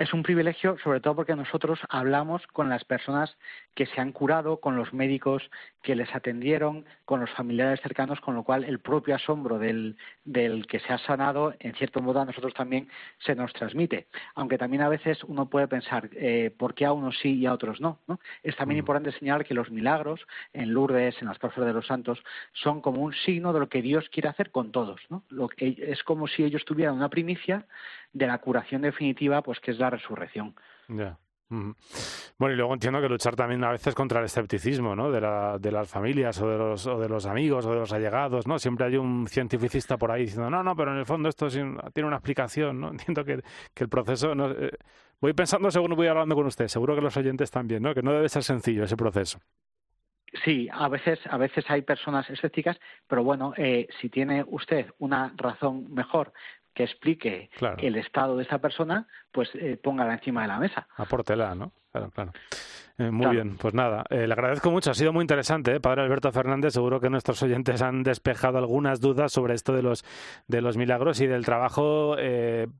es 0.00 0.14
un 0.14 0.22
privilegio, 0.22 0.78
sobre 0.82 1.00
todo 1.00 1.14
porque 1.14 1.36
nosotros 1.36 1.78
hablamos 1.90 2.46
con 2.46 2.70
las 2.70 2.84
personas 2.86 3.36
que 3.74 3.84
se 3.84 4.00
han 4.00 4.12
curado, 4.12 4.58
con 4.58 4.74
los 4.74 4.94
médicos 4.94 5.50
que 5.82 5.94
les 5.94 6.14
atendieron, 6.14 6.86
con 7.04 7.20
los 7.20 7.28
familiares 7.32 7.82
cercanos, 7.82 8.18
con 8.22 8.34
lo 8.34 8.42
cual 8.42 8.64
el 8.64 8.78
propio 8.78 9.14
asombro 9.14 9.58
del, 9.58 9.98
del 10.24 10.66
que 10.66 10.80
se 10.80 10.94
ha 10.94 10.98
sanado, 10.98 11.54
en 11.58 11.74
cierto 11.74 12.00
modo, 12.00 12.18
a 12.22 12.24
nosotros 12.24 12.54
también 12.54 12.88
se 13.18 13.34
nos 13.34 13.52
transmite. 13.52 14.06
Aunque 14.36 14.56
también 14.56 14.82
a 14.82 14.88
veces 14.88 15.22
uno 15.24 15.50
puede 15.50 15.68
pensar 15.68 16.08
eh, 16.14 16.50
por 16.56 16.72
qué 16.72 16.86
a 16.86 16.92
unos 16.92 17.18
sí 17.18 17.34
y 17.34 17.44
a 17.44 17.52
otros 17.52 17.78
no, 17.82 17.98
Es 18.42 18.56
también 18.56 18.78
importante 18.78 19.12
señalar 19.12 19.44
que 19.44 19.52
los 19.52 19.70
milagros 19.70 20.26
en 20.54 20.72
Lourdes, 20.72 21.20
en 21.20 21.28
las 21.28 21.38
causas 21.38 21.66
de 21.66 21.74
los 21.74 21.86
santos, 21.86 22.18
son 22.54 22.80
como 22.80 23.02
un 23.02 23.12
signo 23.12 23.52
de 23.52 23.60
lo 23.60 23.68
que 23.68 23.82
Dios 23.82 24.08
quiere 24.08 24.30
hacer 24.30 24.50
con 24.50 24.72
todos. 24.72 25.02
¿no? 25.10 25.24
Lo 25.28 25.48
que, 25.48 25.76
es 25.78 26.02
como 26.04 26.26
si 26.26 26.42
ellos 26.42 26.64
tuvieran 26.64 26.94
una 26.94 27.10
primicia 27.10 27.66
de 28.12 28.26
la 28.26 28.38
curación 28.38 28.82
definitiva, 28.82 29.42
pues 29.42 29.60
que 29.60 29.70
es 29.70 29.78
la 29.78 29.90
resurrección. 29.90 30.54
Ya. 30.88 31.18
Bueno, 31.50 32.54
y 32.54 32.56
luego 32.56 32.72
entiendo 32.72 33.00
que 33.00 33.08
luchar 33.08 33.34
también 33.34 33.64
a 33.64 33.72
veces 33.72 33.92
contra 33.92 34.20
el 34.20 34.26
escepticismo, 34.26 34.94
¿no? 34.94 35.10
De, 35.10 35.20
la, 35.20 35.58
de 35.58 35.72
las 35.72 35.88
familias 35.88 36.40
o 36.40 36.48
de, 36.48 36.56
los, 36.56 36.86
o 36.86 37.00
de 37.00 37.08
los 37.08 37.26
amigos 37.26 37.66
o 37.66 37.72
de 37.72 37.80
los 37.80 37.92
allegados, 37.92 38.46
¿no? 38.46 38.58
Siempre 38.58 38.86
hay 38.86 38.96
un 38.96 39.26
cientificista 39.26 39.98
por 39.98 40.12
ahí 40.12 40.22
diciendo, 40.22 40.48
no, 40.48 40.62
no, 40.62 40.76
pero 40.76 40.92
en 40.92 40.98
el 40.98 41.06
fondo 41.06 41.28
esto 41.28 41.48
tiene 41.48 42.06
una 42.06 42.16
explicación, 42.16 42.80
¿no? 42.80 42.88
Entiendo 42.92 43.24
que, 43.24 43.42
que 43.74 43.84
el 43.84 43.90
proceso... 43.90 44.34
No, 44.34 44.52
eh, 44.52 44.70
voy 45.20 45.32
pensando 45.32 45.70
según 45.72 45.96
voy 45.96 46.06
hablando 46.06 46.36
con 46.36 46.46
usted, 46.46 46.68
seguro 46.68 46.94
que 46.94 47.00
los 47.00 47.16
oyentes 47.16 47.50
también, 47.50 47.82
¿no? 47.82 47.94
Que 47.94 48.02
no 48.02 48.12
debe 48.12 48.28
ser 48.28 48.44
sencillo 48.44 48.84
ese 48.84 48.96
proceso. 48.96 49.40
Sí, 50.44 50.68
a 50.72 50.88
veces, 50.88 51.18
a 51.28 51.36
veces 51.36 51.64
hay 51.68 51.82
personas 51.82 52.30
escépticas, 52.30 52.78
pero 53.08 53.24
bueno, 53.24 53.52
eh, 53.56 53.88
si 54.00 54.08
tiene 54.08 54.44
usted 54.46 54.86
una 54.98 55.34
razón 55.36 55.92
mejor 55.92 56.32
que 56.74 56.84
explique 56.84 57.50
el 57.78 57.96
estado 57.96 58.36
de 58.36 58.44
esa 58.44 58.58
persona, 58.58 59.06
pues 59.32 59.50
eh, 59.54 59.78
póngala 59.82 60.14
encima 60.14 60.42
de 60.42 60.48
la 60.48 60.58
mesa. 60.58 60.88
Apórtela, 60.96 61.54
¿no? 61.54 61.72
Claro, 61.92 62.10
claro. 62.10 62.32
Eh, 62.98 63.10
muy 63.10 63.34
bien, 63.34 63.56
pues 63.56 63.72
nada, 63.72 64.04
eh, 64.10 64.26
le 64.26 64.32
agradezco 64.34 64.70
mucho, 64.70 64.90
ha 64.90 64.94
sido 64.94 65.10
muy 65.10 65.22
interesante, 65.22 65.74
¿eh? 65.74 65.80
Padre 65.80 66.02
Alberto 66.02 66.30
Fernández, 66.32 66.74
seguro 66.74 67.00
que 67.00 67.08
nuestros 67.08 67.42
oyentes 67.42 67.80
han 67.80 68.02
despejado 68.02 68.58
algunas 68.58 69.00
dudas 69.00 69.32
sobre 69.32 69.54
esto 69.54 69.72
de 69.72 69.82
los, 69.82 70.04
de 70.48 70.60
los 70.60 70.76
milagros 70.76 71.18
y 71.22 71.26
del 71.26 71.46
trabajo 71.46 72.14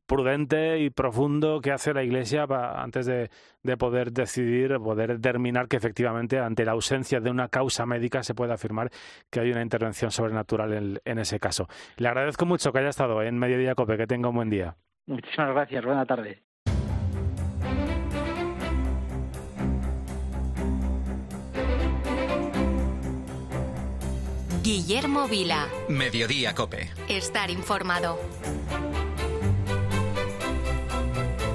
prudente 0.06 0.78
y 0.80 0.90
profundo 0.90 1.62
que 1.62 1.72
hace 1.72 1.94
la 1.94 2.02
Iglesia 2.02 2.46
antes 2.76 3.06
de, 3.06 3.30
de, 3.62 3.76
poder 3.78 4.12
decidir, 4.12 4.76
poder 4.76 5.14
determinar 5.18 5.68
que 5.68 5.78
efectivamente 5.78 6.38
ante 6.38 6.66
la 6.66 6.72
ausencia 6.72 7.20
de 7.20 7.30
una 7.30 7.48
causa 7.48 7.86
médica 7.86 8.22
se 8.22 8.34
puede 8.34 8.52
afirmar 8.52 8.90
que 9.30 9.40
hay 9.40 9.50
una 9.50 9.62
intervención 9.62 10.10
sobrenatural 10.10 10.74
en, 10.74 11.00
en 11.06 11.18
ese 11.18 11.40
caso. 11.40 11.66
Le 11.96 12.08
agradezco 12.08 12.44
mucho 12.44 12.72
que 12.72 12.80
haya 12.80 12.90
estado 12.90 13.22
en 13.22 13.38
Mediodía 13.38 13.74
Cope, 13.74 13.96
que 13.96 14.06
tenga 14.06 14.28
un 14.28 14.34
buen 14.34 14.50
día. 14.50 14.76
Muchísimas 15.06 15.54
gracias, 15.54 15.82
buena 15.82 16.04
tarde. 16.04 16.42
Guillermo 24.70 25.26
Vila. 25.26 25.66
Mediodía 25.88 26.54
Cope. 26.54 26.90
Estar 27.08 27.50
informado. 27.50 28.20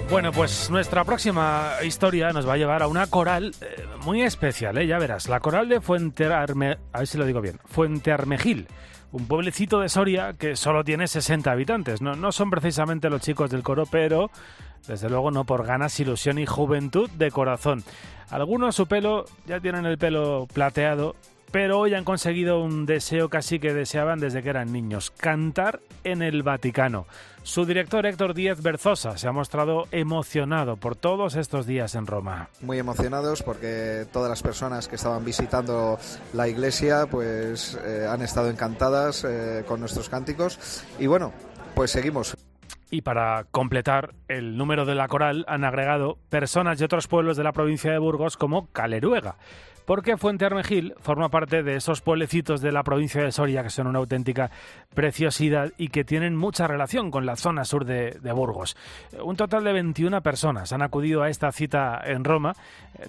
Bueno, 0.09 0.33
pues 0.33 0.69
nuestra 0.69 1.05
próxima 1.05 1.75
historia 1.81 2.31
nos 2.33 2.45
va 2.45 2.55
a 2.55 2.57
llevar 2.57 2.83
a 2.83 2.89
una 2.89 3.07
coral 3.07 3.55
eh, 3.61 3.85
muy 4.03 4.21
especial, 4.21 4.77
¿eh? 4.79 4.85
ya 4.85 4.99
verás. 4.99 5.29
La 5.29 5.39
coral 5.39 5.69
de 5.69 5.79
Fuente 5.79 6.25
Arme... 6.25 6.77
a 6.91 6.99
ver 6.99 7.07
si 7.07 7.17
lo 7.17 7.25
digo 7.25 7.39
bien, 7.39 7.57
Fuente 7.63 8.11
Armejil, 8.11 8.67
un 9.13 9.27
pueblecito 9.27 9.79
de 9.79 9.87
Soria 9.87 10.33
que 10.33 10.57
solo 10.57 10.83
tiene 10.83 11.07
60 11.07 11.49
habitantes. 11.49 12.01
No, 12.01 12.17
no 12.17 12.33
son 12.33 12.49
precisamente 12.49 13.09
los 13.09 13.21
chicos 13.21 13.49
del 13.49 13.63
coro, 13.63 13.85
pero 13.89 14.29
desde 14.89 15.09
luego 15.09 15.31
no 15.31 15.45
por 15.45 15.65
ganas, 15.65 15.97
ilusión 16.01 16.37
y 16.37 16.45
juventud 16.45 17.09
de 17.11 17.31
corazón. 17.31 17.81
Algunos 18.29 18.75
su 18.75 18.87
pelo 18.87 19.23
ya 19.45 19.61
tienen 19.61 19.85
el 19.85 19.97
pelo 19.97 20.47
plateado 20.51 21.15
pero 21.55 21.79
hoy 21.79 21.93
han 21.93 22.03
conseguido 22.03 22.59
un 22.59 22.85
deseo 22.85 23.29
casi 23.29 23.59
que 23.59 23.73
deseaban 23.73 24.19
desde 24.19 24.43
que 24.43 24.49
eran 24.49 24.73
niños, 24.73 25.11
cantar 25.11 25.79
en 26.03 26.21
el 26.21 26.43
Vaticano. 26.43 27.07
Su 27.43 27.65
director 27.65 28.05
Héctor 28.05 28.33
Díez 28.33 28.61
Berzosa 28.61 29.17
se 29.17 29.29
ha 29.29 29.31
mostrado 29.31 29.87
emocionado 29.91 30.75
por 30.75 30.97
todos 30.97 31.37
estos 31.37 31.65
días 31.65 31.95
en 31.95 32.07
Roma. 32.07 32.49
Muy 32.59 32.77
emocionados 32.77 33.41
porque 33.41 34.05
todas 34.11 34.29
las 34.29 34.43
personas 34.43 34.89
que 34.89 34.97
estaban 34.97 35.23
visitando 35.23 35.97
la 36.33 36.49
iglesia 36.49 37.07
pues 37.09 37.79
eh, 37.85 38.05
han 38.05 38.21
estado 38.21 38.49
encantadas 38.49 39.23
eh, 39.23 39.63
con 39.65 39.79
nuestros 39.79 40.09
cánticos 40.09 40.83
y 40.99 41.07
bueno, 41.07 41.31
pues 41.73 41.89
seguimos. 41.89 42.35
Y 42.91 43.01
para 43.01 43.45
completar 43.45 44.13
el 44.27 44.57
número 44.57 44.83
de 44.85 44.95
la 44.95 45.07
coral 45.07 45.45
han 45.47 45.63
agregado 45.63 46.17
personas 46.27 46.79
de 46.79 46.85
otros 46.85 47.07
pueblos 47.07 47.37
de 47.37 47.45
la 47.45 47.53
provincia 47.53 47.93
de 47.93 47.97
Burgos 47.97 48.35
como 48.35 48.67
Caleruega 48.73 49.37
porque 49.85 50.17
Fuente 50.17 50.45
Armejil 50.45 50.93
forma 50.99 51.29
parte 51.29 51.63
de 51.63 51.75
esos 51.75 52.01
pueblecitos 52.01 52.61
de 52.61 52.71
la 52.71 52.83
provincia 52.83 53.23
de 53.23 53.31
Soria 53.31 53.63
que 53.63 53.69
son 53.69 53.87
una 53.87 53.99
auténtica 53.99 54.51
preciosidad 54.93 55.71
y 55.77 55.89
que 55.89 56.03
tienen 56.03 56.35
mucha 56.35 56.67
relación 56.67 57.11
con 57.11 57.25
la 57.25 57.35
zona 57.35 57.65
sur 57.65 57.85
de, 57.85 58.19
Burgos. 58.35 58.75
Un 59.23 59.37
total 59.37 59.63
de 59.63 59.71
21 59.71 60.21
personas 60.21 60.73
han 60.73 60.81
acudido 60.81 61.23
a 61.23 61.29
esta 61.29 61.51
cita 61.51 62.01
en 62.03 62.23
Roma. 62.23 62.53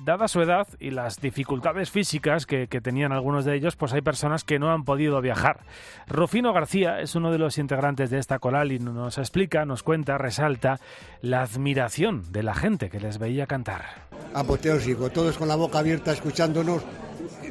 Dada 0.04 0.28
su 0.28 0.40
edad 0.40 0.68
y 0.78 0.90
las 0.90 1.20
dificultades 1.20 1.90
físicas 1.90 2.46
que, 2.46 2.66
tenían 2.66 3.12
algunos 3.12 3.44
de 3.44 3.56
ellos, 3.56 3.74
pues 3.74 3.92
hay 3.92 4.02
personas 4.02 4.44
que 4.44 4.58
no 4.58 4.70
han 4.70 4.84
podido 4.84 5.20
viajar. 5.20 5.60
Rufino 6.06 6.52
García 6.52 7.00
es 7.00 7.14
uno 7.14 7.32
de 7.32 7.38
los 7.38 7.58
integrantes 7.58 8.10
de 8.10 8.18
esta 8.18 8.38
coral 8.38 8.70
y 8.70 8.78
nos 8.78 9.18
explica, 9.18 9.64
nos 9.64 9.82
cuenta, 9.82 10.18
resalta 10.18 10.78
la 11.22 11.42
admiración 11.42 12.30
de 12.30 12.42
la 12.42 12.54
gente 12.54 12.90
que 12.90 13.00
les 13.00 13.18
veía 13.18 13.46
cantar 13.46 14.06
apoteósico, 14.34 15.10
todos 15.10 15.38
con 15.38 15.48
la 15.48 15.56
boca 15.56 15.78
abierta 15.78 16.12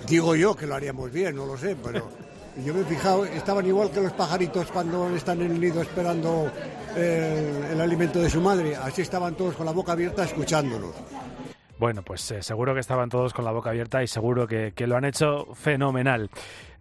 Digo 0.08 0.36
yo 0.36 0.56
que 0.56 0.68
lo 0.68 0.76
haríamos 0.76 1.12
bien, 1.12 1.36
no 1.36 1.46
lo 1.46 1.58
sé, 1.58 1.76
pero 1.76 2.10
yo 2.64 2.74
me 2.74 2.82
he 2.82 2.86
fijado, 2.86 3.26
estaban 3.26 3.66
igual 3.66 3.90
que 3.92 4.02
los 4.02 4.14
pajaritos 4.14 4.72
cuando 4.72 5.10
están 5.16 5.42
en 5.42 5.52
el 5.52 5.60
nido 5.60 5.82
esperando 5.82 6.52
eh, 6.96 7.70
el, 7.72 7.82
alimento 7.82 8.20
de 8.20 8.30
su 8.30 8.40
madre, 8.40 8.76
así 8.76 9.02
estaban 9.02 9.36
todos 9.36 9.56
con 9.56 9.66
la 9.66 9.72
boca 9.72 9.94
abierta 9.94 10.24
escuchándonos. 10.24 10.92
Bueno, 11.78 12.04
pues 12.04 12.32
eh, 12.32 12.42
seguro 12.42 12.74
que 12.74 12.80
estaban 12.80 13.10
todos 13.10 13.34
con 13.34 13.44
la 13.44 13.52
boca 13.52 13.72
abierta 13.72 14.02
y 14.02 14.08
seguro 14.08 14.48
que 14.48 14.88
lo 14.88 14.96
han 14.96 15.06
hecho 15.06 15.48
fenomenal. 15.56 16.30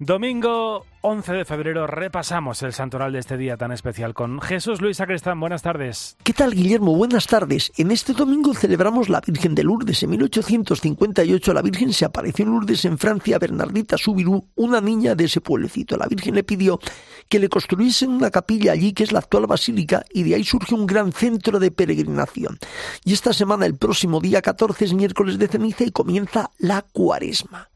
Domingo 0.01 0.87
11 1.03 1.33
de 1.33 1.45
febrero 1.45 1.87
repasamos 1.87 2.63
el 2.63 2.73
santoral 2.73 3.13
de 3.13 3.21
este 3.21 3.37
día 3.37 3.57
tan 3.57 3.71
especial 3.71 4.13
con 4.13 4.41
Jesús 4.41 4.81
Luis 4.81 4.97
Sacristán. 4.97 5.39
Buenas 5.39 5.63
tardes. 5.63 6.17
¿Qué 6.25 6.33
tal, 6.33 6.53
Guillermo? 6.53 6.97
Buenas 6.97 7.29
tardes. 7.29 7.71
En 7.77 7.93
este 7.93 8.13
domingo 8.13 8.55
celebramos 8.55 9.09
la 9.09 9.21
Virgen 9.21 9.55
de 9.55 9.63
Lourdes. 9.63 10.03
En 10.03 10.11
1858 10.11 11.55
la 11.55 11.63
Virgen 11.63 11.93
se 11.93 12.07
apareció 12.07 12.45
en 12.45 12.51
Lourdes 12.51 12.85
en 12.87 12.99
Francia 12.99 13.39
Bernardita 13.39 13.97
Subirú, 13.97 14.49
una 14.57 14.81
niña 14.81 15.15
de 15.15 15.27
ese 15.27 15.41
pueblecito. 15.41 15.97
La 15.97 16.07
Virgen 16.07 16.35
le 16.35 16.43
pidió 16.43 16.81
que 17.29 17.39
le 17.39 17.49
construyesen 17.49 18.11
una 18.11 18.31
capilla 18.31 18.73
allí, 18.73 18.93
que 18.93 19.05
es 19.05 19.13
la 19.13 19.21
actual 19.21 19.47
basílica, 19.47 20.05
y 20.13 20.25
de 20.25 20.35
ahí 20.35 20.45
surge 20.45 20.75
un 20.75 20.87
gran 20.87 21.13
centro 21.13 21.61
de 21.61 21.71
peregrinación. 21.71 22.59
Y 23.05 23.13
esta 23.13 23.33
semana, 23.33 23.67
el 23.67 23.77
próximo 23.77 24.21
día 24.21 24.43
14, 24.43 24.87
es 24.87 24.95
miércoles 24.95 25.39
de 25.39 25.49
ceniza 25.49 25.85
y 25.85 25.93
comienza 25.93 26.51
la 26.59 26.83
cuaresma. 26.83 27.69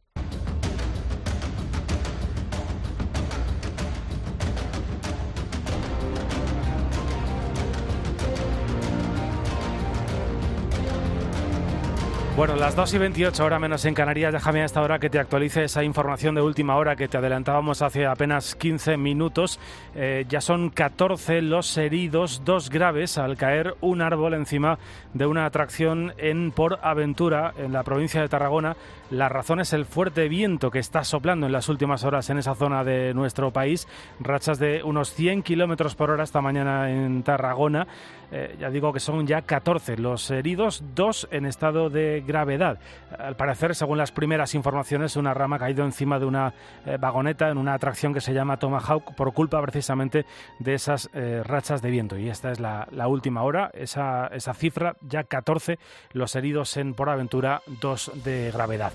Bueno, 12.38 12.54
las 12.54 12.76
2 12.76 12.94
y 12.94 12.98
28, 12.98 13.44
hora 13.44 13.58
menos 13.58 13.84
en 13.84 13.94
Canarias. 13.94 14.32
Déjame 14.32 14.62
a 14.62 14.64
esta 14.64 14.80
hora 14.80 15.00
que 15.00 15.10
te 15.10 15.18
actualice 15.18 15.64
esa 15.64 15.82
información 15.82 16.36
de 16.36 16.40
última 16.40 16.76
hora 16.76 16.94
que 16.94 17.08
te 17.08 17.18
adelantábamos 17.18 17.82
hace 17.82 18.06
apenas 18.06 18.54
15 18.54 18.96
minutos. 18.96 19.58
Eh, 19.96 20.24
ya 20.28 20.40
son 20.40 20.70
14 20.70 21.42
los 21.42 21.76
heridos, 21.76 22.42
dos 22.44 22.70
graves, 22.70 23.18
al 23.18 23.36
caer 23.36 23.74
un 23.80 24.02
árbol 24.02 24.34
encima 24.34 24.78
de 25.14 25.26
una 25.26 25.46
atracción 25.46 26.14
en 26.16 26.52
Por 26.52 26.78
Aventura, 26.80 27.54
en 27.58 27.72
la 27.72 27.82
provincia 27.82 28.20
de 28.20 28.28
Tarragona. 28.28 28.76
La 29.10 29.28
razón 29.28 29.58
es 29.58 29.72
el 29.72 29.84
fuerte 29.84 30.28
viento 30.28 30.70
que 30.70 30.78
está 30.78 31.02
soplando 31.02 31.46
en 31.46 31.52
las 31.52 31.68
últimas 31.68 32.04
horas 32.04 32.30
en 32.30 32.38
esa 32.38 32.54
zona 32.54 32.84
de 32.84 33.14
nuestro 33.14 33.50
país. 33.50 33.88
Rachas 34.20 34.60
de 34.60 34.84
unos 34.84 35.12
100 35.12 35.42
kilómetros 35.42 35.96
por 35.96 36.12
hora 36.12 36.22
esta 36.22 36.40
mañana 36.40 36.88
en 36.88 37.24
Tarragona. 37.24 37.88
Eh, 38.30 38.56
ya 38.60 38.70
digo 38.70 38.92
que 38.92 39.00
son 39.00 39.26
ya 39.26 39.42
14 39.42 39.96
los 39.96 40.30
heridos, 40.30 40.82
dos 40.94 41.28
en 41.30 41.46
estado 41.46 41.90
de 41.90 42.22
gravedad. 42.26 42.78
Al 43.18 43.36
parecer, 43.36 43.74
según 43.74 43.98
las 43.98 44.12
primeras 44.12 44.54
informaciones, 44.54 45.16
una 45.16 45.34
rama 45.34 45.56
ha 45.56 45.60
caído 45.60 45.84
encima 45.84 46.18
de 46.18 46.26
una 46.26 46.52
eh, 46.84 46.98
vagoneta 47.00 47.48
en 47.48 47.58
una 47.58 47.74
atracción 47.74 48.12
que 48.12 48.20
se 48.20 48.34
llama 48.34 48.58
Tomahawk 48.58 49.14
por 49.14 49.32
culpa 49.32 49.60
precisamente 49.62 50.26
de 50.58 50.74
esas 50.74 51.08
eh, 51.14 51.42
rachas 51.44 51.80
de 51.82 51.90
viento. 51.90 52.18
Y 52.18 52.28
esta 52.28 52.52
es 52.52 52.60
la, 52.60 52.86
última 53.08 53.42
hora, 53.42 53.70
esa, 53.72 54.26
esa 54.26 54.52
cifra, 54.52 54.96
ya 55.00 55.24
14 55.24 55.78
los 56.12 56.36
heridos 56.36 56.76
en 56.76 56.94
Por 56.94 57.08
Aventura, 57.08 57.62
dos 57.80 58.12
de 58.22 58.50
gravedad. 58.52 58.92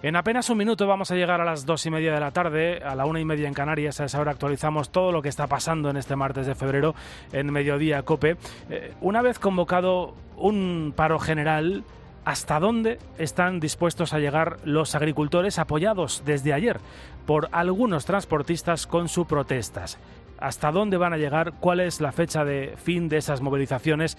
En 0.00 0.14
apenas 0.14 0.48
un 0.48 0.58
minuto 0.58 0.86
vamos 0.86 1.10
a 1.10 1.16
llegar 1.16 1.40
a 1.40 1.44
las 1.44 1.66
dos 1.66 1.84
y 1.84 1.90
media 1.90 2.14
de 2.14 2.20
la 2.20 2.30
tarde, 2.30 2.80
a 2.84 2.94
la 2.94 3.04
una 3.04 3.18
y 3.18 3.24
media 3.24 3.48
en 3.48 3.54
Canarias. 3.54 4.00
A 4.00 4.04
esa 4.04 4.20
hora 4.20 4.30
actualizamos 4.30 4.90
todo 4.90 5.10
lo 5.10 5.22
que 5.22 5.28
está 5.28 5.48
pasando 5.48 5.90
en 5.90 5.96
este 5.96 6.14
martes 6.14 6.46
de 6.46 6.54
febrero 6.54 6.94
en 7.32 7.50
Mediodía 7.50 8.02
Cope. 8.02 8.36
Eh, 8.70 8.94
una 9.00 9.22
vez 9.22 9.40
convocado 9.40 10.14
un 10.36 10.92
paro 10.94 11.18
general, 11.18 11.82
¿hasta 12.24 12.60
dónde 12.60 13.00
están 13.18 13.58
dispuestos 13.58 14.12
a 14.12 14.20
llegar 14.20 14.58
los 14.62 14.94
agricultores 14.94 15.58
apoyados 15.58 16.22
desde 16.24 16.52
ayer 16.52 16.78
por 17.26 17.48
algunos 17.50 18.04
transportistas 18.04 18.86
con 18.86 19.08
sus 19.08 19.26
protestas? 19.26 19.98
¿Hasta 20.38 20.70
dónde 20.70 20.96
van 20.96 21.12
a 21.12 21.18
llegar? 21.18 21.54
¿Cuál 21.58 21.80
es 21.80 22.00
la 22.00 22.12
fecha 22.12 22.44
de 22.44 22.76
fin 22.76 23.08
de 23.08 23.16
esas 23.16 23.40
movilizaciones? 23.40 24.16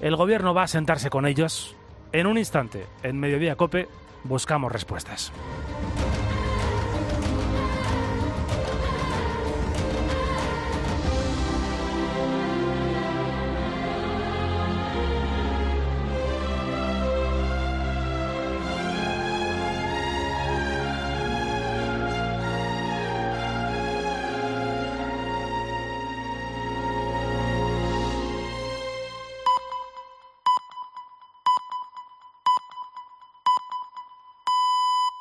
El 0.00 0.16
gobierno 0.16 0.54
va 0.54 0.62
a 0.62 0.68
sentarse 0.68 1.10
con 1.10 1.26
ellos. 1.26 1.76
En 2.12 2.26
un 2.26 2.38
instante, 2.38 2.86
en 3.02 3.20
Mediodía 3.20 3.56
Cope, 3.56 3.88
buscamos 4.24 4.72
respuestas. 4.72 5.32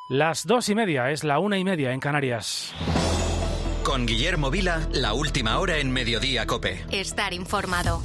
Las 0.10 0.48
dos 0.48 0.70
y 0.70 0.76
media 0.76 1.12
es 1.12 1.26
la 1.26 1.38
una 1.38 1.58
y 1.58 1.66
media 1.66 1.92
en 1.92 2.00
Canarias. 2.00 2.74
Con 3.84 4.06
Guillermo 4.06 4.50
Vila, 4.50 4.88
la 4.94 5.12
última 5.12 5.60
hora 5.60 5.80
en 5.80 5.92
Mediodía 5.92 6.46
Cope. 6.46 6.86
Estar 6.92 7.34
informado. 7.34 8.02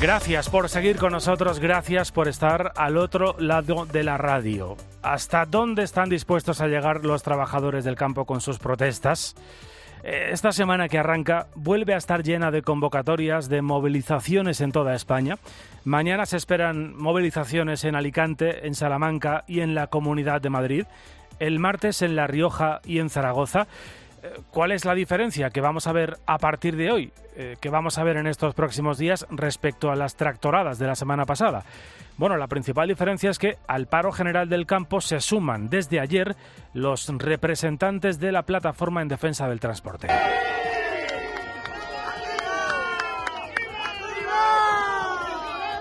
Gracias 0.00 0.48
por 0.48 0.70
seguir 0.70 0.96
con 0.96 1.12
nosotros, 1.12 1.58
gracias 1.58 2.12
por 2.12 2.28
estar 2.28 2.72
al 2.74 2.96
otro 2.96 3.36
lado 3.38 3.84
de 3.84 4.04
la 4.04 4.16
radio. 4.16 4.78
¿Hasta 5.02 5.44
dónde 5.44 5.82
están 5.82 6.08
dispuestos 6.08 6.62
a 6.62 6.66
llegar 6.66 7.04
los 7.04 7.22
trabajadores 7.22 7.84
del 7.84 7.96
campo 7.96 8.24
con 8.24 8.40
sus 8.40 8.58
protestas? 8.58 9.34
Eh, 10.04 10.30
esta 10.32 10.50
semana 10.50 10.88
que 10.88 10.98
arranca 10.98 11.46
vuelve 11.54 11.94
a 11.94 11.96
estar 11.96 12.22
llena 12.22 12.50
de 12.50 12.62
convocatorias 12.62 13.48
de 13.48 13.62
movilizaciones 13.62 14.60
en 14.60 14.72
toda 14.72 14.94
España. 14.94 15.38
Mañana 15.84 16.26
se 16.26 16.36
esperan 16.36 16.96
movilizaciones 16.96 17.84
en 17.84 17.94
Alicante, 17.94 18.66
en 18.66 18.74
Salamanca 18.74 19.44
y 19.46 19.60
en 19.60 19.74
la 19.74 19.86
Comunidad 19.86 20.40
de 20.40 20.50
Madrid. 20.50 20.86
El 21.38 21.58
martes 21.58 22.02
en 22.02 22.16
La 22.16 22.26
Rioja 22.26 22.80
y 22.84 22.98
en 22.98 23.10
Zaragoza. 23.10 23.66
¿Cuál 24.50 24.72
es 24.72 24.84
la 24.84 24.94
diferencia 24.94 25.50
que 25.50 25.60
vamos 25.60 25.86
a 25.86 25.92
ver 25.92 26.18
a 26.26 26.38
partir 26.38 26.76
de 26.76 26.90
hoy, 26.92 27.12
eh, 27.36 27.56
que 27.60 27.70
vamos 27.70 27.98
a 27.98 28.04
ver 28.04 28.16
en 28.16 28.26
estos 28.26 28.54
próximos 28.54 28.98
días 28.98 29.26
respecto 29.30 29.90
a 29.90 29.96
las 29.96 30.14
tractoradas 30.14 30.78
de 30.78 30.86
la 30.86 30.94
semana 30.94 31.24
pasada? 31.24 31.64
Bueno, 32.18 32.36
la 32.36 32.46
principal 32.46 32.88
diferencia 32.88 33.30
es 33.30 33.38
que 33.38 33.56
al 33.66 33.86
paro 33.86 34.12
general 34.12 34.48
del 34.48 34.66
campo 34.66 35.00
se 35.00 35.20
suman 35.20 35.68
desde 35.68 35.98
ayer 35.98 36.36
los 36.72 37.08
representantes 37.08 38.20
de 38.20 38.32
la 38.32 38.42
plataforma 38.42 39.02
en 39.02 39.08
defensa 39.08 39.48
del 39.48 39.60
transporte. 39.60 40.08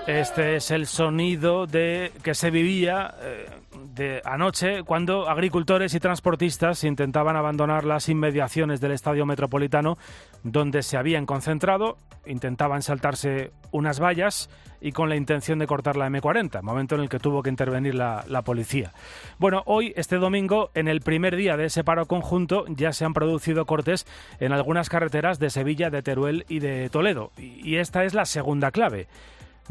Este 0.07 0.55
es 0.55 0.71
el 0.71 0.87
sonido 0.87 1.67
de 1.67 2.11
que 2.23 2.33
se 2.33 2.49
vivía 2.49 3.13
eh, 3.21 4.21
anoche 4.25 4.83
cuando 4.83 5.29
agricultores 5.29 5.93
y 5.93 5.99
transportistas 5.99 6.83
intentaban 6.83 7.35
abandonar 7.35 7.85
las 7.85 8.09
inmediaciones 8.09 8.81
del 8.81 8.93
estadio 8.93 9.25
metropolitano 9.27 9.97
donde 10.43 10.81
se 10.81 10.97
habían 10.97 11.27
concentrado, 11.27 11.97
intentaban 12.25 12.81
saltarse 12.81 13.51
unas 13.71 13.99
vallas 13.99 14.49
y 14.81 14.91
con 14.91 15.07
la 15.07 15.15
intención 15.15 15.59
de 15.59 15.67
cortar 15.67 15.95
la 15.95 16.09
M40, 16.09 16.63
momento 16.63 16.95
en 16.95 17.01
el 17.01 17.09
que 17.09 17.19
tuvo 17.19 17.43
que 17.43 17.51
intervenir 17.51 17.93
la, 17.93 18.25
la, 18.27 18.41
policía. 18.41 18.91
Bueno, 19.37 19.61
hoy, 19.67 19.93
este 19.95 20.15
domingo, 20.15 20.71
en 20.73 20.87
el 20.87 21.01
primer 21.01 21.35
día 21.35 21.55
de 21.55 21.65
ese 21.65 21.83
paro 21.83 22.07
conjunto, 22.07 22.65
ya 22.67 22.91
se 22.91 23.05
han 23.05 23.13
producido 23.13 23.65
cortes 23.65 24.07
en 24.39 24.51
algunas 24.51 24.89
carreteras 24.89 25.37
de 25.37 25.51
Sevilla, 25.51 25.91
de 25.91 26.01
Teruel 26.01 26.45
y 26.49 26.57
de 26.57 26.89
Toledo. 26.89 27.31
Y 27.37 27.75
esta 27.75 28.03
es 28.03 28.15
la 28.15 28.25
segunda 28.25 28.71
clave. 28.71 29.07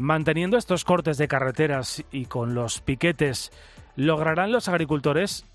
Manteniendo 0.01 0.57
estos 0.57 0.83
cortes 0.83 1.19
de 1.19 1.27
carreteras 1.27 2.03
y 2.11 2.25
con 2.25 2.55
los 2.55 2.81
piquetes, 2.81 3.51
¿lograrán 3.95 4.51
los 4.51 4.67
agricultores 4.67 5.45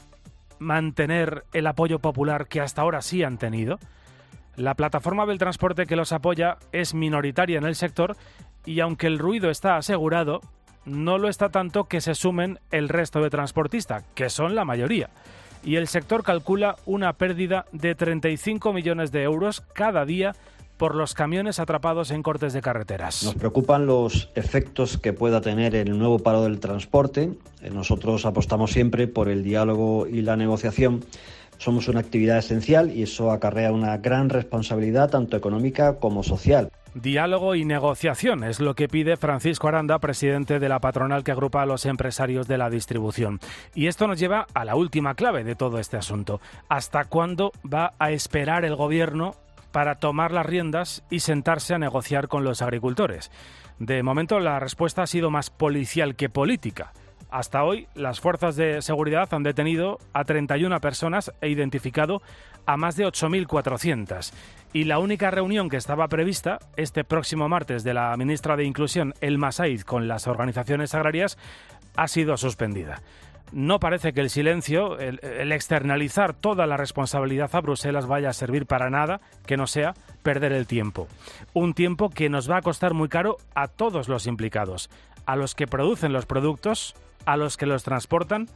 mantener 0.61 1.43
el 1.53 1.67
apoyo 1.67 1.99
popular 1.99 2.47
que 2.47 2.61
hasta 2.61 2.83
ahora 2.83 3.03
sí 3.03 3.25
han 3.25 3.39
tenido? 3.39 3.81
La 4.55 4.77
plataforma 4.77 5.27
del 5.27 5.39
transporte 5.39 5.87
que 5.87 5.97
los 5.97 6.13
apoya 6.13 6.59
es 6.71 6.95
minoritaria 6.95 7.59
en 7.59 7.65
el 7.65 7.75
sector 7.75 8.17
y 8.65 8.79
aunque 8.79 9.09
el 9.09 9.19
ruido 9.19 9.51
está 9.51 9.79
asegurado, 9.79 10.43
no 10.85 11.19
lo 11.19 11.29
está 11.29 11.49
tanto 11.49 11.87
que 11.87 12.01
se 12.01 12.15
sumen 12.15 12.61
el 12.71 12.89
resto 12.89 13.21
de 13.23 13.31
transportistas, 13.31 14.05
que 14.15 14.31
son 14.31 14.55
la 14.55 14.65
mayoría. 14.65 15.11
Y 15.65 15.75
el 15.75 15.89
sector 15.89 16.23
calcula 16.23 16.77
una 16.87 17.15
pérdida 17.15 17.67
de 17.73 17.97
35 17.97 18.73
millones 18.73 19.11
de 19.11 19.25
euros 19.25 19.63
cada 19.75 20.05
día 20.05 20.37
por 20.77 20.95
los 20.95 21.15
camiones 21.15 21.59
atrapados 21.59 22.11
en 22.11 22.23
cortes 22.23 22.53
de 22.53 22.63
carreteras. 22.63 23.25
Nos 23.25 23.35
preocupan 23.35 23.87
los 23.87 24.31
efectos 24.35 24.99
que 24.99 25.13
pueda 25.13 25.41
tener 25.41 25.75
el 25.75 25.99
nuevo 25.99 26.19
paro 26.19 26.43
del 26.43 26.61
transporte. 26.61 27.31
Eh, 27.63 27.71
nosotros 27.71 28.27
apostamos 28.27 28.73
siempre 28.73 29.09
por 29.09 29.29
el 29.29 29.43
diálogo 29.43 30.07
y 30.07 30.23
la 30.23 30.37
negociación. 30.37 31.05
Somos 31.59 31.89
una 31.89 32.01
actividad 32.01 32.39
esencial 32.39 32.95
y 32.95 33.03
eso 33.03 33.31
acarrea 33.31 33.73
una 33.73 33.97
gran 33.99 34.29
responsabilidad 34.29 35.11
tanto 35.11 35.37
económica 35.37 35.97
como 35.99 36.23
social. 36.23 36.71
Diálogo 36.95 37.55
y 37.55 37.67
negociación 37.67 38.43
es 38.43 38.59
lo 38.59 38.75
que 38.75 38.89
pide 38.89 39.19
Francisco 39.19 39.69
Aranda, 39.69 39.99
presidente 39.99 40.59
de 40.59 40.69
la 40.69 40.81
patronal 40.81 41.25
que 41.25 41.33
agrupa 41.33 41.61
a 41.61 41.67
los 41.67 41.85
empresarios 41.85 42.49
de 42.49 42.57
la 42.57 42.71
distribución. 42.71 43.39
Y 43.75 43.87
esto 43.87 44.07
nos 44.07 44.19
lleva 44.19 44.47
a 44.55 44.65
la 44.65 44.77
última 44.77 45.15
clave 45.15 45.45
de 45.45 45.55
todo 45.55 45.79
este 45.79 45.99
asunto. 45.99 46.41
¿Hasta 46.71 47.05
cuándo 47.05 47.53
va 47.71 47.93
a 47.99 48.13
esperar 48.13 48.65
el 48.65 48.77
gobierno 48.77 49.35
para 49.73 49.97
tomar 49.97 50.33
las 50.33 50.47
riendas 50.47 51.05
y 51.11 51.21
sentarse 51.21 51.75
a 51.75 51.79
negociar 51.79 52.29
con 52.29 52.45
los 52.45 52.63
agricultores? 52.63 53.31
De 53.79 54.03
momento 54.03 54.41
la 54.41 54.59
respuesta 54.59 55.03
ha 55.03 55.07
sido 55.07 55.31
más 55.31 55.51
policial 55.51 56.17
que 56.17 56.29
política. 56.29 56.93
Hasta 57.31 57.65
hoy, 57.65 57.89
las 57.95 58.21
fuerzas 58.21 58.57
de 58.57 58.81
seguridad 58.83 59.29
han 59.33 59.43
detenido 59.43 59.99
a 60.13 60.25
31 60.25 60.81
personas 60.81 61.33
e 61.41 61.49
identificado 61.49 62.23
a 62.67 62.77
más 62.77 62.97
de 62.97 63.07
8.400. 63.07 64.33
Y 64.73 64.85
la 64.85 64.99
única 64.99 65.31
reunión 65.31 65.69
que 65.69 65.77
estaba 65.77 66.09
prevista 66.09 66.59
este 66.77 67.05
próximo 67.05 67.49
martes 67.49 67.83
de 67.85 67.95
la 67.95 68.17
ministra 68.17 68.57
de 68.57 68.65
Inclusión, 68.65 69.15
El 69.21 69.39
Masaid, 69.39 69.83
con 69.83 70.09
las 70.09 70.27
organizaciones 70.27 70.95
agrarias 70.95 71.39
ha 71.97 72.09
sido 72.09 72.37
suspendida. 72.37 73.03
No 73.53 73.79
parece 73.79 74.13
que 74.13 74.21
el 74.21 74.31
silencio, 74.31 74.99
el, 74.99 75.53
externalizar 75.53 76.35
toda 76.35 76.67
la 76.67 76.77
responsabilidad 76.77 77.55
a 77.55 77.61
Bruselas 77.61 78.07
vaya 78.07 78.31
a 78.31 78.35
servir 78.35 78.67
para 78.67 78.91
nada 78.91 79.21
que 79.47 79.57
no 79.57 79.67
sea 79.67 79.95
perder 80.23 80.53
el 80.53 80.67
tiempo. 80.67 81.09
Un 81.55 81.73
tiempo 81.73 82.11
que 82.11 82.29
nos 82.29 82.51
va 82.51 82.59
a 82.59 82.63
costar 82.63 82.93
muy 82.93 83.09
caro 83.09 83.37
a 83.55 83.69
todos 83.69 84.09
los 84.09 84.27
implicados, 84.27 84.91
a 85.27 85.37
los 85.37 85.55
que 85.55 85.67
producen 85.67 86.13
los 86.13 86.27
productos, 86.27 86.95
a 87.25 87.37
los 87.37 87.57
que 87.57 87.67
los 87.67 87.85
transportan 87.85 88.49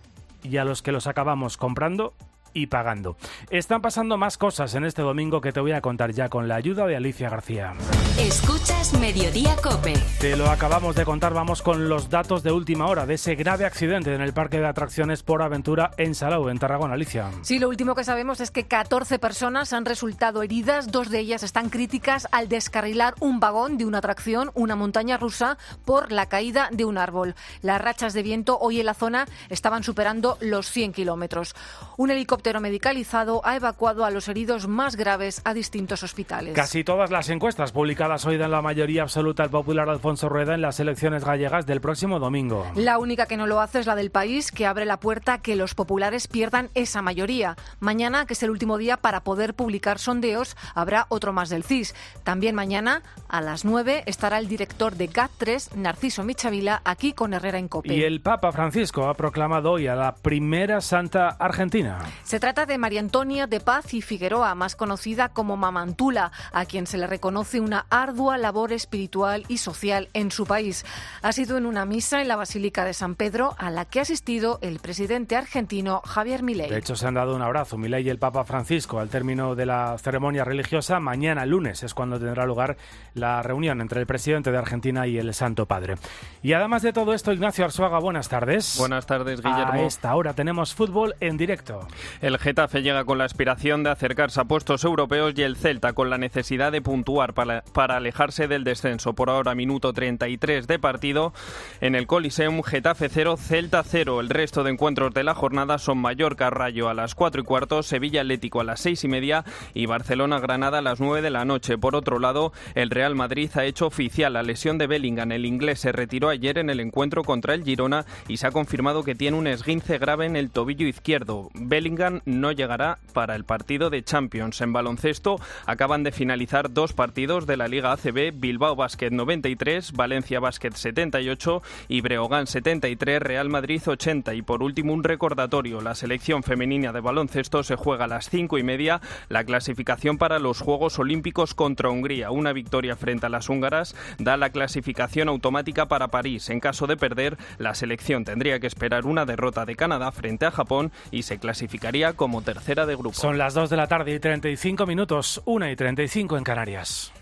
y 0.43 0.57
a 0.57 0.65
los 0.65 0.83
que 0.83 0.93
los 0.93 1.07
acabamos 1.07 1.57
comprando 1.57 2.15
y 2.53 2.67
pagando. 2.67 3.17
Están 3.51 3.83
pasando 3.83 4.17
más 4.17 4.39
cosas 4.39 4.75
en 4.75 4.85
este 4.85 5.03
domingo 5.03 5.41
que 5.41 5.53
te 5.53 5.61
voy 5.61 5.73
a 5.73 5.81
contar 5.81 6.13
ya 6.13 6.29
con 6.29 6.49
la 6.49 6.57
ayuda 6.57 6.87
de 6.87 6.97
Alicia 6.97 7.31
García. 7.31 7.75
Escuchas 8.19 8.99
Mediodía 8.99 9.57
Cope. 9.63 9.95
Te 10.21 10.37
lo 10.37 10.51
acabamos 10.51 10.95
de 10.97 11.05
contar, 11.05 11.33
vamos 11.33 11.63
con 11.63 11.89
los 11.89 12.11
datos 12.11 12.43
de 12.43 12.53
última 12.53 12.87
hora 12.87 13.07
de 13.07 13.15
ese 13.15 13.35
grave 13.35 13.65
accidente 13.65 14.15
en 14.15 14.21
el 14.21 14.33
parque 14.33 14.59
de 14.59 14.67
atracciones 14.67 15.23
por 15.23 15.43
aventura 15.43 15.93
en 15.97 16.15
Salou, 16.15 16.49
en 16.49 16.59
Tarragona, 16.59 16.95
Alicia. 16.95 17.31
Sí, 17.43 17.59
lo 17.59 17.69
último 17.69 17.95
que 17.95 18.05
sabemos 18.05 18.41
es 18.41 18.51
que 18.51 18.65
14 18.65 19.19
personas 19.19 19.73
han 19.73 19.85
resultado 19.85 20.43
heridas, 20.43 20.91
dos 20.91 21.09
de 21.09 21.21
ellas 21.21 21.43
están 21.43 21.71
críticas 21.71 22.29
al 22.33 22.49
descarrilar 22.49 23.15
un 23.21 23.41
vagón 23.41 23.79
de 23.79 23.87
una 23.87 23.99
atracción, 23.99 24.51
una 24.55 24.77
montaña 24.77 25.17
rusa, 25.17 25.57
por 25.85 26.13
la 26.13 26.27
caída 26.27 26.69
de 26.73 26.85
un 26.85 26.99
árbol. 26.99 27.35
Las 27.63 27.81
rachas 27.81 28.13
de 28.13 28.23
viento 28.23 28.59
hoy 28.59 28.81
en 28.81 28.87
la 28.87 28.95
zona 28.95 29.27
estaban 29.49 29.83
superando 29.83 30.37
los 30.41 30.71
100 30.71 30.93
kilómetros. 30.93 31.55
Un 31.97 32.11
helicóptero 32.11 32.40
helicóptero 32.41 32.61
medicalizado 32.61 33.43
ha 33.45 33.57
evacuado 33.57 34.03
a 34.07 34.11
los 34.11 34.27
heridos 34.29 34.67
más 34.67 34.97
graves 34.97 35.43
a 35.45 35.53
distintos 35.53 36.03
hospitales. 36.03 36.55
Casi 36.55 36.85
todas 36.85 37.11
las 37.11 37.29
encuestas 37.29 37.71
publicadas 37.71 38.25
hoy 38.25 38.39
dan 38.39 38.51
la 38.51 38.63
mayoría 38.63 39.03
absoluta 39.03 39.43
al 39.43 39.51
popular 39.51 39.91
Alfonso 39.91 40.31
Rueda 40.31 40.55
en 40.55 40.63
las 40.63 40.81
elecciones 40.81 41.23
gallegas 41.23 41.67
del 41.67 41.83
próximo 41.83 42.19
domingo. 42.19 42.67
La 42.77 42.97
única 42.99 43.27
que 43.27 43.37
no 43.37 43.47
lo 43.47 43.61
hace 43.61 43.81
es 43.81 43.87
la 43.87 43.95
del 43.95 44.11
país, 44.11 44.53
que 44.53 44.65
abre 44.65 44.87
la 44.87 45.01
puerta 45.01 45.35
a 45.35 45.43
que 45.43 45.55
los 45.55 45.75
populares 45.75 46.29
pierdan 46.29 46.71
esa 46.75 47.03
mayoría. 47.03 47.57
Mañana, 47.79 48.25
que 48.25 48.33
es 48.33 48.43
el 48.43 48.49
último 48.49 48.79
día 48.79 48.97
para 48.97 49.21
poder 49.21 49.53
publicar 49.53 49.99
sondeos, 49.99 50.57
habrá 50.75 51.05
otro 51.11 51.35
más 51.35 51.51
del 51.51 51.63
CIS. 51.63 51.95
También 52.25 52.55
mañana, 52.55 53.03
a 53.29 53.43
las 53.43 53.67
9, 53.67 54.05
estará 54.07 54.39
el 54.39 54.49
director 54.49 54.95
de 54.95 55.11
GAT3, 55.11 55.75
Narciso 55.75 56.25
Michavila, 56.25 56.81
aquí 56.87 57.13
con 57.13 57.35
Herrera 57.35 57.59
en 57.59 57.69
COPE. 57.69 57.93
Y 57.93 58.03
el 58.03 58.23
Papa 58.23 58.51
Francisco 58.51 59.09
ha 59.09 59.15
proclamado 59.15 59.73
hoy 59.73 59.89
a 59.89 59.95
la 59.95 60.15
primera 60.15 60.81
santa 60.81 61.29
argentina. 61.29 61.99
Se 62.31 62.39
trata 62.39 62.65
de 62.65 62.79
María 62.79 63.01
Antonia 63.01 63.49
de 63.49 63.59
Paz 63.59 63.93
y 63.93 64.03
Figueroa, 64.03 64.55
más 64.55 64.77
conocida 64.77 65.31
como 65.31 65.57
Mamantula, 65.57 66.31
a 66.53 66.65
quien 66.65 66.87
se 66.87 66.97
le 66.97 67.09
reconoce 67.09 67.59
una 67.59 67.87
ardua 67.91 68.39
labor 68.39 68.73
espiritual 68.73 69.45
y 69.49 69.59
social 69.59 70.09
en 70.13 70.31
su 70.31 70.47
país. 70.47 70.87
Ha 71.23 71.33
sido 71.33 71.59
en 71.59 71.67
una 71.67 71.87
misa 71.87 72.23
en 72.23 72.29
la 72.29 72.37
Basílica 72.37 72.85
de 72.85 72.95
San 72.95 73.17
Pedro 73.17 73.57
a 73.59 73.73
la 73.73 73.85
que 73.85 73.99
ha 73.99 74.03
asistido 74.03 74.61
el 74.63 74.79
presidente 74.79 75.35
argentino 75.35 76.03
Javier 76.07 76.45
Milei. 76.45 76.71
De 76.71 76.79
hecho, 76.79 76.95
se 76.95 77.05
han 77.09 77.15
dado 77.15 77.35
un 77.35 77.43
abrazo 77.43 77.77
Milei 77.77 78.07
y 78.07 78.11
el 78.11 78.21
Papa 78.21 78.45
Francisco 78.45 79.01
al 79.01 79.09
término 79.09 79.57
de 79.57 79.67
la 79.67 79.99
ceremonia 79.99 80.45
religiosa. 80.45 81.01
Mañana, 81.01 81.45
lunes, 81.45 81.83
es 81.83 81.95
cuando 81.95 82.21
tendrá 82.21 82.47
lugar 82.47 82.77
la 83.15 83.43
reunión 83.43 83.81
entre 83.81 83.99
el 83.99 84.07
presidente 84.07 84.53
de 84.53 84.59
Argentina 84.59 85.05
y 85.09 85.19
el 85.19 85.35
Santo 85.35 85.67
Padre. 85.67 85.97
Y 86.45 86.53
además 86.53 86.83
de 86.83 86.93
todo 86.93 87.13
esto, 87.13 87.33
Ignacio 87.33 87.65
Arzuaga, 87.65 87.99
buenas 87.99 88.29
tardes. 88.29 88.77
Buenas 88.79 89.05
tardes, 89.05 89.43
Guillermo. 89.43 89.73
A 89.73 89.81
esta 89.81 90.15
hora 90.15 90.33
tenemos 90.33 90.77
fútbol 90.77 91.17
en 91.19 91.37
directo. 91.37 91.89
El 92.21 92.37
Getafe 92.37 92.83
llega 92.83 93.07
con 93.07 93.17
la 93.17 93.25
aspiración 93.25 93.83
de 93.83 93.89
acercarse 93.89 94.43
a 94.43 94.45
puestos 94.45 94.85
europeos 94.85 95.33
y 95.37 95.43
el 95.43 95.57
Celta 95.57 95.95
con 95.95 96.11
la 96.11 96.19
necesidad 96.19 96.71
de 96.71 96.83
puntuar 96.83 97.33
para, 97.33 97.65
para 97.73 97.97
alejarse 97.97 98.47
del 98.47 98.63
descenso. 98.63 99.15
Por 99.15 99.31
ahora, 99.31 99.55
minuto 99.55 99.95
33 99.95 100.67
de 100.67 100.79
partido 100.79 101.33
en 101.81 101.95
el 101.95 102.07
Coliseum, 102.07 102.63
Getafe 102.63 103.09
0, 103.09 103.39
Celta 103.39 103.83
0. 103.83 104.21
El 104.21 104.29
resto 104.29 104.65
de 104.65 104.71
encuentros 104.71 105.15
de 105.15 105.25
la 105.25 105.35
jornada 105.35 105.79
son 105.79 105.97
Mallorca 105.97 106.51
Rayo 106.51 106.91
a 106.91 106.95
las 106.95 107.15
4 107.15 107.41
y 107.41 107.45
cuarto, 107.45 107.83
Sevilla 107.83 108.21
Atlético 108.21 108.61
a 108.61 108.65
las 108.65 108.81
6 108.81 109.05
y 109.05 109.09
media 109.09 109.47
y 109.73 109.87
Barcelona 109.87 110.41
Granada 110.41 110.81
a 110.81 110.83
las 110.83 111.01
9 111.01 111.23
de 111.23 111.31
la 111.31 111.47
noche. 111.47 111.79
Por 111.79 111.97
otro 111.97 112.19
lado, 112.19 112.53
el 112.75 112.91
Real 112.91 113.15
Madrid 113.15 113.51
ha 113.55 113.65
hecho 113.65 113.87
oficial 113.87 114.35
la 114.35 114.43
lesión 114.43 114.77
de 114.77 114.87
Bellingham. 114.87 115.33
El 115.33 115.47
inglés 115.47 115.81
se 115.81 115.93
retiró 115.93 116.29
ayer 116.29 116.59
en 116.59 116.69
el 116.69 116.81
encuentro 116.81 117.25
contra 117.25 117.55
el 117.55 117.65
Girona 117.65 118.05
y 118.29 118.37
se 118.37 118.47
ha 118.47 118.51
confirmado 118.51 119.05
que 119.05 119.15
tiene 119.15 119.39
un 119.39 119.47
esguince 119.47 119.97
grave 119.97 120.27
en 120.27 120.37
el 120.37 120.51
tobillo 120.51 120.87
izquierdo. 120.87 121.49
Bellingham 121.55 122.10
no 122.25 122.53
llegará 122.53 122.99
para 123.13 123.37
el 123.37 123.45
partido 123.45 123.91
de 123.91 124.03
Champions. 124.03 124.61
En 124.61 124.73
baloncesto 124.73 125.41
acaban 125.67 126.03
de 126.03 126.13
finalizar 126.13 126.73
dos 126.73 126.93
partidos 126.93 127.47
de 127.47 127.57
la 127.57 127.69
Liga 127.69 127.93
ACB, 127.93 128.33
Bilbao 128.35 128.77
Basket 128.77 129.11
93, 129.11 129.93
Valencia 129.93 130.41
Basket 130.41 130.73
78 130.73 131.63
y 131.89 132.01
Breogán 132.01 132.47
73, 132.47 133.21
Real 133.21 133.49
Madrid 133.49 133.83
80. 133.87 134.35
Y 134.35 134.43
por 134.43 134.63
último 134.63 134.93
un 134.93 135.05
recordatorio, 135.05 135.81
la 135.81 135.95
selección 135.95 136.43
femenina 136.43 136.93
de 136.93 137.01
baloncesto 137.01 137.63
se 137.63 137.77
juega 137.77 138.05
a 138.05 138.09
las 138.09 138.29
5 138.31 138.59
y 138.59 138.63
media 138.63 139.01
la 139.29 139.45
clasificación 139.45 140.19
para 140.19 140.39
los 140.39 140.61
Juegos 140.61 140.99
Olímpicos 140.99 141.55
contra 141.55 141.91
Hungría. 141.91 142.31
Una 142.31 142.53
victoria 142.53 142.97
frente 142.97 143.27
a 143.27 143.31
las 143.31 143.49
húngaras 143.49 143.95
da 144.19 144.37
la 144.37 144.51
clasificación 144.51 145.29
automática 145.29 145.87
para 145.87 146.09
París. 146.09 146.51
En 146.51 146.61
caso 146.61 146.87
de 146.87 146.97
perder, 146.97 147.37
la 147.59 147.75
selección 147.75 148.25
tendría 148.25 148.61
que 148.61 148.67
esperar 148.67 149.07
una 149.07 149.27
derrota 149.27 149.65
de 149.65 149.77
Canadá 149.77 150.13
frente 150.13 150.47
a 150.47 150.51
Japón 150.51 150.93
y 151.11 151.23
se 151.23 151.39
clasificaría 151.39 152.00
como 152.15 152.43
tercera 152.43 152.87
de 152.87 152.97
grupo. 152.97 153.19
Son 153.19 153.39
las 153.39 153.55
2 153.55 153.71
de 153.71 153.77
la 153.77 153.87
tarde 153.87 154.15
y 154.15 154.21
35 154.21 154.87
minutos, 154.87 155.43
1 155.45 155.71
y 155.71 155.77
35 155.77 156.39
en 156.39 156.45
Canarias. 156.45 157.13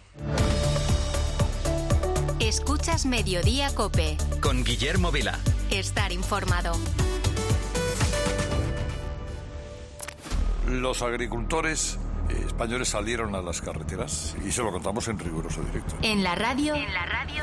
Escuchas 2.41 3.05
Mediodía 3.05 3.74
Cope. 3.74 4.16
Con 4.41 4.64
Guillermo 4.64 5.11
Vila. 5.11 5.39
Estar 5.70 6.12
informado. 6.12 6.72
Los 10.68 11.03
agricultores 11.03 11.99
españoles 12.47 12.89
salieron 12.89 13.35
a 13.35 13.43
las 13.43 13.61
carreteras 13.61 14.37
y 14.47 14.53
se 14.53 14.62
lo 14.62 14.70
contamos 14.70 15.09
en 15.09 15.18
riguroso 15.18 15.62
directo. 15.62 15.97
En 16.03 16.22
la 16.22 16.35
radio. 16.35 16.74
En 16.74 16.93
la 16.93 17.07
radio. 17.07 17.43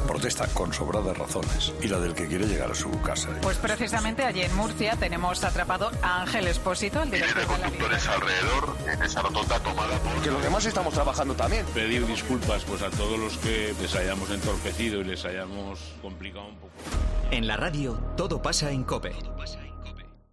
protesta 0.11 0.45
con 0.47 0.73
sobradas 0.73 1.17
razones 1.17 1.71
y 1.81 1.87
la 1.87 1.97
del 1.97 2.13
que 2.13 2.27
quiere 2.27 2.45
llegar 2.45 2.69
a 2.69 2.75
su 2.75 2.91
casa. 3.01 3.29
Pues 3.41 3.57
precisamente 3.57 4.25
allí 4.25 4.41
en 4.41 4.53
Murcia 4.57 4.97
tenemos 4.97 5.41
atrapado 5.43 5.89
a 6.01 6.23
Ángel 6.23 6.47
Espósito, 6.47 7.01
el 7.01 7.11
director 7.11 7.35
de 7.35 7.47
la 7.47 7.47
conductores 7.47 8.07
alrededor 8.09 8.75
en 8.91 9.03
esa 9.03 9.21
rotonda 9.21 9.59
tomada 9.59 9.97
por... 9.99 10.21
Que 10.21 10.31
los 10.31 10.43
demás 10.43 10.65
estamos 10.65 10.93
trabajando 10.93 11.33
también. 11.33 11.65
Pedir 11.67 12.05
disculpas 12.05 12.63
pues 12.65 12.81
a 12.81 12.89
todos 12.89 13.17
los 13.17 13.37
que 13.37 13.73
les 13.81 13.95
hayamos 13.95 14.29
entorpecido 14.29 14.99
y 14.99 15.05
les 15.05 15.23
hayamos 15.23 15.79
complicado 16.01 16.47
un 16.47 16.55
poco. 16.55 16.73
En 17.31 17.47
la 17.47 17.55
radio, 17.55 17.93
todo 18.17 18.41
pasa 18.41 18.69
en 18.71 18.83
COPE. 18.83 19.11
En 19.11 19.70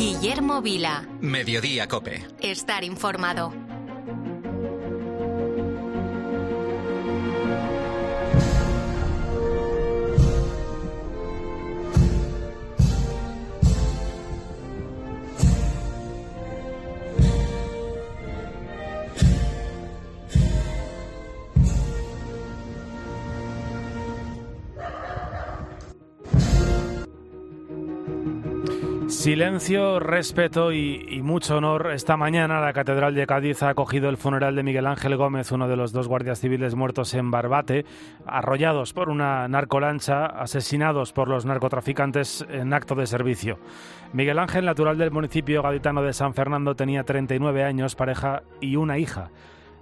Guillermo 0.00 0.62
Vila. 0.62 1.06
Mediodía 1.20 1.86
Cope. 1.86 2.26
Estar 2.40 2.84
informado. 2.84 3.52
Silencio, 29.20 30.00
respeto 30.00 30.72
y, 30.72 31.20
mucho 31.22 31.58
honor. 31.58 31.90
Esta 31.92 32.16
mañana 32.16 32.58
la 32.58 32.72
Catedral 32.72 33.14
de 33.14 33.26
Cádiz 33.26 33.62
ha 33.62 33.68
acogido 33.68 34.08
el 34.08 34.16
funeral 34.16 34.56
de 34.56 34.62
Miguel 34.62 34.86
Ángel 34.86 35.14
Gómez, 35.18 35.52
uno 35.52 35.68
de 35.68 35.76
los 35.76 35.92
dos 35.92 36.08
guardias 36.08 36.40
civiles 36.40 36.74
muertos 36.74 37.12
en 37.12 37.30
Barbate, 37.30 37.84
arrollados 38.24 38.94
por 38.94 39.10
una 39.10 39.46
narcolancha, 39.46 40.24
asesinados 40.24 41.12
por 41.12 41.28
los 41.28 41.44
narcotraficantes 41.44 42.46
en 42.48 42.72
acto 42.72 42.94
de 42.94 43.06
servicio. 43.06 43.58
Miguel 44.14 44.38
Ángel, 44.38 44.64
natural 44.64 44.96
del 44.96 45.10
municipio 45.10 45.62
gaditano 45.62 46.00
de 46.00 46.14
San 46.14 46.32
Fernando, 46.32 46.74
tenía 46.74 47.04
39 47.04 47.62
años, 47.62 47.96
pareja 47.96 48.42
y 48.58 48.76
una 48.76 48.96
hija. 48.96 49.28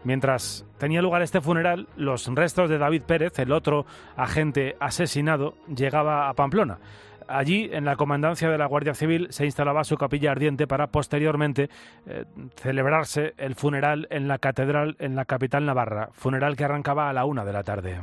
Mientras 0.02 0.66
tenía 0.78 1.00
lugar 1.00 1.22
este 1.22 1.40
funeral, 1.40 1.88
los 1.96 2.26
restos 2.26 2.68
de 2.68 2.78
David 2.78 3.02
Pérez, 3.02 3.38
el 3.38 3.52
otro 3.52 3.86
agente 4.16 4.74
asesinado, 4.80 5.54
llegaba 5.68 6.28
a 6.28 6.34
Pamplona. 6.34 6.78
Allí, 7.28 7.68
en 7.72 7.84
la 7.84 7.96
comandancia 7.96 8.48
de 8.48 8.58
la 8.58 8.66
Guardia 8.66 8.94
Civil, 8.94 9.28
se 9.30 9.44
instalaba 9.44 9.84
su 9.84 9.96
capilla 9.96 10.32
ardiente 10.32 10.66
para 10.66 10.86
posteriormente 10.86 11.68
eh, 12.06 12.24
celebrarse 12.56 13.34
el 13.36 13.54
funeral 13.54 14.06
en 14.10 14.28
la 14.28 14.38
catedral 14.38 14.96
en 14.98 15.14
la 15.14 15.24
capital 15.24 15.66
navarra, 15.66 16.08
funeral 16.12 16.56
que 16.56 16.64
arrancaba 16.64 17.10
a 17.10 17.12
la 17.12 17.24
una 17.24 17.44
de 17.44 17.52
la 17.52 17.62
tarde. 17.62 18.00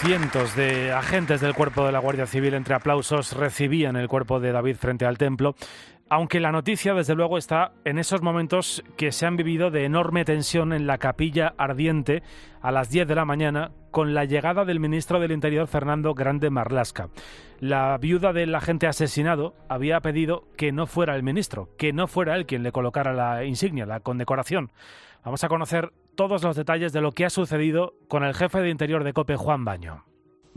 Cientos 0.00 0.54
de 0.54 0.92
agentes 0.92 1.40
del 1.40 1.54
cuerpo 1.54 1.86
de 1.86 1.90
la 1.90 2.00
Guardia 2.00 2.26
Civil 2.26 2.52
entre 2.52 2.74
aplausos 2.74 3.32
recibían 3.32 3.96
el 3.96 4.08
cuerpo 4.08 4.40
de 4.40 4.52
David 4.52 4.76
frente 4.76 5.06
al 5.06 5.16
templo, 5.16 5.56
aunque 6.08 6.40
la 6.40 6.52
noticia 6.52 6.94
desde 6.94 7.14
luego 7.14 7.36
está 7.36 7.72
en 7.84 7.98
esos 7.98 8.22
momentos 8.22 8.84
que 8.96 9.10
se 9.12 9.26
han 9.26 9.36
vivido 9.36 9.70
de 9.70 9.84
enorme 9.84 10.24
tensión 10.24 10.72
en 10.72 10.86
la 10.86 10.98
capilla 10.98 11.54
ardiente 11.58 12.22
a 12.60 12.70
las 12.70 12.90
10 12.90 13.08
de 13.08 13.14
la 13.14 13.24
mañana 13.24 13.72
con 13.90 14.14
la 14.14 14.24
llegada 14.24 14.64
del 14.64 14.78
ministro 14.78 15.18
del 15.18 15.32
Interior 15.32 15.66
Fernando 15.66 16.14
Grande 16.14 16.50
Marlasca. 16.50 17.08
La 17.58 17.96
viuda 17.98 18.32
del 18.32 18.54
agente 18.54 18.86
asesinado 18.86 19.54
había 19.68 20.00
pedido 20.00 20.44
que 20.56 20.70
no 20.70 20.86
fuera 20.86 21.16
el 21.16 21.22
ministro, 21.22 21.70
que 21.76 21.92
no 21.92 22.06
fuera 22.06 22.36
él 22.36 22.46
quien 22.46 22.62
le 22.62 22.72
colocara 22.72 23.12
la 23.12 23.44
insignia, 23.44 23.86
la 23.86 24.00
condecoración. 24.00 24.70
Vamos 25.24 25.42
a 25.42 25.48
conocer 25.48 25.92
todos 26.14 26.44
los 26.44 26.56
detalles 26.56 26.92
de 26.92 27.00
lo 27.00 27.12
que 27.12 27.24
ha 27.24 27.30
sucedido 27.30 27.94
con 28.06 28.22
el 28.22 28.34
jefe 28.34 28.60
de 28.60 28.70
Interior 28.70 29.02
de 29.02 29.12
COPE, 29.12 29.36
Juan 29.36 29.64
Baño. 29.64 30.04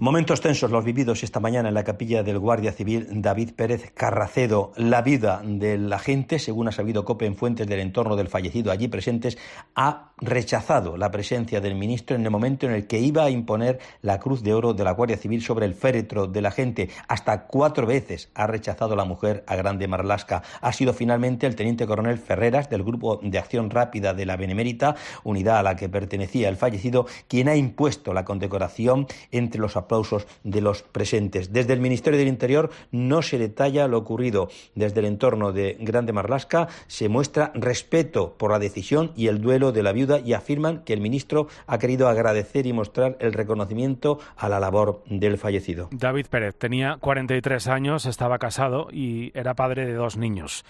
Momentos 0.02 0.40
tensos 0.40 0.72
los 0.72 0.86
vividos 0.86 1.24
esta 1.24 1.42
mañana 1.42 1.68
en 1.68 1.76
la 1.76 1.84
capilla 1.84 2.24
del 2.24 2.40
Guardia 2.40 2.72
Civil 2.72 3.06
David 3.12 3.50
Pérez 3.54 3.92
Carracedo. 3.94 4.72
La 4.78 5.02
vida 5.02 5.42
del 5.44 5.92
agente, 5.92 6.40
según 6.40 6.70
ha 6.70 6.72
sabido 6.72 7.04
COPE 7.04 7.26
en 7.26 7.36
fuentes 7.36 7.68
del 7.68 7.82
entorno 7.82 8.16
del 8.16 8.30
fallecido 8.30 8.72
allí 8.72 8.88
presentes, 8.88 9.38
ha 9.76 10.09
rechazado 10.22 10.98
la 10.98 11.12
presencia 11.12 11.62
del 11.62 11.76
ministro 11.76 12.16
en 12.16 12.24
el 12.24 12.32
momento 12.32 12.66
en 12.66 12.74
el 12.74 12.88
que 12.88 13.00
iba 13.00 13.24
a 13.24 13.30
imponer 13.30 13.80
la 14.02 14.20
Cruz 14.20 14.44
de 14.44 14.54
Oro 14.54 14.74
de 14.74 14.84
la 14.84 14.92
Guardia 14.92 15.18
Civil 15.18 15.42
sobre 15.42 15.66
el 15.66 15.74
féretro 15.74 16.28
del 16.28 16.46
agente. 16.46 16.90
Hasta 17.08 17.46
cuatro 17.46 17.86
veces 17.86 18.30
ha 18.34 18.48
rechazado 18.48 18.96
la 18.96 19.06
mujer 19.06 19.44
a 19.48 19.56
Grande 19.56 19.88
Marlasca. 19.88 20.44
Ha 20.62 20.74
sido 20.74 20.94
finalmente 20.94 21.48
el 21.48 21.56
teniente 21.56 21.88
coronel 21.88 22.18
Ferreras 22.18 22.70
del 22.70 22.84
Grupo 22.84 23.20
de 23.22 23.38
Acción 23.38 23.70
Rápida 23.70 24.14
de 24.14 24.26
la 24.26 24.38
Benemérita, 24.38 24.96
unidad 25.24 25.60
a 25.60 25.64
la 25.64 25.76
que 25.76 25.90
pertenecía 25.90 26.50
el 26.50 26.58
fallecido, 26.58 27.06
quien 27.28 27.48
ha 27.48 27.56
impuesto 27.56 28.14
la 28.14 28.26
condecoración 28.26 29.08
entre 29.32 29.62
los 29.62 29.78
aplausos 29.78 30.28
de 30.44 30.62
los 30.62 30.84
presentes. 30.84 31.54
Desde 31.54 31.74
el 31.74 31.80
Ministerio 31.80 32.20
del 32.20 32.28
Interior 32.28 32.70
no 32.92 33.22
se 33.22 33.38
detalla 33.38 33.88
lo 33.88 33.98
ocurrido. 33.98 34.50
Desde 34.76 35.00
el 35.00 35.06
entorno 35.06 35.52
de 35.52 35.78
Grande 35.80 36.14
Marlasca 36.14 36.68
se 36.88 37.10
muestra 37.10 37.52
respeto 37.56 38.36
por 38.38 38.52
la 38.52 38.60
decisión 38.60 39.12
y 39.16 39.28
el 39.28 39.42
duelo 39.42 39.72
de 39.72 39.84
la 39.84 39.92
viuda 39.92 40.09
y 40.18 40.34
afirman 40.34 40.80
que 40.84 40.94
el 40.94 41.02
ministro 41.02 41.48
ha 41.68 41.78
querido 41.78 42.08
agradecer 42.08 42.66
y 42.66 42.74
mostrar 42.74 43.18
el 43.20 43.34
reconocimiento 43.34 44.20
a 44.36 44.50
la 44.50 44.60
labor 44.60 45.04
del 45.06 45.38
fallecido. 45.38 45.90
David 45.92 46.28
Pérez 46.30 46.56
tenía 46.58 46.98
43 47.00 47.68
años, 47.68 48.06
estaba 48.06 48.40
casado 48.40 48.88
y 48.92 49.32
era 49.38 49.54
padre 49.54 49.86
de 49.86 49.94
dos 49.94 50.18
niños. 50.18 50.66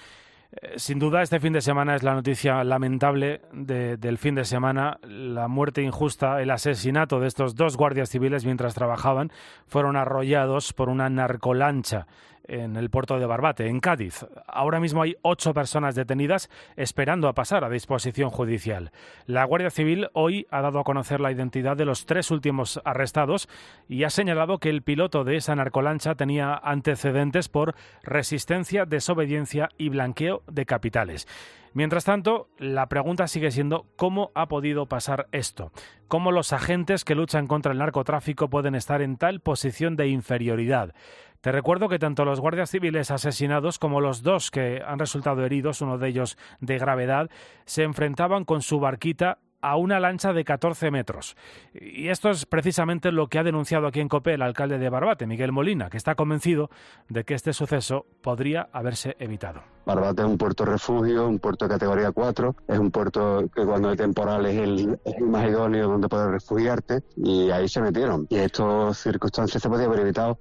Eh, 0.51 0.73
sin 0.77 0.97
duda, 0.97 1.21
este 1.21 1.39
fin 1.39 1.53
de 1.53 1.61
semana 1.61 1.95
es 1.95 2.03
la 2.03 2.15
noticia 2.15 2.63
lamentable 2.63 3.41
del 3.51 4.17
fin 4.17 4.35
de 4.35 4.45
semana. 4.45 4.97
La 5.03 5.47
muerte 5.47 5.81
injusta, 5.83 6.41
el 6.41 6.49
asesinato 6.49 7.19
de 7.19 7.27
estos 7.27 7.55
dos 7.55 7.77
guardias 7.77 8.09
civiles 8.09 8.45
mientras 8.45 8.73
trabajaban, 8.73 9.31
fueron 9.67 9.95
arrollados 9.95 10.73
por 10.73 10.89
una 10.89 11.09
narcolancha 11.09 12.07
en 12.49 12.75
el 12.75 12.89
puerto 12.89 13.19
de 13.19 13.25
Barbate, 13.25 13.67
en 13.67 13.79
Cádiz. 13.79 14.25
Ahora 14.47 14.79
mismo 14.79 15.01
hay 15.01 15.15
ocho 15.21 15.53
personas 15.53 15.95
detenidas 15.95 16.49
esperando 16.75 17.27
a 17.27 17.33
pasar 17.33 17.63
a 17.63 17.69
disposición 17.69 18.29
judicial. 18.29 18.91
La 19.25 19.45
Guardia 19.45 19.69
Civil 19.69 20.09
hoy 20.13 20.47
ha 20.51 20.61
dado 20.61 20.79
a 20.79 20.83
conocer 20.83 21.19
la 21.21 21.31
identidad 21.31 21.77
de 21.77 21.85
los 21.85 22.05
tres 22.05 22.31
últimos 22.31 22.81
arrestados 22.83 23.47
y 23.87 24.03
ha 24.03 24.09
señalado 24.09 24.57
que 24.57 24.69
el 24.69 24.81
piloto 24.81 25.23
de 25.23 25.37
esa 25.37 25.55
narcolancha 25.55 26.15
tenía 26.15 26.55
antecedentes 26.55 27.49
por 27.49 27.75
resistencia, 28.03 28.85
desobediencia 28.85 29.69
y 29.77 29.89
blanqueo 29.89 30.43
de 30.47 30.65
capitales. 30.65 31.27
Mientras 31.73 32.03
tanto, 32.03 32.49
la 32.57 32.87
pregunta 32.87 33.27
sigue 33.27 33.51
siendo 33.51 33.85
cómo 33.95 34.31
ha 34.33 34.47
podido 34.47 34.87
pasar 34.87 35.27
esto, 35.31 35.71
cómo 36.07 36.31
los 36.31 36.51
agentes 36.51 37.05
que 37.05 37.13
luchan 37.13 37.45
contra 37.45 37.71
el 37.71 37.77
narcotráfico 37.77 38.49
pueden 38.49 38.73
estar 38.73 39.03
en 39.03 39.17
tal 39.17 39.39
posición 39.39 39.95
de 39.95 40.07
inferioridad. 40.07 40.95
Te 41.41 41.51
recuerdo 41.53 41.87
que 41.87 41.99
tanto 41.99 42.25
los 42.25 42.41
guardias 42.41 42.69
civiles 42.69 43.11
asesinados 43.11 43.79
como 43.79 44.01
los 44.01 44.23
dos 44.23 44.51
que 44.51 44.81
han 44.85 44.99
resultado 44.99 45.45
heridos, 45.45 45.81
uno 45.81 45.97
de 45.97 46.09
ellos 46.09 46.37
de 46.59 46.77
gravedad, 46.77 47.29
se 47.65 47.83
enfrentaban 47.83 48.43
con 48.43 48.61
su 48.61 48.79
barquita 48.79 49.37
a 49.61 49.75
una 49.75 49.99
lancha 49.99 50.33
de 50.33 50.43
14 50.43 50.91
metros. 50.91 51.35
Y 51.73 52.07
esto 52.09 52.29
es 52.29 52.45
precisamente 52.45 53.11
lo 53.11 53.27
que 53.27 53.39
ha 53.39 53.43
denunciado 53.43 53.87
aquí 53.87 53.99
en 53.99 54.07
COPE 54.07 54.33
el 54.33 54.41
alcalde 54.41 54.77
de 54.77 54.89
Barbate, 54.89 55.27
Miguel 55.27 55.51
Molina, 55.51 55.89
que 55.89 55.97
está 55.97 56.15
convencido 56.15 56.69
de 57.09 57.23
que 57.23 57.33
este 57.33 57.53
suceso 57.53 58.05
podría 58.21 58.69
haberse 58.71 59.15
evitado. 59.19 59.61
Barbate 59.85 60.21
es 60.21 60.27
un 60.27 60.37
puerto 60.37 60.65
refugio, 60.65 61.27
un 61.27 61.39
puerto 61.39 61.65
de 61.65 61.71
categoría 61.71 62.11
4, 62.11 62.55
es 62.67 62.79
un 62.79 62.91
puerto 62.91 63.49
que 63.53 63.65
cuando 63.65 63.89
hay 63.89 63.97
temporal 63.97 64.45
es 64.45 64.57
el, 64.57 64.99
más 65.21 65.49
idóneo 65.49 65.87
donde 65.87 66.07
poder 66.07 66.31
refugiarte 66.31 67.01
y 67.17 67.49
ahí 67.49 67.67
se 67.67 67.81
metieron. 67.81 68.27
Y 68.29 68.37
estas 68.37 68.97
circunstancias 68.97 69.61
se 69.61 69.69
podían 69.69 69.89
haber 69.89 70.01
evitado 70.01 70.39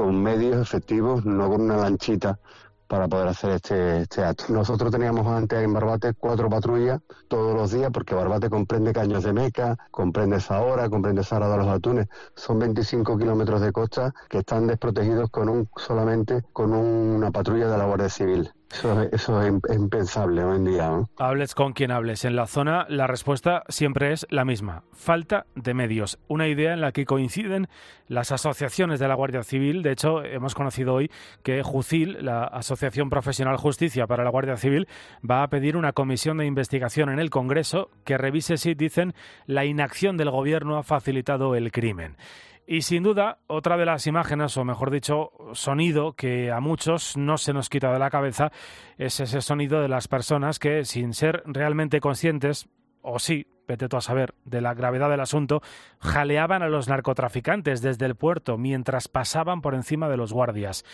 con 0.00 0.22
medios 0.22 0.62
efectivos, 0.62 1.26
no 1.26 1.50
con 1.50 1.60
una 1.60 1.76
lanchita 1.76 2.38
para 2.88 3.06
poder 3.06 3.28
hacer 3.28 3.50
este, 3.50 4.00
este 4.00 4.24
acto. 4.24 4.44
Nosotros 4.48 4.90
teníamos 4.90 5.26
antes 5.26 5.62
en 5.62 5.74
Barbate 5.74 6.14
cuatro 6.14 6.48
patrullas 6.48 7.02
todos 7.28 7.54
los 7.54 7.70
días, 7.70 7.90
porque 7.92 8.14
Barbate 8.14 8.48
comprende 8.48 8.94
Caños 8.94 9.24
de 9.24 9.34
Meca, 9.34 9.76
comprende 9.90 10.40
Zahora, 10.40 10.88
comprende 10.88 11.22
Sara 11.22 11.50
de 11.50 11.58
los 11.58 11.68
Atunes. 11.68 12.08
Son 12.34 12.58
25 12.58 13.18
kilómetros 13.18 13.60
de 13.60 13.72
costa 13.72 14.14
que 14.30 14.38
están 14.38 14.66
desprotegidos 14.68 15.28
con 15.28 15.50
un 15.50 15.68
solamente 15.76 16.44
con 16.54 16.72
una 16.72 17.30
patrulla 17.30 17.68
de 17.68 17.76
la 17.76 17.84
Guardia 17.84 18.08
Civil. 18.08 18.50
Eso, 18.72 19.42
es 19.42 19.74
impensable 19.74 20.44
hoy 20.44 20.56
en 20.56 20.64
día. 20.64 21.04
Hables 21.18 21.54
con 21.54 21.72
quien 21.72 21.90
hables. 21.90 22.24
En 22.24 22.36
la 22.36 22.46
zona 22.46 22.86
la 22.88 23.06
respuesta 23.08 23.64
siempre 23.68 24.12
es 24.12 24.26
la 24.30 24.44
misma. 24.44 24.84
Falta 24.92 25.46
de 25.56 25.74
medios. 25.74 26.18
Una 26.28 26.46
idea 26.46 26.72
en 26.72 26.80
la 26.80 26.92
que 26.92 27.04
coinciden 27.04 27.68
las 28.06 28.30
asociaciones 28.30 29.00
de 29.00 29.08
la 29.08 29.14
Guardia 29.14 29.42
Civil. 29.42 29.82
De 29.82 29.92
hecho, 29.92 30.22
hemos 30.22 30.54
conocido 30.54 30.94
hoy 30.94 31.10
que 31.42 31.62
JUCIL, 31.62 32.24
la 32.24 32.44
Asociación 32.44 33.10
Profesional 33.10 33.56
Justicia 33.56 34.06
para 34.06 34.24
la 34.24 34.30
Guardia 34.30 34.56
Civil, 34.56 34.86
va 35.28 35.42
a 35.42 35.50
pedir 35.50 35.76
una 35.76 35.92
comisión 35.92 36.38
de 36.38 36.46
investigación 36.46 37.10
en 37.10 37.18
el 37.18 37.30
Congreso 37.30 37.90
que 38.04 38.18
revise 38.18 38.56
si, 38.56 38.74
dicen, 38.74 39.14
la 39.46 39.64
inacción 39.64 40.16
del 40.16 40.30
Gobierno 40.30 40.78
ha 40.78 40.84
facilitado 40.84 41.56
el 41.56 41.72
crimen. 41.72 42.16
Y 42.70 42.82
sin 42.82 43.02
duda, 43.02 43.38
otra 43.48 43.76
de 43.76 43.84
las 43.84 44.06
imágenes, 44.06 44.56
o 44.56 44.64
mejor 44.64 44.92
dicho, 44.92 45.32
sonido 45.54 46.12
que 46.12 46.52
a 46.52 46.60
muchos 46.60 47.16
no 47.16 47.36
se 47.36 47.52
nos 47.52 47.68
quita 47.68 47.92
de 47.92 47.98
la 47.98 48.10
cabeza, 48.10 48.52
es 48.96 49.18
ese 49.18 49.40
sonido 49.40 49.82
de 49.82 49.88
las 49.88 50.06
personas 50.06 50.60
que, 50.60 50.84
sin 50.84 51.12
ser 51.12 51.42
realmente 51.46 51.98
conscientes, 51.98 52.68
o 53.02 53.18
sí, 53.18 53.48
vete 53.66 53.88
tú 53.88 53.96
a 53.96 54.00
saber, 54.00 54.36
de 54.44 54.60
la 54.60 54.72
gravedad 54.74 55.10
del 55.10 55.18
asunto, 55.18 55.62
jaleaban 55.98 56.62
a 56.62 56.68
los 56.68 56.88
narcotraficantes 56.88 57.82
desde 57.82 58.06
el 58.06 58.14
puerto 58.14 58.56
mientras 58.56 59.08
pasaban 59.08 59.62
por 59.62 59.74
encima 59.74 60.08
de 60.08 60.16
los 60.16 60.32
guardias. 60.32 60.84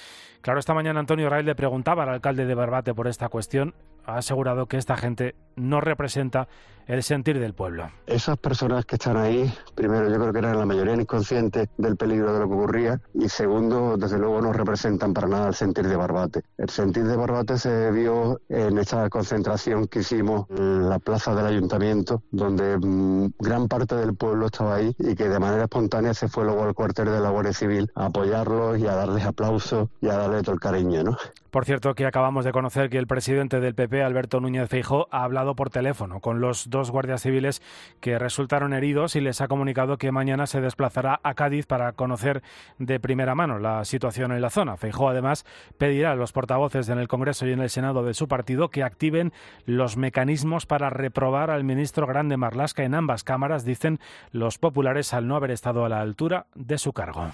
Claro, 0.40 0.60
esta 0.60 0.72
mañana 0.72 1.00
Antonio 1.00 1.28
Rail 1.28 1.44
le 1.44 1.54
preguntaba 1.54 2.04
al 2.04 2.08
alcalde 2.08 2.46
de 2.46 2.54
Barbate 2.54 2.94
por 2.94 3.06
esta 3.06 3.28
cuestión. 3.28 3.74
Ha 4.06 4.18
asegurado 4.18 4.66
que 4.66 4.76
esta 4.76 4.96
gente 4.96 5.34
no 5.56 5.80
representa 5.80 6.48
el 6.86 7.02
sentir 7.02 7.40
del 7.40 7.54
pueblo. 7.54 7.90
Esas 8.06 8.38
personas 8.38 8.84
que 8.84 8.94
están 8.94 9.16
ahí, 9.16 9.52
primero 9.74 10.08
yo 10.08 10.20
creo 10.20 10.32
que 10.32 10.38
eran 10.38 10.58
la 10.58 10.66
mayoría 10.66 10.94
inconscientes 10.94 11.68
del 11.76 11.96
peligro 11.96 12.32
de 12.32 12.40
lo 12.40 12.48
que 12.48 12.54
ocurría 12.54 13.00
y 13.14 13.28
segundo, 13.28 13.96
desde 13.96 14.18
luego 14.18 14.40
no 14.40 14.52
representan 14.52 15.12
para 15.12 15.26
nada 15.26 15.48
el 15.48 15.54
sentir 15.54 15.88
de 15.88 15.96
Barbate. 15.96 16.42
El 16.56 16.70
sentir 16.70 17.04
de 17.04 17.16
Barbate 17.16 17.58
se 17.58 17.90
vio 17.90 18.40
en 18.48 18.78
esta 18.78 19.08
concentración 19.10 19.88
que 19.88 20.00
hicimos 20.00 20.46
en 20.50 20.88
la 20.88 20.98
plaza 21.00 21.34
del 21.34 21.46
ayuntamiento, 21.46 22.22
donde 22.30 22.78
mm, 22.78 23.32
gran 23.40 23.66
parte 23.66 23.96
del 23.96 24.14
pueblo 24.14 24.46
estaba 24.46 24.76
ahí 24.76 24.94
y 24.98 25.16
que 25.16 25.28
de 25.28 25.40
manera 25.40 25.64
espontánea 25.64 26.14
se 26.14 26.28
fue 26.28 26.44
luego 26.44 26.64
al 26.64 26.74
cuartel 26.74 27.06
de 27.06 27.20
la 27.20 27.30
Guardia 27.30 27.52
Civil 27.52 27.90
a 27.96 28.06
apoyarlos 28.06 28.78
y 28.78 28.86
a 28.86 28.94
darles 28.94 29.24
aplausos 29.24 29.88
y 30.00 30.08
a 30.08 30.16
darle 30.16 30.42
todo 30.42 30.54
el 30.54 30.60
cariño, 30.60 31.02
¿no? 31.02 31.18
Por 31.56 31.64
cierto, 31.64 31.94
que 31.94 32.04
acabamos 32.04 32.44
de 32.44 32.52
conocer 32.52 32.90
que 32.90 32.98
el 32.98 33.06
presidente 33.06 33.60
del 33.60 33.74
PP, 33.74 34.02
Alberto 34.02 34.40
Núñez 34.40 34.68
Feijó, 34.68 35.08
ha 35.10 35.24
hablado 35.24 35.56
por 35.56 35.70
teléfono 35.70 36.20
con 36.20 36.38
los 36.38 36.68
dos 36.68 36.90
guardias 36.90 37.22
civiles 37.22 37.62
que 38.00 38.18
resultaron 38.18 38.74
heridos 38.74 39.16
y 39.16 39.22
les 39.22 39.40
ha 39.40 39.48
comunicado 39.48 39.96
que 39.96 40.12
mañana 40.12 40.46
se 40.46 40.60
desplazará 40.60 41.18
a 41.22 41.32
Cádiz 41.32 41.64
para 41.64 41.92
conocer 41.92 42.42
de 42.78 43.00
primera 43.00 43.34
mano 43.34 43.58
la 43.58 43.86
situación 43.86 44.32
en 44.32 44.42
la 44.42 44.50
zona. 44.50 44.76
Feijó 44.76 45.08
además 45.08 45.46
pedirá 45.78 46.12
a 46.12 46.14
los 46.14 46.32
portavoces 46.32 46.90
en 46.90 46.98
el 46.98 47.08
Congreso 47.08 47.46
y 47.46 47.52
en 47.52 47.60
el 47.60 47.70
Senado 47.70 48.04
de 48.04 48.12
su 48.12 48.28
partido 48.28 48.68
que 48.68 48.82
activen 48.82 49.32
los 49.64 49.96
mecanismos 49.96 50.66
para 50.66 50.90
reprobar 50.90 51.50
al 51.50 51.64
ministro 51.64 52.06
Grande 52.06 52.36
Marlasca 52.36 52.84
en 52.84 52.94
ambas 52.94 53.24
cámaras, 53.24 53.64
dicen 53.64 53.98
los 54.30 54.58
populares, 54.58 55.14
al 55.14 55.26
no 55.26 55.36
haber 55.36 55.52
estado 55.52 55.86
a 55.86 55.88
la 55.88 56.02
altura 56.02 56.48
de 56.54 56.76
su 56.76 56.92
cargo. 56.92 57.30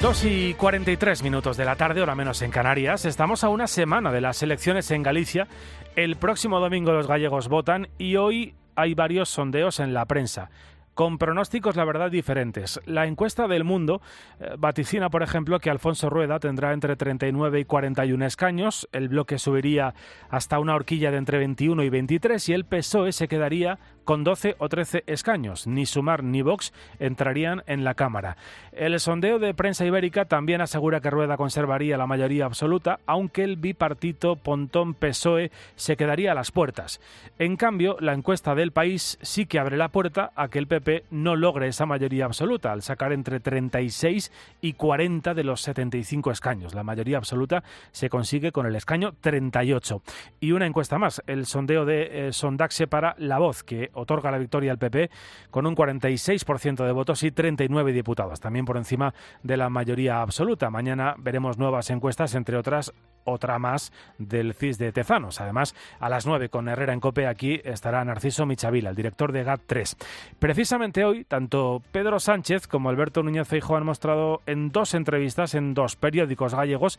2 0.00 0.24
y 0.26 0.54
43 0.54 1.22
minutos 1.22 1.56
de 1.56 1.64
la 1.64 1.76
tarde, 1.76 2.02
hora 2.02 2.14
menos 2.14 2.42
en 2.42 2.50
Canarias. 2.50 3.06
Estamos 3.06 3.44
a 3.44 3.48
una 3.48 3.66
semana 3.66 4.12
de 4.12 4.20
las 4.20 4.42
elecciones 4.42 4.90
en 4.90 5.02
Galicia. 5.02 5.48
El 5.96 6.16
próximo 6.16 6.60
domingo 6.60 6.92
los 6.92 7.06
gallegos 7.06 7.48
votan 7.48 7.88
y 7.96 8.16
hoy 8.16 8.54
hay 8.74 8.94
varios 8.94 9.30
sondeos 9.30 9.80
en 9.80 9.94
la 9.94 10.04
prensa. 10.04 10.50
Con 10.96 11.18
pronósticos, 11.18 11.76
la 11.76 11.84
verdad, 11.84 12.10
diferentes. 12.10 12.80
La 12.86 13.06
encuesta 13.06 13.46
del 13.46 13.64
mundo 13.64 14.00
eh, 14.40 14.54
vaticina, 14.58 15.10
por 15.10 15.22
ejemplo, 15.22 15.60
que 15.60 15.68
Alfonso 15.68 16.08
Rueda 16.08 16.40
tendrá 16.40 16.72
entre 16.72 16.96
39 16.96 17.60
y 17.60 17.64
41 17.66 18.24
escaños, 18.24 18.88
el 18.92 19.10
bloque 19.10 19.38
subiría 19.38 19.94
hasta 20.30 20.58
una 20.58 20.74
horquilla 20.74 21.10
de 21.10 21.18
entre 21.18 21.36
21 21.36 21.82
y 21.82 21.90
23 21.90 22.48
y 22.48 22.52
el 22.54 22.64
PSOE 22.64 23.12
se 23.12 23.28
quedaría 23.28 23.78
con 24.04 24.24
12 24.24 24.56
o 24.58 24.68
13 24.70 25.04
escaños. 25.06 25.66
Ni 25.66 25.84
Sumar 25.84 26.22
ni 26.22 26.40
Vox 26.40 26.72
entrarían 26.98 27.62
en 27.66 27.84
la 27.84 27.94
Cámara. 27.94 28.38
El 28.72 28.98
sondeo 28.98 29.38
de 29.38 29.52
prensa 29.52 29.84
ibérica 29.84 30.24
también 30.24 30.62
asegura 30.62 31.00
que 31.00 31.10
Rueda 31.10 31.36
conservaría 31.36 31.98
la 31.98 32.06
mayoría 32.06 32.46
absoluta, 32.46 33.00
aunque 33.04 33.44
el 33.44 33.56
bipartito 33.56 34.36
Pontón-PSOE 34.36 35.50
se 35.74 35.96
quedaría 35.96 36.32
a 36.32 36.34
las 36.34 36.52
puertas. 36.52 37.00
En 37.38 37.56
cambio, 37.56 37.96
la 38.00 38.14
encuesta 38.14 38.54
del 38.54 38.72
país 38.72 39.18
sí 39.20 39.44
que 39.44 39.58
abre 39.58 39.76
la 39.76 39.88
puerta 39.88 40.30
a 40.36 40.48
que 40.48 40.58
el 40.58 40.68
PP 40.68 40.85
no 41.10 41.36
logre 41.36 41.68
esa 41.68 41.86
mayoría 41.86 42.24
absoluta, 42.24 42.72
al 42.72 42.82
sacar 42.82 43.12
entre 43.12 43.40
36 43.40 44.32
y 44.60 44.74
40 44.74 45.34
de 45.34 45.44
los 45.44 45.60
75 45.62 46.30
escaños. 46.30 46.74
La 46.74 46.82
mayoría 46.82 47.18
absoluta 47.18 47.62
se 47.92 48.08
consigue 48.08 48.52
con 48.52 48.66
el 48.66 48.76
escaño 48.76 49.14
38. 49.20 50.02
Y 50.40 50.52
una 50.52 50.66
encuesta 50.66 50.98
más, 50.98 51.22
el 51.26 51.46
sondeo 51.46 51.84
de 51.84 52.28
eh, 52.28 52.32
Sondaxe 52.32 52.86
para 52.86 53.14
La 53.18 53.38
Voz, 53.38 53.62
que 53.62 53.90
otorga 53.94 54.30
la 54.30 54.38
victoria 54.38 54.72
al 54.72 54.78
PP 54.78 55.10
con 55.50 55.66
un 55.66 55.74
46% 55.74 56.84
de 56.84 56.92
votos 56.92 57.22
y 57.22 57.30
39 57.30 57.92
diputados, 57.92 58.40
también 58.40 58.64
por 58.64 58.76
encima 58.76 59.14
de 59.42 59.56
la 59.56 59.68
mayoría 59.68 60.20
absoluta. 60.20 60.70
Mañana 60.70 61.14
veremos 61.18 61.58
nuevas 61.58 61.90
encuestas, 61.90 62.34
entre 62.34 62.56
otras 62.56 62.92
otra 63.26 63.58
más 63.58 63.92
del 64.18 64.54
CIS 64.54 64.78
de 64.78 64.92
Tezanos. 64.92 65.40
Además, 65.40 65.74
a 65.98 66.08
las 66.08 66.26
9 66.26 66.48
con 66.48 66.68
Herrera 66.68 66.92
en 66.92 67.00
Cope 67.00 67.26
aquí 67.26 67.60
estará 67.64 68.04
Narciso 68.04 68.46
Michavila, 68.46 68.90
el 68.90 68.96
director 68.96 69.32
de 69.32 69.44
GAT3. 69.44 69.96
Precisamente 70.38 70.75
hoy, 71.04 71.24
tanto 71.24 71.82
Pedro 71.90 72.20
Sánchez 72.20 72.66
como 72.66 72.90
Alberto 72.90 73.22
Núñez 73.22 73.48
Feijóo 73.48 73.76
han 73.76 73.86
mostrado 73.86 74.42
en 74.46 74.70
dos 74.70 74.94
entrevistas 74.94 75.54
en 75.54 75.74
dos 75.74 75.96
periódicos 75.96 76.54
gallegos 76.54 76.98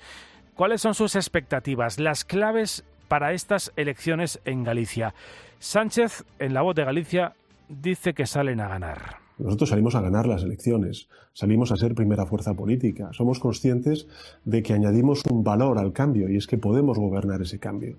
cuáles 0.55 0.81
son 0.81 0.95
sus 0.95 1.15
expectativas, 1.15 1.99
las 1.99 2.25
claves 2.25 2.83
para 3.07 3.33
estas 3.33 3.71
elecciones 3.75 4.39
en 4.45 4.63
Galicia. 4.63 5.13
Sánchez, 5.59 6.23
en 6.39 6.53
la 6.53 6.63
voz 6.63 6.75
de 6.75 6.85
Galicia, 6.85 7.33
dice 7.69 8.13
que 8.13 8.25
salen 8.25 8.61
a 8.61 8.67
ganar. 8.67 9.17
Nosotros 9.37 9.69
salimos 9.69 9.93
a 9.93 10.01
ganar 10.01 10.25
las 10.25 10.41
elecciones, 10.41 11.07
salimos 11.33 11.71
a 11.71 11.75
ser 11.75 11.93
primera 11.93 12.25
fuerza 12.25 12.55
política. 12.55 13.09
Somos 13.13 13.39
conscientes 13.39 14.07
de 14.43 14.63
que 14.63 14.73
añadimos 14.73 15.23
un 15.29 15.43
valor 15.43 15.77
al 15.77 15.93
cambio 15.93 16.29
y 16.29 16.37
es 16.37 16.47
que 16.47 16.57
podemos 16.57 16.97
gobernar 16.97 17.41
ese 17.43 17.59
cambio 17.59 17.97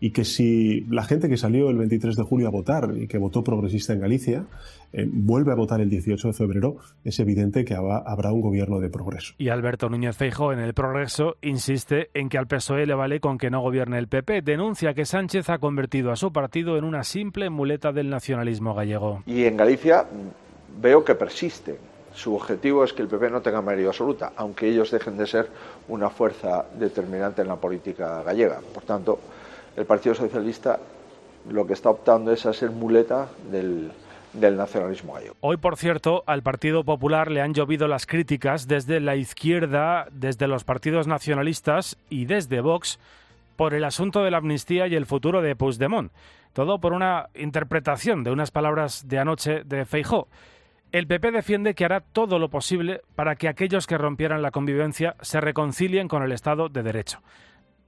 y 0.00 0.10
que 0.10 0.24
si 0.24 0.80
la 0.88 1.04
gente 1.04 1.28
que 1.28 1.36
salió 1.36 1.68
el 1.68 1.76
23 1.76 2.16
de 2.16 2.22
julio 2.22 2.48
a 2.48 2.50
votar 2.50 2.94
y 2.96 3.06
que 3.06 3.18
votó 3.18 3.44
progresista 3.44 3.92
en 3.92 4.00
Galicia 4.00 4.46
eh, 4.92 5.06
vuelve 5.10 5.52
a 5.52 5.54
votar 5.54 5.80
el 5.80 5.88
18 5.88 6.28
de 6.28 6.34
febrero, 6.34 6.76
es 7.04 7.18
evidente 7.20 7.64
que 7.64 7.74
habrá 7.74 8.32
un 8.32 8.40
gobierno 8.40 8.80
de 8.80 8.90
progreso. 8.90 9.34
Y 9.38 9.48
Alberto 9.48 9.88
Núñez 9.88 10.16
Feijo 10.16 10.52
en 10.52 10.58
el 10.58 10.74
progreso 10.74 11.36
insiste 11.42 12.10
en 12.14 12.28
que 12.28 12.38
al 12.38 12.46
PSOE 12.46 12.86
le 12.86 12.94
vale 12.94 13.20
con 13.20 13.38
que 13.38 13.50
no 13.50 13.60
gobierne 13.60 13.98
el 13.98 14.08
PP. 14.08 14.42
Denuncia 14.42 14.94
que 14.94 15.04
Sánchez 15.04 15.48
ha 15.50 15.58
convertido 15.58 16.10
a 16.10 16.16
su 16.16 16.32
partido 16.32 16.76
en 16.76 16.84
una 16.84 17.04
simple 17.04 17.50
muleta 17.50 17.92
del 17.92 18.10
nacionalismo 18.10 18.74
gallego. 18.74 19.22
Y 19.26 19.44
en 19.44 19.56
Galicia 19.56 20.06
veo 20.80 21.04
que 21.04 21.14
persiste. 21.14 21.78
Su 22.12 22.34
objetivo 22.34 22.82
es 22.82 22.92
que 22.92 23.02
el 23.02 23.08
PP 23.08 23.30
no 23.30 23.40
tenga 23.40 23.62
mayoría 23.62 23.88
absoluta, 23.88 24.32
aunque 24.36 24.68
ellos 24.68 24.90
dejen 24.90 25.16
de 25.16 25.26
ser 25.26 25.48
una 25.88 26.10
fuerza 26.10 26.64
determinante 26.76 27.42
en 27.42 27.48
la 27.48 27.56
política 27.56 28.22
gallega. 28.24 28.60
Por 28.74 28.82
tanto, 28.82 29.20
el 29.76 29.86
Partido 29.86 30.14
Socialista 30.16 30.78
lo 31.48 31.66
que 31.66 31.72
está 31.72 31.90
optando 31.90 32.32
es 32.32 32.44
a 32.46 32.52
ser 32.52 32.70
muleta 32.70 33.28
del, 33.50 33.90
nacionalismo 34.34 35.14
gallego. 35.14 35.36
Hoy, 35.40 35.56
por 35.56 35.76
cierto, 35.76 36.22
al 36.26 36.42
Partido 36.42 36.84
Popular 36.84 37.30
le 37.30 37.40
han 37.40 37.54
llovido 37.54 37.88
las 37.88 38.06
críticas 38.06 38.68
desde 38.68 39.00
la 39.00 39.16
izquierda, 39.16 40.06
desde 40.12 40.46
los 40.46 40.64
partidos 40.64 41.06
nacionalistas 41.06 41.96
y 42.08 42.26
desde 42.26 42.60
Vox 42.60 42.98
por 43.56 43.74
el 43.74 43.84
asunto 43.84 44.22
de 44.22 44.30
la 44.30 44.38
amnistía 44.38 44.86
y 44.86 44.94
el 44.94 45.06
futuro 45.06 45.42
de 45.42 45.56
Puigdemont. 45.56 46.12
Todo 46.52 46.80
por 46.80 46.92
una 46.92 47.28
interpretación 47.34 48.24
de 48.24 48.30
unas 48.30 48.50
palabras 48.50 49.06
de 49.06 49.18
anoche 49.18 49.62
de 49.64 49.84
Feijó. 49.84 50.28
El 50.92 51.06
PP 51.06 51.30
defiende 51.30 51.74
que 51.74 51.84
hará 51.84 52.00
todo 52.00 52.38
lo 52.38 52.48
posible 52.48 53.02
para 53.14 53.36
que 53.36 53.48
aquellos 53.48 53.86
que 53.86 53.98
rompieran 53.98 54.42
la 54.42 54.50
convivencia 54.50 55.14
se 55.20 55.40
reconcilien 55.40 56.08
con 56.08 56.22
el 56.22 56.32
Estado 56.32 56.68
de 56.68 56.82
Derecho 56.82 57.20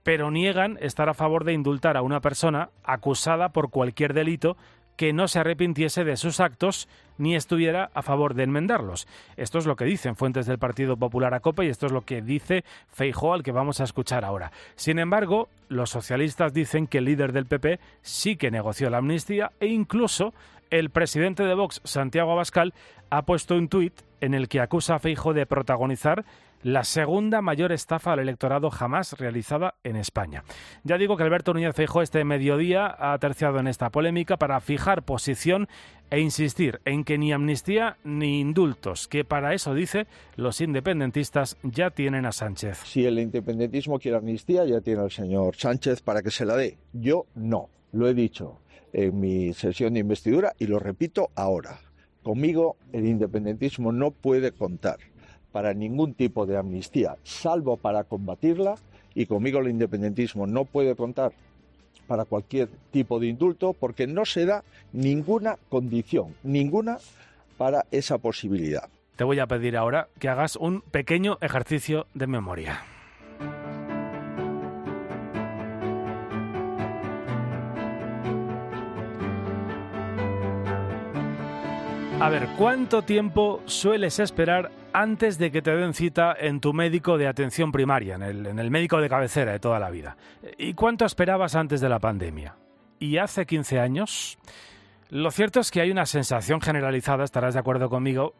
pero 0.03 0.31
niegan 0.31 0.79
estar 0.81 1.09
a 1.09 1.15
favor 1.15 1.45
de 1.45 1.53
indultar 1.53 1.97
a 1.97 2.03
una 2.03 2.21
persona 2.21 2.71
acusada 2.83 3.51
por 3.51 3.71
cualquier 3.71 4.15
delito 4.15 4.57
que 4.97 5.13
no 5.13 5.29
se 5.29 5.39
arrepintiese 5.39 6.05
de 6.05 6.17
sus 6.17 6.41
actos 6.41 6.89
ni 7.19 7.37
estuviera 7.37 7.91
a 7.95 8.03
favor 8.03 8.35
de 8.35 8.45
enmendarlos. 8.45 9.07
Esto 9.37 9.59
es 9.59 9.67
lo 9.67 9.77
que 9.77 9.85
dicen 9.85 10.17
fuentes 10.17 10.47
del 10.47 10.59
Partido 10.59 10.97
Popular 10.97 11.35
a 11.35 11.41
Copa 11.41 11.65
y 11.65 11.69
esto 11.69 11.87
es 11.87 11.93
lo 11.93 12.03
que 12.03 12.23
dice 12.23 12.65
Feijó 12.89 13.35
al 13.35 13.43
que 13.43 13.53
vamos 13.53 13.81
a 13.81 13.85
escuchar 13.85 14.25
ahora. 14.25 14.53
Sin 14.75 14.99
embargo, 14.99 15.49
los 15.69 15.91
socialistas 15.91 16.53
dicen 16.53 16.87
que 16.87 16.99
el 16.99 17.05
líder 17.05 17.33
del 17.33 17.47
PP 17.47 17.81
sí 18.03 18.37
que 18.37 18.51
negoció 18.51 18.91
la 18.91 18.99
amnistía 18.99 19.53
e 19.61 19.67
incluso 19.67 20.35
el 20.71 20.91
presidente 20.91 21.45
de 21.45 21.55
Vox, 21.55 21.81
Santiago 21.85 22.33
Abascal, 22.33 22.73
ha 23.11 23.23
puesto 23.23 23.57
un 23.57 23.69
tuit 23.69 23.93
en 24.23 24.33
el 24.33 24.49
que 24.49 24.61
acusa 24.61 24.95
a 24.95 24.99
Feijo 24.99 25.35
de 25.35 25.45
protagonizar 25.45 26.25
la 26.63 26.85
segunda 26.85 27.43
mayor 27.43 27.73
estafa 27.73 28.13
al 28.13 28.21
electorado 28.21 28.71
jamás 28.71 29.15
realizada 29.19 29.75
en 29.85 29.97
España. 29.97 30.45
Ya 30.85 30.99
digo 30.99 31.17
que 31.17 31.23
Alberto 31.23 31.53
Núñez 31.55 31.75
Feijóo 31.75 32.03
este 32.03 32.25
mediodía 32.25 32.95
ha 32.99 33.19
terciado 33.19 33.59
en 33.59 33.67
esta 33.67 33.91
polémica 33.91 34.37
para 34.37 34.61
fijar 34.61 35.03
posición 35.03 35.69
e 36.11 36.21
insistir 36.21 36.81
en 36.85 37.05
que 37.05 37.19
ni 37.19 37.33
amnistía 37.33 37.97
ni 38.05 38.41
indultos, 38.41 39.09
que 39.09 39.25
para 39.25 39.55
eso 39.55 39.75
dice 39.75 40.07
los 40.37 40.61
independentistas 40.61 41.57
ya 41.63 41.91
tienen 41.91 42.27
a 42.27 42.33
Sánchez. 42.33 42.79
Si 42.85 43.05
el 43.07 43.19
independentismo 43.19 43.99
quiere 43.99 44.19
amnistía, 44.19 44.65
ya 44.65 44.81
tiene 44.81 45.01
al 45.03 45.11
señor 45.11 45.57
Sánchez 45.57 46.03
para 46.03 46.23
que 46.23 46.31
se 46.31 46.45
la 46.45 46.57
dé. 46.57 46.79
Yo 46.93 47.27
no, 47.35 47.71
lo 47.93 48.09
he 48.09 48.15
dicho 48.15 48.59
en 48.93 49.19
mi 49.19 49.55
sesión 49.55 49.95
de 49.95 50.01
investidura 50.01 50.53
y 50.59 50.67
lo 50.67 50.79
repito 50.79 51.31
ahora. 51.35 51.81
Conmigo 52.23 52.77
el 52.93 53.07
independentismo 53.07 53.91
no 53.91 54.11
puede 54.11 54.53
contar 54.53 54.99
para 55.53 55.75
ningún 55.75 56.15
tipo 56.15 56.47
de 56.47 56.57
amnistía, 56.57 57.17
salvo 57.23 57.77
para 57.77 58.05
combatirla, 58.05 58.75
y 59.15 59.27
conmigo 59.27 59.61
el 59.61 59.69
independentismo 59.69 60.47
no 60.47 60.65
puede 60.65 60.97
contar 60.97 61.33
para 62.07 62.25
cualquier 62.25 62.69
tipo 62.91 63.21
de 63.21 63.29
indulto 63.29 63.75
porque 63.75 64.07
no 64.07 64.25
se 64.25 64.47
da 64.47 64.65
ninguna 64.93 65.57
condición, 65.69 66.35
ninguna 66.43 66.99
para 67.59 67.87
esa 67.91 68.19
posibilidad. 68.19 68.89
Te 69.17 69.25
voy 69.25 69.39
a 69.39 69.47
pedir 69.47 69.77
ahora 69.77 70.09
que 70.19 70.29
hagas 70.29 70.57
un 70.57 70.81
pequeño 70.81 71.39
ejercicio 71.41 72.07
de 72.15 72.27
memoria. 72.27 72.83
A 82.21 82.29
ver, 82.29 82.47
¿cuánto 82.57 83.03
tiempo 83.03 83.61
sueles 83.67 84.21
esperar 84.21 84.71
antes 84.93 85.39
de 85.39 85.51
que 85.51 85.63
te 85.63 85.75
den 85.75 85.95
cita 85.95 86.35
en 86.39 86.61
tu 86.61 86.73
médico 86.73 87.19
de 87.19 87.27
atención 87.27 87.73
primaria, 87.73 88.17
en 88.17 88.23
el, 88.59 88.71
médico 88.71 89.01
de 89.01 89.09
cabecera 89.09 89.53
de 89.53 89.61
toda 89.61 89.79
la 89.79 89.91
vida? 89.91 90.17
¿Y 90.59 90.75
cuánto 90.75 91.05
esperabas 91.05 91.55
antes 91.55 91.81
de 91.81 91.89
la 91.89 91.99
pandemia? 91.99 92.57
¿Y 92.99 93.19
hace 93.19 93.47
15 93.47 93.81
años? 93.81 94.39
Lo 95.11 95.31
cierto 95.31 95.61
es 95.61 95.71
que 95.71 95.81
hay 95.81 95.91
una 95.91 96.07
sensación 96.07 96.61
generalizada, 96.61 97.25
estarás 97.25 97.55
de 97.55 97.61
acuerdo 97.61 97.89
conmigo, 97.89 98.35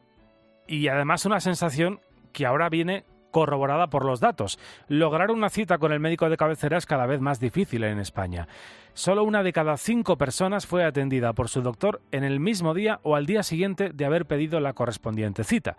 y 0.67 0.89
además 0.89 1.27
una 1.27 1.41
sensación 1.41 2.01
que 2.33 2.47
ahora 2.47 2.69
viene 2.69 3.05
corroborada 3.33 3.89
por 3.89 4.05
los 4.05 4.21
datos. 4.21 4.61
Lograr 4.87 5.33
una 5.33 5.49
cita 5.49 5.79
con 5.79 5.93
el 5.93 5.99
médico 5.99 6.31
de 6.31 6.37
cabecera 6.37 6.79
es 6.79 6.87
cada 6.87 7.07
vez 7.07 7.21
más 7.21 7.41
difícil 7.41 7.83
en 7.83 7.99
España. 7.99 8.47
Solo 8.95 9.25
una 9.25 9.43
de 9.43 9.53
cada 9.53 9.77
cinco 9.77 10.17
personas 10.17 10.67
fue 10.67 10.85
atendida 10.85 11.33
por 11.33 11.49
su 11.49 11.63
doctor 11.63 12.03
en 12.13 12.25
el 12.25 12.39
mismo 12.39 12.75
día 12.75 13.01
o 13.03 13.17
al 13.17 13.27
día 13.27 13.43
siguiente 13.43 13.91
de 13.93 14.05
haber 14.05 14.27
pedido 14.27 14.61
la 14.61 14.75
correspondiente 14.75 15.43
cita. 15.45 15.77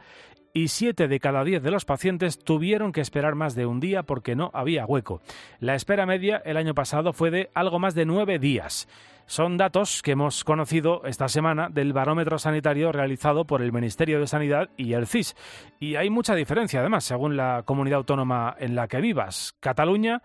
Y 0.56 0.68
siete 0.68 1.08
de 1.08 1.20
cada 1.20 1.44
diez 1.44 1.64
de 1.64 1.72
los 1.72 1.84
pacientes 1.84 2.38
tuvieron 2.38 2.92
que 2.92 3.02
esperar 3.02 3.34
más 3.34 3.56
de 3.56 3.66
un 3.66 3.80
día 3.80 4.04
porque 4.04 4.36
no 4.36 4.52
había 4.54 4.86
hueco. 4.86 5.20
La 5.60 5.74
espera 5.74 6.06
media 6.06 6.44
el 6.46 6.58
año 6.58 6.76
pasado 6.76 7.12
fue 7.12 7.32
de 7.32 7.50
algo 7.56 7.80
más 7.80 7.96
de 7.96 8.06
nueve 8.06 8.38
días. 8.38 8.88
Son 9.26 9.58
datos 9.58 10.04
que 10.04 10.12
hemos 10.12 10.44
conocido 10.44 11.02
esta 11.06 11.28
semana 11.28 11.70
del 11.70 11.92
barómetro 11.92 12.38
sanitario 12.38 12.92
realizado 12.92 13.46
por 13.46 13.64
el 13.64 13.72
Ministerio 13.72 14.20
de 14.20 14.28
Sanidad 14.28 14.70
y 14.78 14.94
el 14.94 15.08
CIS. 15.08 15.36
Y 15.80 15.96
hay 15.96 16.12
mucha 16.12 16.36
diferencia, 16.36 16.82
además, 16.82 17.04
según 17.04 17.36
la 17.36 17.64
comunidad 17.66 17.98
autónoma 17.98 18.56
en 18.60 18.76
la 18.76 18.88
que 18.88 19.02
vivas. 19.02 19.56
Cataluña 19.60 20.22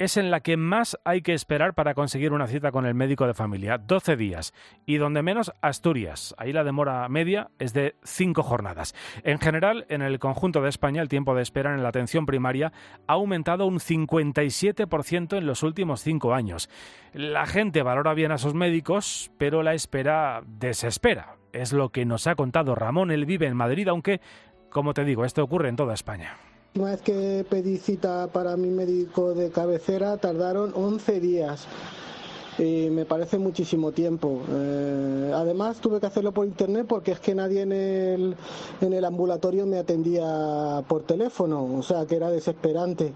es 0.00 0.16
en 0.16 0.30
la 0.30 0.40
que 0.40 0.56
más 0.56 0.98
hay 1.04 1.20
que 1.20 1.34
esperar 1.34 1.74
para 1.74 1.92
conseguir 1.92 2.32
una 2.32 2.46
cita 2.46 2.72
con 2.72 2.86
el 2.86 2.94
médico 2.94 3.26
de 3.26 3.34
familia, 3.34 3.76
12 3.76 4.16
días, 4.16 4.54
y 4.86 4.96
donde 4.96 5.22
menos 5.22 5.52
Asturias. 5.60 6.34
Ahí 6.38 6.54
la 6.54 6.64
demora 6.64 7.06
media 7.10 7.50
es 7.58 7.74
de 7.74 7.96
5 8.02 8.42
jornadas. 8.42 8.94
En 9.24 9.38
general, 9.38 9.84
en 9.90 10.00
el 10.00 10.18
conjunto 10.18 10.62
de 10.62 10.70
España, 10.70 11.02
el 11.02 11.10
tiempo 11.10 11.34
de 11.34 11.42
espera 11.42 11.74
en 11.74 11.82
la 11.82 11.90
atención 11.90 12.24
primaria 12.24 12.72
ha 13.06 13.12
aumentado 13.12 13.66
un 13.66 13.78
57% 13.78 15.36
en 15.36 15.46
los 15.46 15.62
últimos 15.62 16.00
5 16.00 16.32
años. 16.32 16.70
La 17.12 17.44
gente 17.44 17.82
valora 17.82 18.14
bien 18.14 18.32
a 18.32 18.38
sus 18.38 18.54
médicos, 18.54 19.30
pero 19.36 19.62
la 19.62 19.74
espera 19.74 20.42
desespera. 20.46 21.36
Es 21.52 21.74
lo 21.74 21.90
que 21.90 22.06
nos 22.06 22.26
ha 22.26 22.36
contado 22.36 22.74
Ramón. 22.74 23.10
Él 23.10 23.26
vive 23.26 23.48
en 23.48 23.56
Madrid, 23.56 23.86
aunque, 23.88 24.22
como 24.70 24.94
te 24.94 25.04
digo, 25.04 25.26
esto 25.26 25.44
ocurre 25.44 25.68
en 25.68 25.76
toda 25.76 25.92
España. 25.92 26.38
Una 26.76 26.92
vez 26.92 27.02
que 27.02 27.44
pedí 27.50 27.78
cita 27.78 28.28
para 28.32 28.56
mi 28.56 28.70
médico 28.70 29.34
de 29.34 29.50
cabecera, 29.50 30.18
tardaron 30.18 30.72
11 30.76 31.18
días 31.18 31.66
y 32.58 32.90
me 32.90 33.04
parece 33.04 33.38
muchísimo 33.38 33.90
tiempo. 33.90 34.40
Eh, 34.48 35.32
además 35.34 35.80
tuve 35.80 35.98
que 35.98 36.06
hacerlo 36.06 36.30
por 36.30 36.46
internet 36.46 36.86
porque 36.88 37.10
es 37.10 37.18
que 37.18 37.34
nadie 37.34 37.62
en 37.62 37.72
el, 37.72 38.36
en 38.80 38.92
el 38.92 39.04
ambulatorio 39.04 39.66
me 39.66 39.78
atendía 39.78 40.84
por 40.86 41.02
teléfono, 41.02 41.64
o 41.64 41.82
sea 41.82 42.06
que 42.06 42.14
era 42.14 42.30
desesperante. 42.30 43.14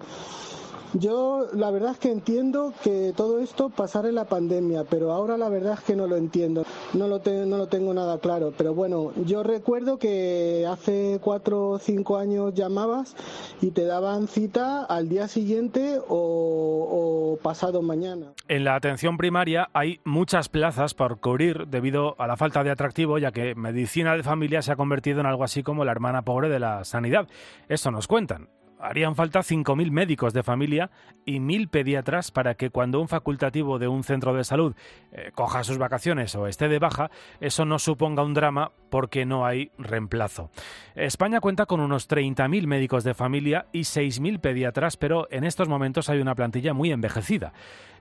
Yo 0.95 1.49
la 1.53 1.73
verdad 1.73 1.91
es 1.93 1.99
que 1.99 2.13
entiendo 2.13 2.73
que 2.85 3.13
todo 3.17 3.41
esto 3.41 3.69
pasara 3.69 4.09
en 4.09 4.15
la 4.15 4.27
pandemia, 4.27 4.85
pero 4.89 5.11
ahora 5.11 5.37
la 5.37 5.49
verdad 5.49 5.75
es 5.75 5.81
que 5.81 5.97
no 5.97 6.07
lo 6.07 6.17
entiendo, 6.17 6.65
no 6.93 7.09
lo, 7.09 7.21
no 7.47 7.57
lo 7.57 7.67
tengo 7.67 7.93
nada 7.93 8.19
claro. 8.21 8.53
Pero 8.57 8.75
bueno, 8.75 9.13
yo 9.27 9.43
recuerdo 9.43 9.99
que 9.99 10.65
hace 10.71 11.19
cuatro 11.21 11.71
o 11.71 11.79
cinco 11.81 12.17
años 12.17 12.55
llamabas 12.55 13.17
y 13.61 13.73
te 13.73 13.85
daban 13.87 14.29
cita 14.29 14.85
al 14.85 15.09
día 15.09 15.27
siguiente 15.27 15.99
o, 16.09 17.37
o 17.39 17.39
pasado 17.43 17.83
mañana. 17.83 18.33
En 18.47 18.63
la 18.63 18.77
atención 18.77 19.17
primaria 19.17 19.71
hay 19.73 20.01
muchas 20.05 20.49
plazas 20.49 20.95
por 20.95 21.19
cubrir 21.19 21.67
debido 21.67 22.15
a 22.21 22.29
la 22.29 22.37
falta 22.37 22.63
de 22.63 22.71
atractivo, 22.71 23.19
ya 23.19 23.33
que 23.33 23.57
medicina 23.57 24.17
de 24.17 24.23
familia 24.23 24.63
se 24.63 24.71
ha 24.71 24.77
convertido 24.77 25.19
en 25.19 25.27
algo 25.27 25.43
así 25.43 25.65
como 25.65 25.85
la 25.85 25.91
hermana 25.91 26.23
pobre 26.23 26.49
de 26.49 26.61
la 26.61 26.85
sanidad. 26.85 27.27
Eso 27.69 27.91
nos 27.91 28.07
cuentan 28.07 28.49
harían 28.85 29.17
falta 29.17 29.41
5.000 29.41 29.91
médicos 29.91 30.33
de 30.33 30.43
familia 30.43 30.91
y 31.25 31.39
1.000 31.39 31.69
pediatras 31.69 32.31
para 32.31 32.55
que 32.55 32.71
cuando 32.71 33.01
un 33.01 33.09
facultativo 33.09 33.79
de 33.79 33.89
un 33.89 34.05
centro 34.05 34.35
de 34.35 34.45
salud 34.45 34.75
eh, 35.13 35.31
coja 35.35 35.65
sus 35.65 35.79
vacaciones 35.79 36.35
o 36.35 36.47
esté 36.47 36.69
de 36.69 36.79
baja, 36.79 37.11
eso 37.41 37.65
no 37.65 37.79
suponga 37.79 38.23
un 38.23 38.35
drama 38.35 38.73
porque 38.91 39.25
no 39.25 39.47
hay 39.47 39.71
reemplazo. 39.79 40.51
España 40.95 41.41
cuenta 41.41 41.67
con 41.67 41.81
unos 41.81 42.09
30.000 42.09 42.67
médicos 42.67 43.05
de 43.05 43.15
familia 43.15 43.67
y 43.73 43.81
6.000 43.81 44.41
pediatras, 44.41 44.97
pero 44.97 45.27
en 45.31 45.45
estos 45.45 45.69
momentos 45.69 46.09
hay 46.11 46.21
una 46.21 46.35
plantilla 46.35 46.75
muy 46.75 46.93
envejecida. 46.93 47.53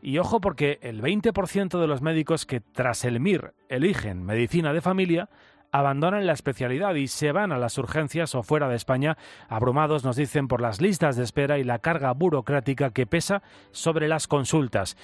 Y 0.01 0.17
ojo 0.17 0.41
porque 0.41 0.79
el 0.81 1.01
20% 1.01 1.79
de 1.79 1.87
los 1.87 2.01
médicos 2.01 2.45
que 2.45 2.59
tras 2.59 3.05
el 3.05 3.21
MIR 3.21 3.53
eligen 3.69 4.23
medicina 4.23 4.73
de 4.73 4.81
familia 4.81 5.29
abandonan 5.73 6.27
la 6.27 6.33
especialidad 6.33 6.93
y 6.93 7.07
se 7.07 7.31
van 7.31 7.51
a 7.51 7.57
las 7.57 7.79
urgencias 7.79 8.35
o 8.35 8.43
fuera 8.43 8.69
de 8.69 8.75
España, 8.75 9.17
abrumados, 9.49 10.05
nos 10.05 10.15
dicen, 10.15 10.47
por 10.47 10.61
las 10.61 10.79
listas 10.79 11.15
de 11.15 11.23
espera 11.23 11.57
y 11.57 11.63
la 11.63 11.79
carga 11.79 12.13
burocrática 12.13 12.91
que 12.91 13.07
pesa 13.07 13.41
sobre 13.71 14.07
las 14.07 14.27
consultas. 14.27 14.95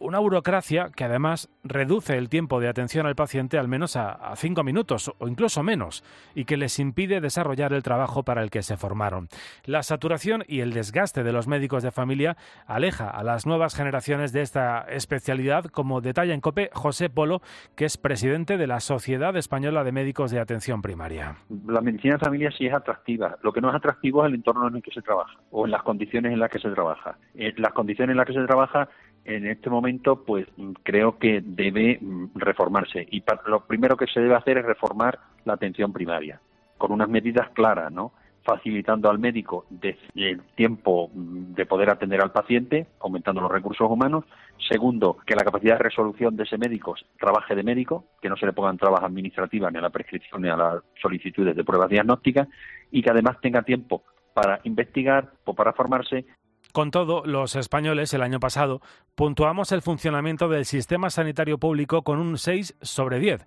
Una 0.00 0.18
burocracia 0.18 0.90
que 0.94 1.04
además 1.04 1.48
reduce 1.62 2.18
el 2.18 2.28
tiempo 2.28 2.58
de 2.58 2.68
atención 2.68 3.06
al 3.06 3.14
paciente 3.14 3.56
al 3.56 3.68
menos 3.68 3.94
a, 3.94 4.34
cinco 4.34 4.64
minutos 4.64 5.12
o 5.18 5.28
incluso 5.28 5.62
menos 5.62 6.02
y 6.34 6.44
que 6.44 6.56
les 6.56 6.80
impide 6.80 7.20
desarrollar 7.20 7.72
el 7.72 7.84
trabajo 7.84 8.24
para 8.24 8.42
el 8.42 8.50
que 8.50 8.64
se 8.64 8.76
formaron. 8.76 9.28
La 9.64 9.84
saturación 9.84 10.44
y 10.48 10.58
el 10.58 10.72
desgaste 10.72 11.22
de 11.22 11.32
los 11.32 11.46
médicos 11.46 11.84
de 11.84 11.92
familia 11.92 12.36
aleja 12.66 13.08
a 13.08 13.22
las 13.22 13.46
nuevas 13.46 13.76
generaciones 13.76 14.32
de 14.32 14.42
esta 14.42 14.80
especialidad, 14.88 15.66
como 15.66 16.00
detalla 16.00 16.34
en 16.34 16.40
COPE 16.40 16.70
José 16.72 17.10
Polo, 17.10 17.42
que 17.76 17.84
es 17.84 17.96
presidente 17.96 18.56
de 18.56 18.66
la 18.66 18.80
Sociedad 18.80 19.36
Española 19.36 19.84
de 19.84 19.92
Médicos 19.92 20.15
de 20.24 20.40
atención 20.40 20.80
primaria. 20.80 21.36
La 21.66 21.82
medicina 21.82 22.14
de 22.14 22.24
familia 22.24 22.50
sí 22.50 22.66
es 22.66 22.72
atractiva. 22.72 23.36
Lo 23.42 23.52
que 23.52 23.60
no 23.60 23.68
es 23.68 23.74
atractivo 23.74 24.24
es 24.24 24.28
el 24.28 24.36
entorno 24.36 24.66
en 24.66 24.76
el 24.76 24.82
que 24.82 24.90
se 24.90 25.02
trabaja 25.02 25.38
o 25.50 25.66
en 25.66 25.70
las 25.70 25.82
condiciones 25.82 26.32
en 26.32 26.40
las 26.40 26.50
que 26.50 26.58
se 26.58 26.70
trabaja. 26.70 27.18
En 27.34 27.54
las 27.58 27.72
condiciones 27.72 28.12
en 28.12 28.16
las 28.16 28.26
que 28.26 28.32
se 28.32 28.46
trabaja 28.46 28.88
en 29.26 29.46
este 29.46 29.68
momento, 29.68 30.24
pues 30.24 30.46
creo 30.82 31.18
que 31.18 31.42
debe 31.44 31.98
mm, 32.00 32.28
reformarse. 32.34 33.06
Y 33.10 33.22
lo 33.46 33.66
primero 33.66 33.96
que 33.96 34.06
se 34.06 34.20
debe 34.20 34.36
hacer 34.36 34.58
es 34.58 34.64
reformar 34.64 35.18
la 35.44 35.54
atención 35.54 35.92
primaria 35.92 36.40
con 36.78 36.92
unas 36.92 37.08
medidas 37.08 37.48
claras, 37.50 37.92
¿no? 37.92 38.12
Facilitando 38.46 39.10
al 39.10 39.18
médico 39.18 39.66
el 40.14 40.40
tiempo 40.54 41.10
de 41.12 41.66
poder 41.66 41.90
atender 41.90 42.22
al 42.22 42.30
paciente, 42.30 42.86
aumentando 43.00 43.40
los 43.40 43.50
recursos 43.50 43.90
humanos. 43.90 44.24
Segundo, 44.70 45.18
que 45.26 45.34
la 45.34 45.44
capacidad 45.44 45.76
de 45.76 45.82
resolución 45.82 46.36
de 46.36 46.44
ese 46.44 46.56
médico 46.56 46.94
trabaje 47.18 47.54
de 47.54 47.64
médico, 47.64 48.04
que 48.22 48.28
no 48.28 48.36
se 48.36 48.46
le 48.46 48.52
pongan 48.52 48.78
trabas 48.78 49.02
administrativas 49.02 49.72
ni 49.72 49.78
a 49.78 49.82
la 49.82 49.90
prescripción 49.90 50.42
ni 50.42 50.48
a 50.48 50.56
las 50.56 50.82
solicitudes 51.02 51.56
de 51.56 51.64
pruebas 51.64 51.90
diagnósticas 51.90 52.48
y 52.90 53.02
que 53.02 53.10
además 53.10 53.36
tenga 53.42 53.62
tiempo 53.62 54.04
para 54.32 54.60
investigar 54.64 55.32
o 55.44 55.54
para 55.54 55.72
formarse 55.72 56.24
con 56.72 56.90
todo, 56.90 57.22
los 57.24 57.56
españoles 57.56 58.12
el 58.12 58.20
año 58.20 58.38
pasado 58.38 58.82
puntuamos 59.14 59.72
el 59.72 59.80
funcionamiento 59.80 60.46
del 60.48 60.66
sistema 60.66 61.08
sanitario 61.08 61.56
público 61.56 62.02
con 62.02 62.18
un 62.18 62.36
6 62.36 62.76
sobre 62.82 63.18
10. 63.18 63.46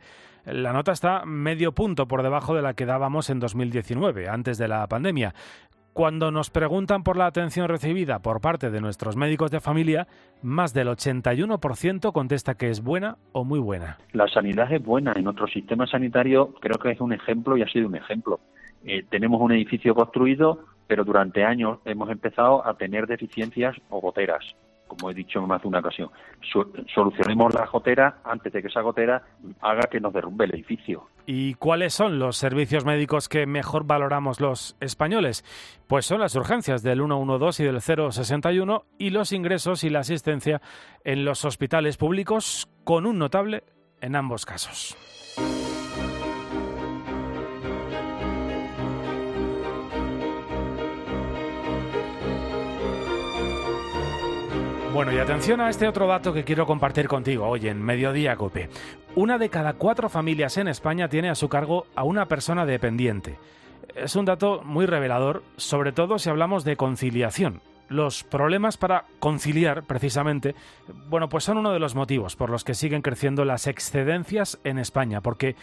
La 0.52 0.74
nota 0.74 0.92
está 0.92 1.26
medio 1.26 1.74
punto 1.74 2.08
por 2.08 2.24
debajo 2.24 2.56
de 2.56 2.62
la 2.62 2.74
que 2.74 2.86
dábamos 2.86 3.30
en 3.30 3.40
2019, 3.40 4.28
antes 4.30 4.58
de 4.58 4.68
la 4.68 4.88
pandemia. 4.88 5.34
Cuando 5.94 6.32
nos 6.32 6.50
preguntan 6.50 7.04
por 7.04 7.18
la 7.18 7.26
atención 7.28 7.68
recibida 7.68 8.20
por 8.20 8.42
parte 8.42 8.72
de 8.72 8.82
nuestros 8.82 9.16
médicos 9.16 9.52
de 9.52 9.60
familia, 9.60 10.08
más 10.42 10.74
del 10.74 10.88
81% 10.88 12.12
contesta 12.12 12.56
que 12.56 12.70
es 12.70 12.82
buena 12.82 13.18
o 13.32 13.44
muy 13.44 13.60
buena. 13.60 13.98
La 14.14 14.28
sanidad 14.28 14.72
es 14.72 14.84
buena. 14.84 15.14
En 15.16 15.28
otro 15.28 15.46
sistema 15.48 15.86
sanitario 15.86 16.54
creo 16.62 16.80
que 16.80 16.92
es 16.92 17.02
un 17.02 17.14
ejemplo 17.14 17.58
y 17.58 17.62
ha 17.62 17.68
sido 17.68 17.88
un 17.88 17.96
ejemplo. 17.96 18.40
Eh, 18.86 19.04
tenemos 19.10 19.42
un 19.42 19.52
edificio 19.52 19.94
construido, 19.94 20.66
pero 20.88 21.04
durante 21.04 21.44
años 21.44 21.80
hemos 21.86 22.10
empezado 22.10 22.66
a 22.66 22.76
tener 22.76 23.06
deficiencias 23.06 23.76
o 23.90 24.00
goteras 24.00 24.56
como 24.90 25.10
he 25.10 25.14
dicho 25.14 25.42
más 25.48 25.62
de 25.62 25.70
una 25.70 25.80
ocasión, 25.80 26.10
solucionemos 26.94 27.54
la 27.54 27.66
gotera 27.66 28.18
antes 28.26 28.52
de 28.52 28.62
que 28.62 28.68
esa 28.68 28.82
gotera 28.82 29.24
haga 29.62 29.84
que 29.90 30.02
nos 30.02 30.12
derrumbe 30.12 30.44
el 30.46 30.56
edificio. 30.56 31.08
¿Y 31.26 31.54
cuáles 31.54 31.94
son 31.94 32.20
los 32.20 32.36
servicios 32.36 32.84
médicos 32.84 33.30
que 33.30 33.46
mejor 33.46 33.86
valoramos 33.86 34.42
los 34.42 34.76
españoles? 34.82 35.46
Pues 35.88 36.06
son 36.06 36.20
las 36.20 36.36
urgencias 36.36 36.84
del 36.84 37.00
112 37.00 37.64
y 37.64 37.66
del 37.68 37.82
061 37.82 38.84
y 38.98 39.12
los 39.12 39.32
ingresos 39.32 39.84
y 39.84 39.90
la 39.90 40.00
asistencia 40.00 40.62
en 41.04 41.24
los 41.24 41.46
hospitales 41.46 41.98
públicos 41.98 42.68
con 42.84 43.06
un 43.06 43.20
notable 43.20 43.64
en 44.02 44.16
ambos 44.16 44.46
casos. 44.46 44.98
Bueno, 54.94 55.14
y 55.14 55.20
atención 55.20 55.62
a 55.62 55.70
este 55.70 55.88
otro 55.88 56.08
dato 56.08 56.34
que 56.34 56.44
quiero 56.44 56.66
compartir 56.66 57.08
contigo 57.08 57.48
hoy 57.48 57.68
en 57.68 57.80
Mediodía 57.80 58.36
Cope. 58.36 58.70
Una 59.16 59.38
de 59.38 59.50
cada 59.50 59.74
cuatro 59.74 60.10
familias 60.10 60.58
en 60.58 60.68
España 60.68 61.08
tiene 61.08 61.30
a 61.30 61.36
su 61.36 61.48
cargo 61.48 61.86
a 61.96 62.04
una 62.04 62.26
persona 62.26 62.66
dependiente. 62.66 63.38
Es 63.96 64.16
un 64.16 64.26
dato 64.26 64.62
muy 64.64 64.88
revelador, 64.88 65.44
sobre 65.58 65.92
todo 65.92 66.18
si 66.18 66.30
hablamos 66.30 66.64
de 66.64 66.76
conciliación. 66.76 67.62
Los 67.88 68.24
problemas 68.24 68.78
para 68.78 69.06
conciliar, 69.20 69.84
precisamente, 69.84 70.56
bueno, 71.08 71.30
pues 71.30 71.44
son 71.44 71.58
uno 71.58 71.72
de 71.72 71.80
los 71.80 71.94
motivos 71.94 72.36
por 72.36 72.50
los 72.50 72.64
que 72.64 72.74
siguen 72.74 73.04
creciendo 73.04 73.46
las 73.46 73.68
excedencias 73.68 74.60
en 74.64 74.80
España, 74.80 75.22
porque 75.22 75.56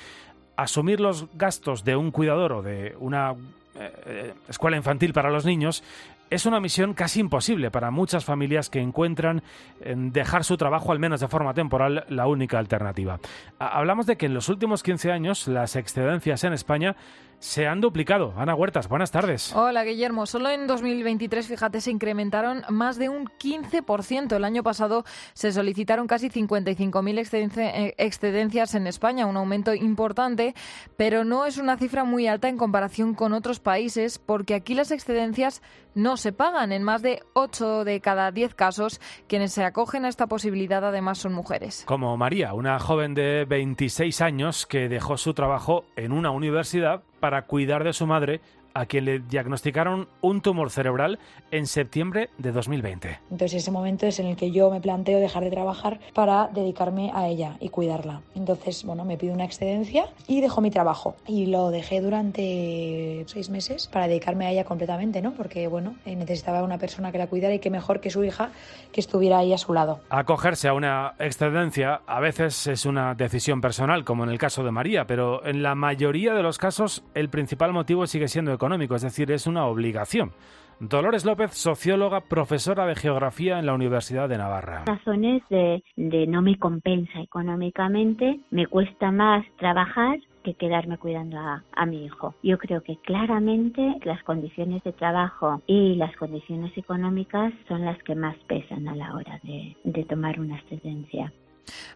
asumir 0.57 1.01
los 1.01 1.27
gastos 1.35 1.85
de 1.85 1.97
un 1.97 2.12
cuidador 2.12 2.53
o 2.53 2.62
de 2.62 2.95
una 3.01 3.33
eh, 3.79 3.93
eh, 4.07 4.35
escuela 4.49 4.77
infantil 4.77 5.12
para 5.12 5.31
los 5.31 5.45
niños 5.45 5.83
es 6.31 6.47
una 6.47 6.61
misión 6.61 6.95
casi 6.95 7.20
imposible 7.20 7.70
para 7.70 7.91
muchas 7.91 8.24
familias 8.24 8.70
que 8.70 8.81
encuentran 8.81 9.43
en 9.81 10.12
dejar 10.12 10.45
su 10.45 10.57
trabajo, 10.57 10.93
al 10.93 10.99
menos 10.99 11.20
de 11.20 11.29
forma 11.29 11.55
temporal, 11.55 12.05
la 12.09 12.27
única 12.27 12.59
alternativa. 12.59 13.20
Hablamos 13.59 14.07
de 14.07 14.16
que 14.16 14.27
en 14.27 14.35
los 14.35 14.49
últimos 14.49 14.83
15 14.83 15.12
años 15.12 15.49
las 15.49 15.77
excedencias 15.77 16.45
en 16.45 16.53
España 16.53 16.97
se 17.39 17.66
han 17.66 17.80
duplicado. 17.80 18.34
Ana 18.37 18.55
Huertas, 18.55 18.89
buenas 18.89 19.11
tardes. 19.11 19.55
Hola, 19.55 19.84
Guillermo. 19.84 20.26
Solo 20.26 20.51
en 20.51 20.66
2023, 20.66 21.47
fíjate, 21.47 21.80
se 21.80 21.91
incrementaron 21.91 22.62
más 22.68 22.99
de 22.99 23.09
un 23.09 23.26
15%. 23.26 24.34
El 24.34 24.45
año 24.45 24.62
pasado 24.62 25.05
se 25.34 25.53
solicitaron 25.53 26.07
casi 26.07 26.30
55.000 26.30 27.59
eh, 27.59 27.95
excedencias 27.99 28.74
en 28.74 28.87
España, 28.87 29.26
un 29.26 29.37
aumento 29.37 29.74
importante, 29.74 30.55
pero 30.97 31.24
no 31.24 31.47
es 31.47 31.59
una 31.59 31.76
cifra 31.76 32.05
muy 32.05 32.26
alta 32.26 32.49
en 32.49 32.57
comparación 32.57 33.14
con 33.14 33.32
otros 33.32 33.61
países, 33.61 34.18
porque 34.18 34.55
aquí 34.55 34.74
las 34.74 34.91
excedencias 34.91 35.62
no 35.95 36.16
se 36.16 36.32
pagan. 36.32 36.72
En 36.72 36.82
más 36.82 37.03
de 37.03 37.22
8 37.32 37.84
de 37.84 38.01
cada 38.01 38.30
10 38.30 38.55
casos, 38.55 39.01
quienes 39.26 39.53
se 39.53 39.64
acogen 39.64 40.05
a 40.05 40.09
esta 40.09 40.26
posibilidad 40.26 40.84
además 40.84 41.18
son 41.18 41.32
mujeres. 41.32 41.84
Como 41.87 42.16
María, 42.16 42.55
una 42.55 42.78
joven 42.78 43.14
de 43.14 43.45
26 43.47 44.20
años 44.20 44.66
que 44.66 44.89
dejó 44.89 45.16
su 45.16 45.34
trabajo 45.34 45.84
en 45.97 46.12
una 46.12 46.30
universidad 46.30 47.03
para 47.27 47.43
cuidar 47.43 47.83
de 47.83 47.93
su 47.93 48.07
madre 48.07 48.41
a 48.77 48.87
quien 48.87 49.07
le 49.07 49.20
diagnosticaron 49.20 50.09
un 50.20 50.43
tumor 50.43 50.70
cerebral 50.70 51.18
en 51.51 51.66
septiembre 51.66 52.29
de 52.37 52.53
2020. 52.53 53.20
Entonces 53.31 53.62
ese 53.62 53.70
momento 53.70 54.07
es 54.07 54.18
en 54.20 54.27
el 54.27 54.37
que 54.37 54.51
yo 54.51 54.70
me 54.70 54.81
planteo 54.81 55.18
dejar 55.18 55.45
de 55.45 55.51
trabajar 55.51 55.99
para 56.12 56.49
dedicarme 56.49 57.11
a 57.14 57.27
ella 57.27 57.57
y 57.61 57.70
cuidarla. 57.70 58.20
Entonces, 58.35 58.85
bueno, 58.85 59.05
me 59.05 59.16
pido 59.16 59.33
una 59.33 59.45
excedencia 59.45 60.09
y 60.27 60.41
dejo 60.43 60.61
mi 60.61 60.70
trabajo. 60.70 61.16
Y 61.27 61.47
lo 61.47 61.70
dejé 61.70 62.01
durante 62.01 63.24
seis 63.27 63.49
meses 63.49 63.87
para 63.87 64.09
dedicarme 64.09 64.47
a 64.47 64.51
ella 64.51 64.64
completamente, 64.64 65.22
¿no? 65.22 65.33
Porque, 65.33 65.68
bueno, 65.68 65.97
eh, 66.05 66.14
necesitaba 66.14 66.62
una 66.62 66.79
persona 66.79 67.11
que 67.12 67.18
la 67.18 67.29
cuidara 67.29 67.55
y 67.55 67.59
que 67.61 67.70
mejor 67.70 68.01
que 68.01 68.11
su 68.11 68.24
hija 68.24 68.51
que 68.93 69.01
estuviera 69.01 69.39
ahí 69.39 69.53
a 69.53 69.59
su 69.59 69.72
lado. 69.72 70.01
Acogerse 70.11 70.68
a 70.68 70.74
una 70.74 71.14
excedencia 71.18 72.03
a 72.07 72.20
veces 72.20 72.66
es 72.66 72.85
una 72.85 73.14
decisión 73.14 73.61
personal, 73.61 74.05
como 74.05 74.24
en 74.24 74.31
el 74.31 74.39
caso 74.39 74.64
de 74.64 74.70
María, 74.70 75.07
pero 75.07 75.45
en 75.47 75.62
la 75.62 75.74
mayoría 75.74 76.35
de 76.35 76.43
los 76.43 76.59
casos 76.59 77.05
el 77.14 77.31
principal 77.31 77.72
motivo 77.72 78.07
sigue 78.07 78.29
siendo 78.29 78.53
económico, 78.53 78.65
es 78.72 79.02
decir, 79.02 79.30
es 79.30 79.46
una 79.46 79.66
obligación. 79.66 80.32
Dolores 80.78 81.24
López, 81.24 81.52
socióloga, 81.52 82.20
profesora 82.20 82.84
de 82.84 82.94
geografía 82.94 83.58
en 83.58 83.64
la 83.64 83.72
Universidad 83.72 84.28
de 84.28 84.36
Navarra. 84.36 84.84
Razones 84.84 85.42
de, 85.48 85.82
de 85.96 86.26
no 86.26 86.42
me 86.42 86.58
compensa 86.58 87.20
económicamente, 87.20 88.40
me 88.50 88.66
cuesta 88.66 89.10
más 89.10 89.46
trabajar 89.56 90.18
que 90.44 90.52
quedarme 90.54 90.98
cuidando 90.98 91.38
a, 91.38 91.64
a, 91.72 91.86
mi 91.86 92.04
hijo. 92.04 92.34
Yo 92.42 92.58
creo 92.58 92.82
que 92.82 92.96
claramente 92.98 93.96
las 94.04 94.22
condiciones 94.22 94.84
de 94.84 94.92
trabajo 94.92 95.62
y 95.66 95.94
las 95.94 96.14
condiciones 96.16 96.76
económicas 96.76 97.52
son 97.68 97.84
las 97.84 98.00
que 98.02 98.14
más 98.14 98.36
pesan 98.46 98.86
a 98.86 98.94
la 98.94 99.14
hora 99.14 99.40
de, 99.42 99.76
de 99.82 100.04
tomar 100.04 100.38
una 100.38 100.58
excedencia. 100.58 101.32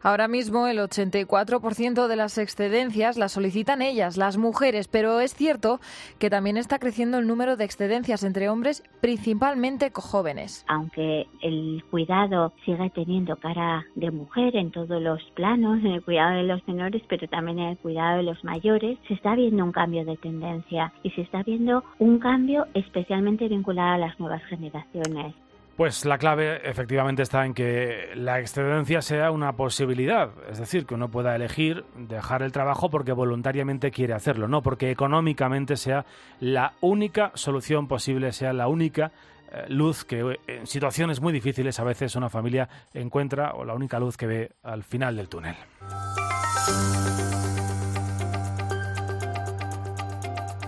Ahora 0.03 0.29
mismo 0.29 0.67
el 0.67 0.79
84% 0.79 2.07
de 2.07 2.17
las 2.17 2.39
excedencias 2.39 3.17
las 3.17 3.33
solicitan 3.33 3.83
ellas, 3.83 4.17
las 4.17 4.37
mujeres, 4.37 4.89
pero 4.89 5.21
es 5.21 5.35
cierto 5.35 5.81
que 6.19 6.31
también 6.31 6.57
está 6.57 6.79
creciendo 6.79 7.19
el 7.19 7.27
número 7.27 7.57
de 7.57 7.65
excedencias 7.65 8.25
entre 8.25 8.49
hombres, 8.49 8.83
principalmente 9.01 9.91
jóvenes. 9.95 10.65
Aunque 10.69 11.27
el 11.43 11.83
cuidado 11.91 12.53
sigue 12.65 12.91
teniendo 12.91 13.37
cara 13.37 13.85
de 13.95 14.11
mujer 14.11 14.57
en 14.57 14.71
todos 14.71 15.01
los 15.01 15.23
planos, 15.35 15.79
en 15.81 15.93
el 15.93 16.05
cuidado 16.05 16.37
de 16.37 16.45
los 16.45 16.67
menores, 16.67 17.03
pero 17.09 17.29
también 17.29 17.59
en 17.59 17.69
el 17.71 17.79
cuidado 17.79 18.19
de 18.19 18.23
los 18.25 18.43
mayores, 18.45 18.99
se 19.09 19.15
está 19.15 19.35
viendo 19.35 19.65
un 19.65 19.73
cambio 19.73 20.05
de 20.05 20.17
tendencia 20.17 20.93
y 21.03 21.11
se 21.11 21.23
está 21.23 21.43
viendo 21.43 21.85
un 21.99 22.19
cambio 22.19 22.67
especialmente 22.75 23.49
vinculado 23.49 23.95
a 23.95 23.99
las 23.99 24.19
nuevas 24.19 24.43
generaciones. 24.45 25.35
Pues 25.81 26.05
la 26.05 26.19
clave 26.19 26.61
efectivamente 26.69 27.23
está 27.23 27.47
en 27.47 27.55
que 27.55 28.11
la 28.15 28.39
excedencia 28.39 29.01
sea 29.01 29.31
una 29.31 29.57
posibilidad, 29.57 30.29
es 30.51 30.59
decir, 30.59 30.85
que 30.85 30.93
uno 30.95 31.11
pueda 31.11 31.35
elegir 31.35 31.87
dejar 31.97 32.43
el 32.43 32.53
trabajo 32.53 32.91
porque 32.91 33.13
voluntariamente 33.13 33.91
quiere 33.91 34.13
hacerlo, 34.13 34.47
no 34.47 34.61
porque 34.61 34.91
económicamente 34.91 35.79
sea 35.79 36.05
la 36.39 36.75
única 36.83 37.33
solución 37.33 37.89
posible, 37.89 38.33
sea 38.33 38.53
la 38.53 38.69
única 38.69 39.13
eh, 39.51 39.65
luz 39.71 40.05
que 40.05 40.39
en 40.49 40.67
situaciones 40.67 41.23
muy 41.23 41.33
difíciles 41.33 41.81
a 41.81 41.85
veces 41.85 42.15
una 42.15 42.29
familia 42.29 42.69
encuentra 42.93 43.53
o 43.55 43.65
la 43.65 43.73
única 43.73 43.99
luz 43.99 44.19
que 44.19 44.27
ve 44.27 44.53
al 44.63 44.85
final 44.85 45.17
del 45.17 45.31
túnel. 45.31 45.57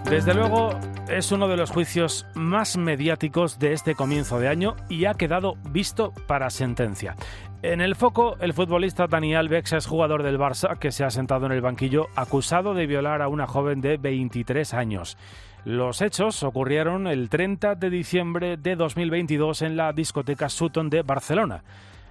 Desde 0.09 0.33
luego, 0.33 0.71
es 1.09 1.32
uno 1.32 1.48
de 1.48 1.57
los 1.57 1.70
juicios 1.70 2.26
más 2.34 2.76
mediáticos 2.76 3.59
de 3.59 3.72
este 3.72 3.94
comienzo 3.94 4.38
de 4.38 4.48
año 4.48 4.76
y 4.88 5.05
ha 5.07 5.14
quedado 5.14 5.57
visto 5.70 6.12
para 6.26 6.50
sentencia. 6.50 7.16
En 7.62 7.80
el 7.80 7.94
foco, 7.94 8.36
el 8.40 8.55
futbolista 8.55 9.07
Dani 9.07 9.34
Alves 9.34 9.72
es 9.72 9.86
jugador 9.86 10.22
del 10.22 10.38
Barça 10.38 10.78
que 10.78 10.90
se 10.92 11.05
ha 11.05 11.11
sentado 11.11 11.46
en 11.46 11.53
el 11.53 11.61
banquillo 11.61 12.09
acusado 12.16 12.74
de 12.74 12.86
violar 12.86 13.22
a 13.22 13.28
una 13.28 13.46
joven 13.46 13.80
de 13.80 13.96
23 13.98 14.74
años. 14.74 15.16
Los 15.64 16.03
hechos 16.03 16.42
ocurrieron 16.42 17.07
el 17.07 17.28
30 17.28 17.76
de 17.76 17.88
diciembre 17.88 18.57
de 18.57 18.74
2022 18.74 19.62
en 19.62 19.76
la 19.76 19.92
discoteca 19.92 20.48
Sutton 20.48 20.90
de 20.90 21.03
Barcelona. 21.03 21.62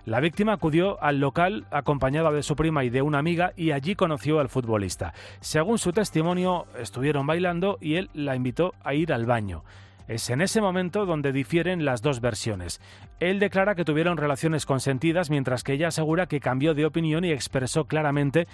La 0.06 0.20
víctima 0.20 0.54
acudió 0.54 1.02
al 1.04 1.20
local 1.20 1.68
acompañada 1.70 2.32
de 2.32 2.42
su 2.42 2.56
prima 2.56 2.84
y 2.84 2.90
de 2.90 3.04
una 3.04 3.20
amiga 3.20 3.54
y 3.56 3.72
allí 3.72 3.94
conoció 3.94 4.40
al 4.40 4.50
futbolista. 4.50 5.14
Según 5.42 5.78
su 5.78 5.92
testimonio, 5.92 6.66
estuvieron 6.80 7.28
bailando 7.28 7.78
y 7.80 7.96
él 7.96 8.10
la 8.14 8.36
invitó 8.36 8.74
a 8.84 8.96
ir 8.96 9.14
al 9.14 9.28
baño. 9.28 9.64
Es 10.08 10.32
en 10.32 10.42
ese 10.42 10.60
momento 10.60 11.06
donde 11.06 11.32
difieren 11.32 11.86
las 11.86 12.02
dos 12.02 12.20
versiones. 12.20 12.82
Él 13.20 13.40
declara 13.40 13.76
que 13.76 13.86
tuvieron 13.86 14.18
relaciones 14.18 14.66
consentidas, 14.66 15.30
mientras 15.30 15.64
que 15.64 15.74
ella 15.74 15.90
asegura 15.90 16.26
que 16.26 16.40
cambió 16.40 16.74
de 16.74 16.86
opinión 16.86 17.24
y 17.24 17.32
expresó 17.32 17.86
claramente 17.86 18.48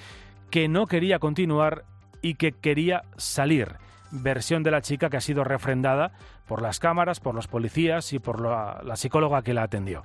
que 0.52 0.68
no 0.68 0.86
quería 0.86 1.18
continuar 1.20 1.86
y 2.22 2.36
que 2.36 2.52
quería 2.52 3.04
salir. 3.16 3.78
Versión 4.12 4.64
de 4.64 4.72
la 4.72 4.82
chica 4.82 5.10
que 5.10 5.18
ha 5.18 5.22
sido 5.22 5.46
refrendada 5.46 6.12
por 6.46 6.62
las 6.62 6.80
cámaras, 6.80 7.22
por 7.22 7.36
los 7.36 7.48
policías 7.48 8.12
y 8.12 8.20
por 8.20 8.42
la, 8.42 8.82
la 8.84 8.98
psicóloga 8.98 9.42
que 9.42 9.54
la 9.54 9.64
atendió 9.64 10.04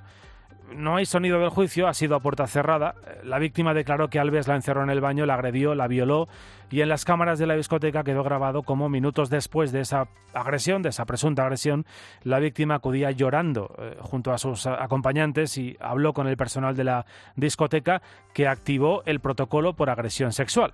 no 0.75 0.95
hay 0.95 1.05
sonido 1.05 1.39
del 1.39 1.49
juicio, 1.49 1.87
ha 1.87 1.93
sido 1.93 2.15
a 2.15 2.19
puerta 2.19 2.47
cerrada. 2.47 2.95
La 3.23 3.39
víctima 3.39 3.73
declaró 3.73 4.09
que 4.09 4.19
Alves 4.19 4.47
la 4.47 4.55
encerró 4.55 4.83
en 4.83 4.89
el 4.89 5.01
baño, 5.01 5.25
la 5.25 5.35
agredió, 5.35 5.75
la 5.75 5.87
violó 5.87 6.27
y 6.69 6.81
en 6.81 6.89
las 6.89 7.05
cámaras 7.05 7.37
de 7.37 7.45
la 7.45 7.55
discoteca 7.55 8.03
quedó 8.03 8.23
grabado 8.23 8.63
como 8.63 8.89
minutos 8.89 9.29
después 9.29 9.71
de 9.71 9.81
esa 9.81 10.07
agresión, 10.33 10.81
de 10.81 10.89
esa 10.89 11.05
presunta 11.05 11.43
agresión, 11.43 11.85
la 12.23 12.39
víctima 12.39 12.75
acudía 12.75 13.11
llorando 13.11 13.75
eh, 13.77 13.97
junto 13.99 14.31
a 14.31 14.39
sus 14.39 14.65
acompañantes 14.65 15.57
y 15.57 15.77
habló 15.79 16.13
con 16.13 16.27
el 16.27 16.35
personal 16.35 16.75
de 16.75 16.83
la 16.83 17.05
discoteca 17.35 18.01
que 18.33 18.47
activó 18.47 19.03
el 19.05 19.19
protocolo 19.19 19.73
por 19.73 19.91
agresión 19.91 20.33
sexual. 20.33 20.73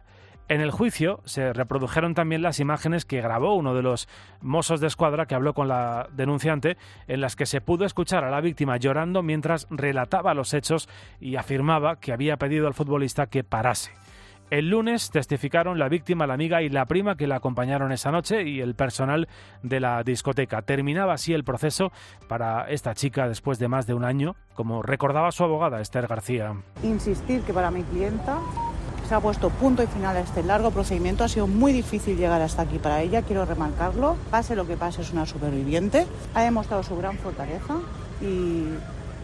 En 0.50 0.62
el 0.62 0.72
juicio 0.72 1.22
se 1.26 1.54
reprodujeron 1.54 2.16
también 2.16 2.42
las 2.42 2.60
imágenes 2.60 3.06
que 3.06 3.22
grabó 3.22 3.54
uno 3.54 3.76
de 3.76 3.84
los 3.84 4.10
mozos 4.42 4.82
de 4.82 4.88
escuadra 4.88 5.28
que 5.28 5.36
habló 5.36 5.54
con 5.54 5.68
la 5.68 6.10
denunciante, 6.12 6.76
en 7.08 7.22
las 7.22 7.36
que 7.36 7.46
se 7.46 7.62
pudo 7.62 7.86
escuchar 7.86 8.24
a 8.24 8.32
la 8.32 8.42
víctima 8.42 8.78
llorando 8.78 9.22
mientras 9.22 9.68
relataba 9.70 10.34
los 10.34 10.56
hechos 10.56 10.90
y 11.20 11.36
afirmaba 11.36 12.00
que 12.00 12.14
había 12.14 12.38
pedido 12.38 12.66
al 12.66 12.74
futbolista 12.74 13.28
que 13.28 13.44
parase. 13.44 13.92
El 14.50 14.72
lunes 14.72 15.12
testificaron 15.12 15.78
la 15.78 15.88
víctima, 15.88 16.26
la 16.26 16.34
amiga 16.34 16.64
y 16.64 16.70
la 16.70 16.88
prima 16.88 17.16
que 17.16 17.28
la 17.28 17.36
acompañaron 17.36 17.92
esa 17.92 18.10
noche 18.10 18.42
y 18.42 18.60
el 18.60 18.74
personal 18.74 19.28
de 19.62 19.80
la 19.80 20.02
discoteca. 20.02 20.64
Terminaba 20.64 21.14
así 21.14 21.36
el 21.36 21.44
proceso 21.44 21.92
para 22.28 22.68
esta 22.72 22.96
chica 22.96 23.28
después 23.28 23.60
de 23.60 23.68
más 23.68 23.86
de 23.86 23.94
un 23.94 24.04
año, 24.04 24.36
como 24.56 24.82
recordaba 24.82 25.32
su 25.32 25.44
abogada 25.44 25.80
Esther 25.80 26.08
García. 26.08 26.56
Insistir 26.82 27.44
que 27.44 27.54
para 27.54 27.70
mi 27.70 27.84
clienta 27.84 28.40
se 29.10 29.16
ha 29.16 29.20
puesto 29.20 29.50
punto 29.50 29.82
y 29.82 29.88
final 29.88 30.16
a 30.18 30.20
este 30.20 30.44
largo 30.44 30.70
procedimiento. 30.70 31.24
Ha 31.24 31.28
sido 31.28 31.48
muy 31.48 31.74
difícil 31.74 32.16
llegar 32.16 32.44
hasta 32.44 32.62
aquí 32.62 32.78
para 32.78 33.02
ella, 33.02 33.24
quiero 33.24 33.44
remarcarlo. 33.44 34.16
Pase 34.30 34.56
lo 34.56 34.68
que 34.68 34.78
pase, 34.78 35.02
es 35.02 35.12
una 35.12 35.26
superviviente. 35.26 36.06
Ha 36.36 36.44
demostrado 36.44 36.84
su 36.84 36.96
gran 36.96 37.18
fortaleza 37.18 37.78
y 38.22 38.66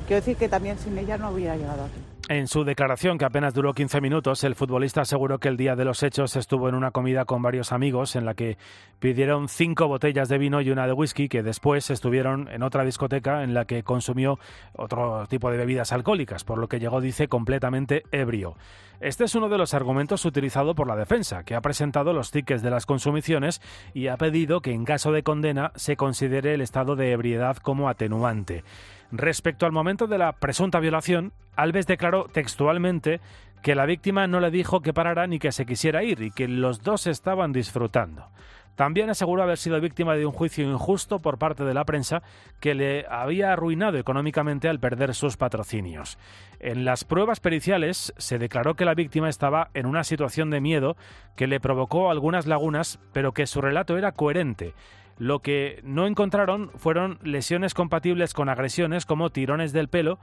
quiero 0.07 0.21
decir 0.21 0.37
que 0.37 0.49
también 0.49 0.79
sin 0.79 0.97
ella 0.97 1.19
no 1.19 1.29
hubiera 1.29 1.55
llegado 1.55 1.83
aquí. 1.83 2.14
En 2.27 2.47
su 2.47 2.63
declaración, 2.63 3.19
que 3.19 3.25
apenas 3.25 3.53
duró 3.53 3.75
15 3.75 4.01
minutos, 4.01 4.43
el 4.43 4.55
futbolista 4.55 5.01
aseguró 5.01 5.37
que 5.37 5.47
el 5.47 5.57
día 5.57 5.75
de 5.75 5.85
los 5.85 6.01
hechos 6.01 6.35
estuvo 6.35 6.67
en 6.67 6.73
una 6.73 6.89
comida 6.89 7.25
con 7.25 7.43
varios 7.43 7.71
amigos 7.71 8.15
en 8.15 8.25
la 8.25 8.33
que 8.33 8.57
pidieron 8.99 9.47
cinco 9.47 9.87
botellas 9.87 10.27
de 10.27 10.39
vino 10.39 10.59
y 10.59 10.71
una 10.71 10.87
de 10.87 10.93
whisky, 10.93 11.29
que 11.29 11.43
después 11.43 11.91
estuvieron 11.91 12.47
en 12.47 12.63
otra 12.63 12.83
discoteca 12.83 13.43
en 13.43 13.53
la 13.53 13.65
que 13.65 13.83
consumió 13.83 14.39
otro 14.73 15.27
tipo 15.27 15.51
de 15.51 15.57
bebidas 15.57 15.91
alcohólicas, 15.91 16.43
por 16.43 16.57
lo 16.57 16.67
que 16.67 16.79
llegó, 16.79 16.99
dice, 16.99 17.27
completamente 17.27 18.01
ebrio. 18.11 18.55
Este 19.01 19.25
es 19.25 19.35
uno 19.35 19.47
de 19.47 19.59
los 19.59 19.75
argumentos 19.75 20.25
utilizado 20.25 20.73
por 20.73 20.87
la 20.87 20.95
defensa, 20.95 21.43
que 21.43 21.53
ha 21.53 21.61
presentado 21.61 22.11
los 22.11 22.31
tickets 22.31 22.63
de 22.63 22.71
las 22.71 22.87
consumiciones 22.87 23.61
y 23.93 24.07
ha 24.07 24.17
pedido 24.17 24.61
que 24.61 24.71
en 24.71 24.85
caso 24.85 25.11
de 25.11 25.21
condena 25.21 25.71
se 25.75 25.95
considere 25.95 26.55
el 26.55 26.61
estado 26.61 26.95
de 26.95 27.11
ebriedad 27.11 27.57
como 27.57 27.87
atenuante. 27.87 28.63
Respecto 29.11 29.65
al 29.65 29.71
momento 29.71 30.07
de 30.07 30.17
la 30.17 30.33
presunta 30.33 30.79
violación, 30.79 31.33
Alves 31.55 31.87
declaró 31.87 32.25
textualmente 32.25 33.21
que 33.61 33.75
la 33.75 33.85
víctima 33.85 34.27
no 34.27 34.39
le 34.39 34.51
dijo 34.51 34.81
que 34.81 34.93
parara 34.93 35.27
ni 35.27 35.39
que 35.39 35.51
se 35.51 35.65
quisiera 35.65 36.03
ir 36.03 36.21
y 36.21 36.31
que 36.31 36.47
los 36.47 36.81
dos 36.81 37.07
estaban 37.07 37.51
disfrutando. 37.51 38.29
También 38.75 39.09
aseguró 39.09 39.41
haber 39.41 39.57
sido 39.57 39.79
víctima 39.79 40.15
de 40.15 40.25
un 40.25 40.33
juicio 40.33 40.69
injusto 40.69 41.19
por 41.19 41.37
parte 41.37 41.63
de 41.63 41.73
la 41.73 41.85
prensa 41.85 42.21
que 42.59 42.75
le 42.75 43.05
había 43.09 43.53
arruinado 43.53 43.97
económicamente 43.97 44.67
al 44.67 44.79
perder 44.79 45.15
sus 45.15 45.37
patrocinios. 45.37 46.17
En 46.59 46.83
las 46.83 47.05
pruebas 47.05 47.39
periciales 47.39 48.13
se 48.17 48.37
declaró 48.37 48.75
que 48.75 48.85
la 48.85 48.93
víctima 48.93 49.29
estaba 49.29 49.69
en 49.73 49.85
una 49.85 50.03
situación 50.03 50.49
de 50.49 50.59
miedo 50.59 50.97
que 51.37 51.47
le 51.47 51.61
provocó 51.61 52.11
algunas 52.11 52.47
lagunas, 52.47 52.99
pero 53.13 53.33
que 53.33 53.47
su 53.47 53.61
relato 53.61 53.97
era 53.97 54.11
coherente 54.11 54.73
lo 55.17 55.39
que 55.39 55.79
no 55.83 56.07
encontraron 56.07 56.71
fueron 56.75 57.19
lesiones 57.23 57.73
compatibles 57.73 58.33
con 58.33 58.49
agresiones 58.49 59.05
como 59.05 59.29
tirones 59.29 59.73
del 59.73 59.87
pelo, 59.87 60.19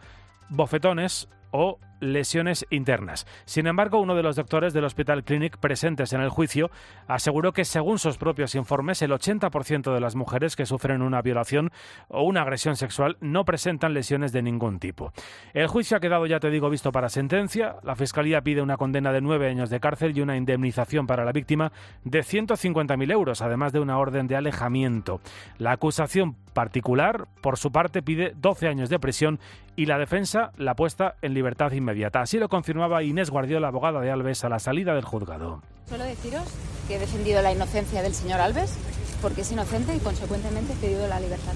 bofetones 0.49 1.29
o 1.53 1.79
lesiones 2.03 2.67
internas. 2.71 3.27
Sin 3.45 3.67
embargo, 3.67 4.01
uno 4.01 4.15
de 4.15 4.23
los 4.23 4.37
doctores 4.37 4.73
del 4.73 4.85
Hospital 4.85 5.25
Clinic 5.25 5.57
presentes 5.59 6.13
en 6.13 6.21
el 6.21 6.29
juicio 6.29 6.71
aseguró 7.07 7.53
que, 7.53 7.65
según 7.65 7.99
sus 7.99 8.19
propios 8.19 8.55
informes, 8.55 9.01
el 9.03 9.13
80% 9.13 9.95
de 9.95 10.01
las 10.01 10.17
mujeres 10.17 10.57
que 10.57 10.67
sufren 10.67 11.01
una 11.01 11.23
violación 11.23 11.71
o 12.09 12.23
una 12.23 12.43
agresión 12.43 12.77
sexual 12.77 13.17
no 13.21 13.45
presentan 13.45 13.95
lesiones 13.95 14.33
de 14.33 14.43
ningún 14.43 14.81
tipo. 14.81 15.13
El 15.55 15.69
juicio 15.69 15.97
ha 15.97 16.01
quedado, 16.01 16.27
ya 16.27 16.41
te 16.41 16.51
digo, 16.51 16.69
visto 16.69 16.91
para 16.91 17.09
sentencia. 17.09 17.77
La 17.85 17.95
Fiscalía 17.95 18.43
pide 18.43 18.63
una 18.63 18.77
condena 18.77 19.13
de 19.13 19.21
nueve 19.21 19.49
años 19.49 19.71
de 19.71 19.81
cárcel 19.81 20.17
y 20.17 20.21
una 20.21 20.37
indemnización 20.37 21.07
para 21.07 21.25
la 21.25 21.33
víctima 21.33 21.73
de 22.05 22.21
150.000 22.21 23.13
euros, 23.13 23.43
además 23.43 23.73
de 23.73 23.81
una 23.81 23.99
orden 23.99 24.27
de 24.27 24.37
alejamiento. 24.37 25.21
La 25.59 25.73
acusación 25.73 26.35
particular, 26.53 27.29
por 27.41 27.59
su 27.59 27.71
parte, 27.71 28.03
pide 28.03 28.33
12 28.37 28.69
años 28.69 28.91
de 28.91 28.99
prisión 28.99 29.39
y 29.77 29.87
la 29.87 29.99
defensa 29.99 30.53
la 30.57 30.75
puesta 30.75 31.15
en 31.23 31.33
libertad 31.33 31.42
inmediata. 31.73 32.23
Así 32.23 32.39
lo 32.39 32.49
confirmaba 32.49 33.03
Inés 33.03 33.31
Guardiola, 33.31 33.69
abogada 33.69 34.01
de 34.01 34.11
Alves, 34.11 34.45
a 34.45 34.49
la 34.49 34.59
salida 34.59 34.95
del 34.95 35.05
juzgado. 35.05 35.63
Solo 35.89 36.05
deciros 36.05 36.45
que 36.89 36.97
he 36.97 36.99
defendido 36.99 37.43
la 37.43 37.53
inocencia 37.53 38.03
del 38.03 38.15
señor 38.15 38.41
Alves 38.41 38.77
porque 39.21 39.43
es 39.43 39.53
inocente 39.53 39.95
y 39.95 40.01
consecuentemente 40.01 40.73
he 40.73 40.77
pedido 40.77 41.07
la 41.07 41.21
libertad. 41.21 41.55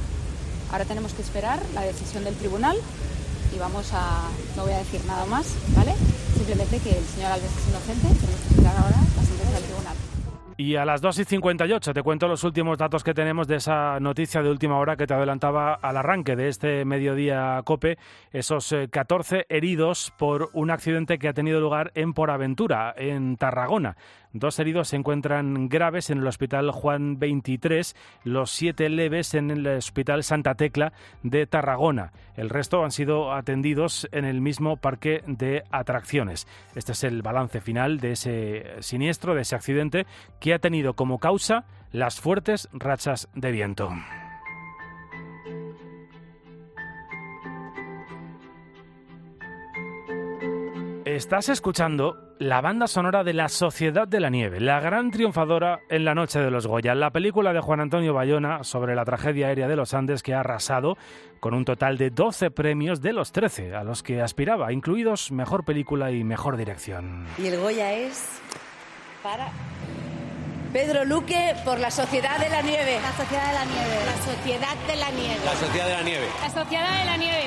Ahora 0.71 0.85
tenemos 0.85 1.13
que 1.13 1.23
esperar 1.23 1.61
la 1.75 1.83
decisión 1.83 2.25
del 2.25 2.35
tribunal 2.35 2.77
y 3.55 3.59
vamos 3.59 3.93
a, 3.93 4.29
no 4.57 4.65
voy 4.65 4.73
a 4.73 4.79
decir 4.79 5.01
nada 5.07 5.25
más, 5.27 5.55
¿vale? 5.77 5.95
Simplemente 6.37 6.79
que 6.79 6.91
el 6.91 7.05
señor 7.05 7.33
Alves 7.33 7.51
es 7.51 7.69
inocente, 7.69 8.09
tenemos 8.21 8.41
que 8.41 8.49
esperar 8.55 8.77
ahora 8.77 8.97
la 9.17 9.23
sentencia 9.23 9.55
del 9.55 9.65
tribunal. 9.65 9.97
Y 10.59 10.77
a 10.77 10.87
las 10.87 11.03
2 11.03 11.19
y 11.19 11.25
58 11.25 11.93
te 11.93 12.03
cuento 12.03 12.29
los 12.29 12.43
últimos 12.43 12.79
datos 12.79 13.05
que 13.05 13.13
tenemos 13.13 13.47
de 13.47 13.57
esa 13.57 14.01
noticia 14.01 14.43
de 14.43 14.49
última 14.49 14.79
hora 14.79 14.97
que 14.97 15.07
te 15.07 15.13
adelantaba 15.13 15.75
al 15.75 15.99
arranque 15.99 16.35
de 16.35 16.49
este 16.49 16.87
mediodía 16.87 17.61
COPE, 17.63 17.99
esos 18.33 18.75
14 18.91 19.41
eh, 19.41 19.47
heridos 19.51 20.15
por 20.17 20.49
un 20.55 20.71
accidente 20.71 21.19
que 21.19 21.29
ha 21.29 21.35
tenido 21.35 21.61
lugar 21.61 21.93
en 21.95 22.15
Poraventura, 22.15 22.95
en 22.97 23.37
Tarragona. 23.37 23.99
Dos 24.39 24.59
heridos 24.59 24.89
se 24.89 24.97
encuentran 24.97 25.71
graves 25.71 26.11
en 26.11 26.19
el 26.19 26.27
Hospital 26.27 26.71
Juan 26.71 27.19
23, 27.19 27.97
los 28.25 28.51
siete 28.51 28.91
leves 28.91 29.33
en 29.33 29.51
el 29.51 29.67
Hospital 29.67 30.25
Santa 30.25 30.55
Tecla 30.55 30.93
de 31.23 31.47
Tarragona. 31.47 32.13
El 32.37 32.51
resto 32.51 32.85
han 32.85 32.91
sido 32.91 33.33
atendidos 33.33 34.07
en 34.13 34.27
el 34.27 34.43
mismo 34.43 34.77
parque 34.77 35.23
de 35.27 35.65
atracciones. 35.71 36.47
Este 36.75 36.93
es 36.93 37.03
el 37.05 37.23
balance 37.23 37.63
final 37.63 37.99
de 37.99 38.13
ese 38.13 38.67
siniestro, 38.81 39.35
de 39.35 39.41
ese 39.41 39.57
accidente, 39.57 40.07
que 40.39 40.53
ha 40.53 40.59
tenido 40.59 40.93
como 40.93 41.19
causa 41.19 41.65
las 41.91 42.21
fuertes 42.21 42.69
rachas 42.75 43.31
de 43.35 43.53
viento. 43.53 43.89
Estás 51.07 51.49
escuchando 51.49 52.26
la 52.39 52.61
banda 52.61 52.87
sonora 52.87 53.25
de 53.25 53.33
La 53.33 53.49
Sociedad 53.49 54.07
de 54.07 54.21
la 54.21 54.29
Nieve, 54.29 54.61
la 54.61 54.81
gran 54.81 55.11
triunfadora 55.11 55.81
en 55.89 56.05
la 56.05 56.15
noche 56.15 56.39
de 56.39 56.51
los 56.51 56.67
Goya, 56.67 56.95
la 56.95 57.11
película 57.11 57.53
de 57.53 57.61
Juan 57.61 57.81
Antonio 57.81 58.13
Bayona 58.13 58.63
sobre 58.63 58.95
la 58.95 59.05
tragedia 59.05 59.49
aérea 59.49 59.69
de 59.69 59.77
los 59.77 59.95
Andes 59.95 60.23
que 60.23 60.35
ha 60.35 60.41
arrasado 60.41 60.99
con 61.41 61.55
un 61.55 61.65
total 61.65 61.97
de 61.97 62.11
12 62.11 62.51
premios 62.51 63.01
de 63.01 63.13
los 63.13 63.33
13 63.33 63.75
a 63.75 63.85
los 63.85 64.03
que 64.03 64.21
aspiraba, 64.21 64.73
incluidos 64.73 65.33
Mejor 65.33 65.65
Película 65.65 66.11
y 66.11 66.25
Mejor 66.25 66.57
Dirección. 66.57 67.27
Y 67.39 67.47
el 67.47 67.59
Goya 67.59 67.93
es 67.95 68.29
para 69.23 69.49
Pedro 70.73 71.05
Luque 71.05 71.55
por 71.65 71.79
la 71.79 71.91
Sociedad 71.91 72.39
de 72.39 72.51
la 72.51 72.61
Nieve. 72.61 72.99
La 73.01 73.13
Sociedad 73.13 73.49
de 73.49 73.55
la 73.55 73.65
Nieve. 73.65 74.05
La 74.05 74.35
Sociedad 74.35 74.77
de 74.87 74.97
la 74.97 75.11
Nieve. 75.11 75.41
La 75.45 75.55
Sociedad 75.55 75.87
de 75.87 75.93
la 75.93 76.03
Nieve. 76.03 76.27
La 76.43 76.51
Sociedad 76.51 76.99
de 76.99 77.05
la 77.07 77.17
Nieve. 77.17 77.45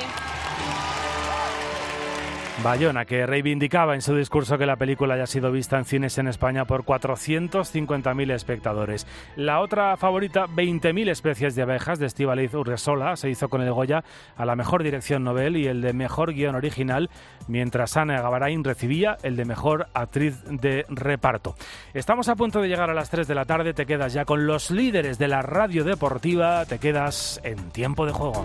Bayona, 2.62 3.06
que 3.06 3.26
reivindicaba 3.26 3.94
en 3.94 4.02
su 4.02 4.14
discurso 4.14 4.58
que 4.58 4.66
la 4.66 4.76
película 4.76 5.14
haya 5.14 5.26
sido 5.26 5.50
vista 5.50 5.78
en 5.78 5.84
cines 5.84 6.18
en 6.18 6.28
España 6.28 6.66
por 6.66 6.84
450.000 6.84 8.32
espectadores. 8.32 9.06
La 9.36 9.60
otra 9.60 9.96
favorita, 9.96 10.46
20.000 10.46 11.10
especies 11.10 11.54
de 11.54 11.62
abejas, 11.62 11.98
de 11.98 12.06
Estivaliz 12.06 12.52
Urresola, 12.54 13.16
se 13.16 13.30
hizo 13.30 13.48
con 13.48 13.62
el 13.62 13.72
Goya 13.72 14.04
a 14.36 14.44
la 14.44 14.56
mejor 14.56 14.82
dirección 14.82 15.24
novel 15.24 15.56
y 15.56 15.66
el 15.66 15.80
de 15.80 15.92
mejor 15.92 16.34
guion 16.34 16.54
original, 16.54 17.08
mientras 17.48 17.96
Ana 17.96 18.20
Gavarain 18.20 18.62
recibía 18.62 19.16
el 19.22 19.36
de 19.36 19.46
mejor 19.46 19.86
actriz 19.94 20.42
de 20.44 20.84
reparto. 20.88 21.54
Estamos 21.94 22.28
a 22.28 22.36
punto 22.36 22.60
de 22.60 22.68
llegar 22.68 22.90
a 22.90 22.94
las 22.94 23.10
3 23.10 23.26
de 23.26 23.34
la 23.34 23.46
tarde, 23.46 23.72
te 23.72 23.86
quedas 23.86 24.12
ya 24.12 24.24
con 24.24 24.46
los 24.46 24.70
líderes 24.70 25.18
de 25.18 25.28
la 25.28 25.40
radio 25.40 25.84
deportiva, 25.84 26.66
te 26.66 26.78
quedas 26.78 27.40
en 27.42 27.70
tiempo 27.70 28.04
de 28.04 28.12
juego. 28.12 28.44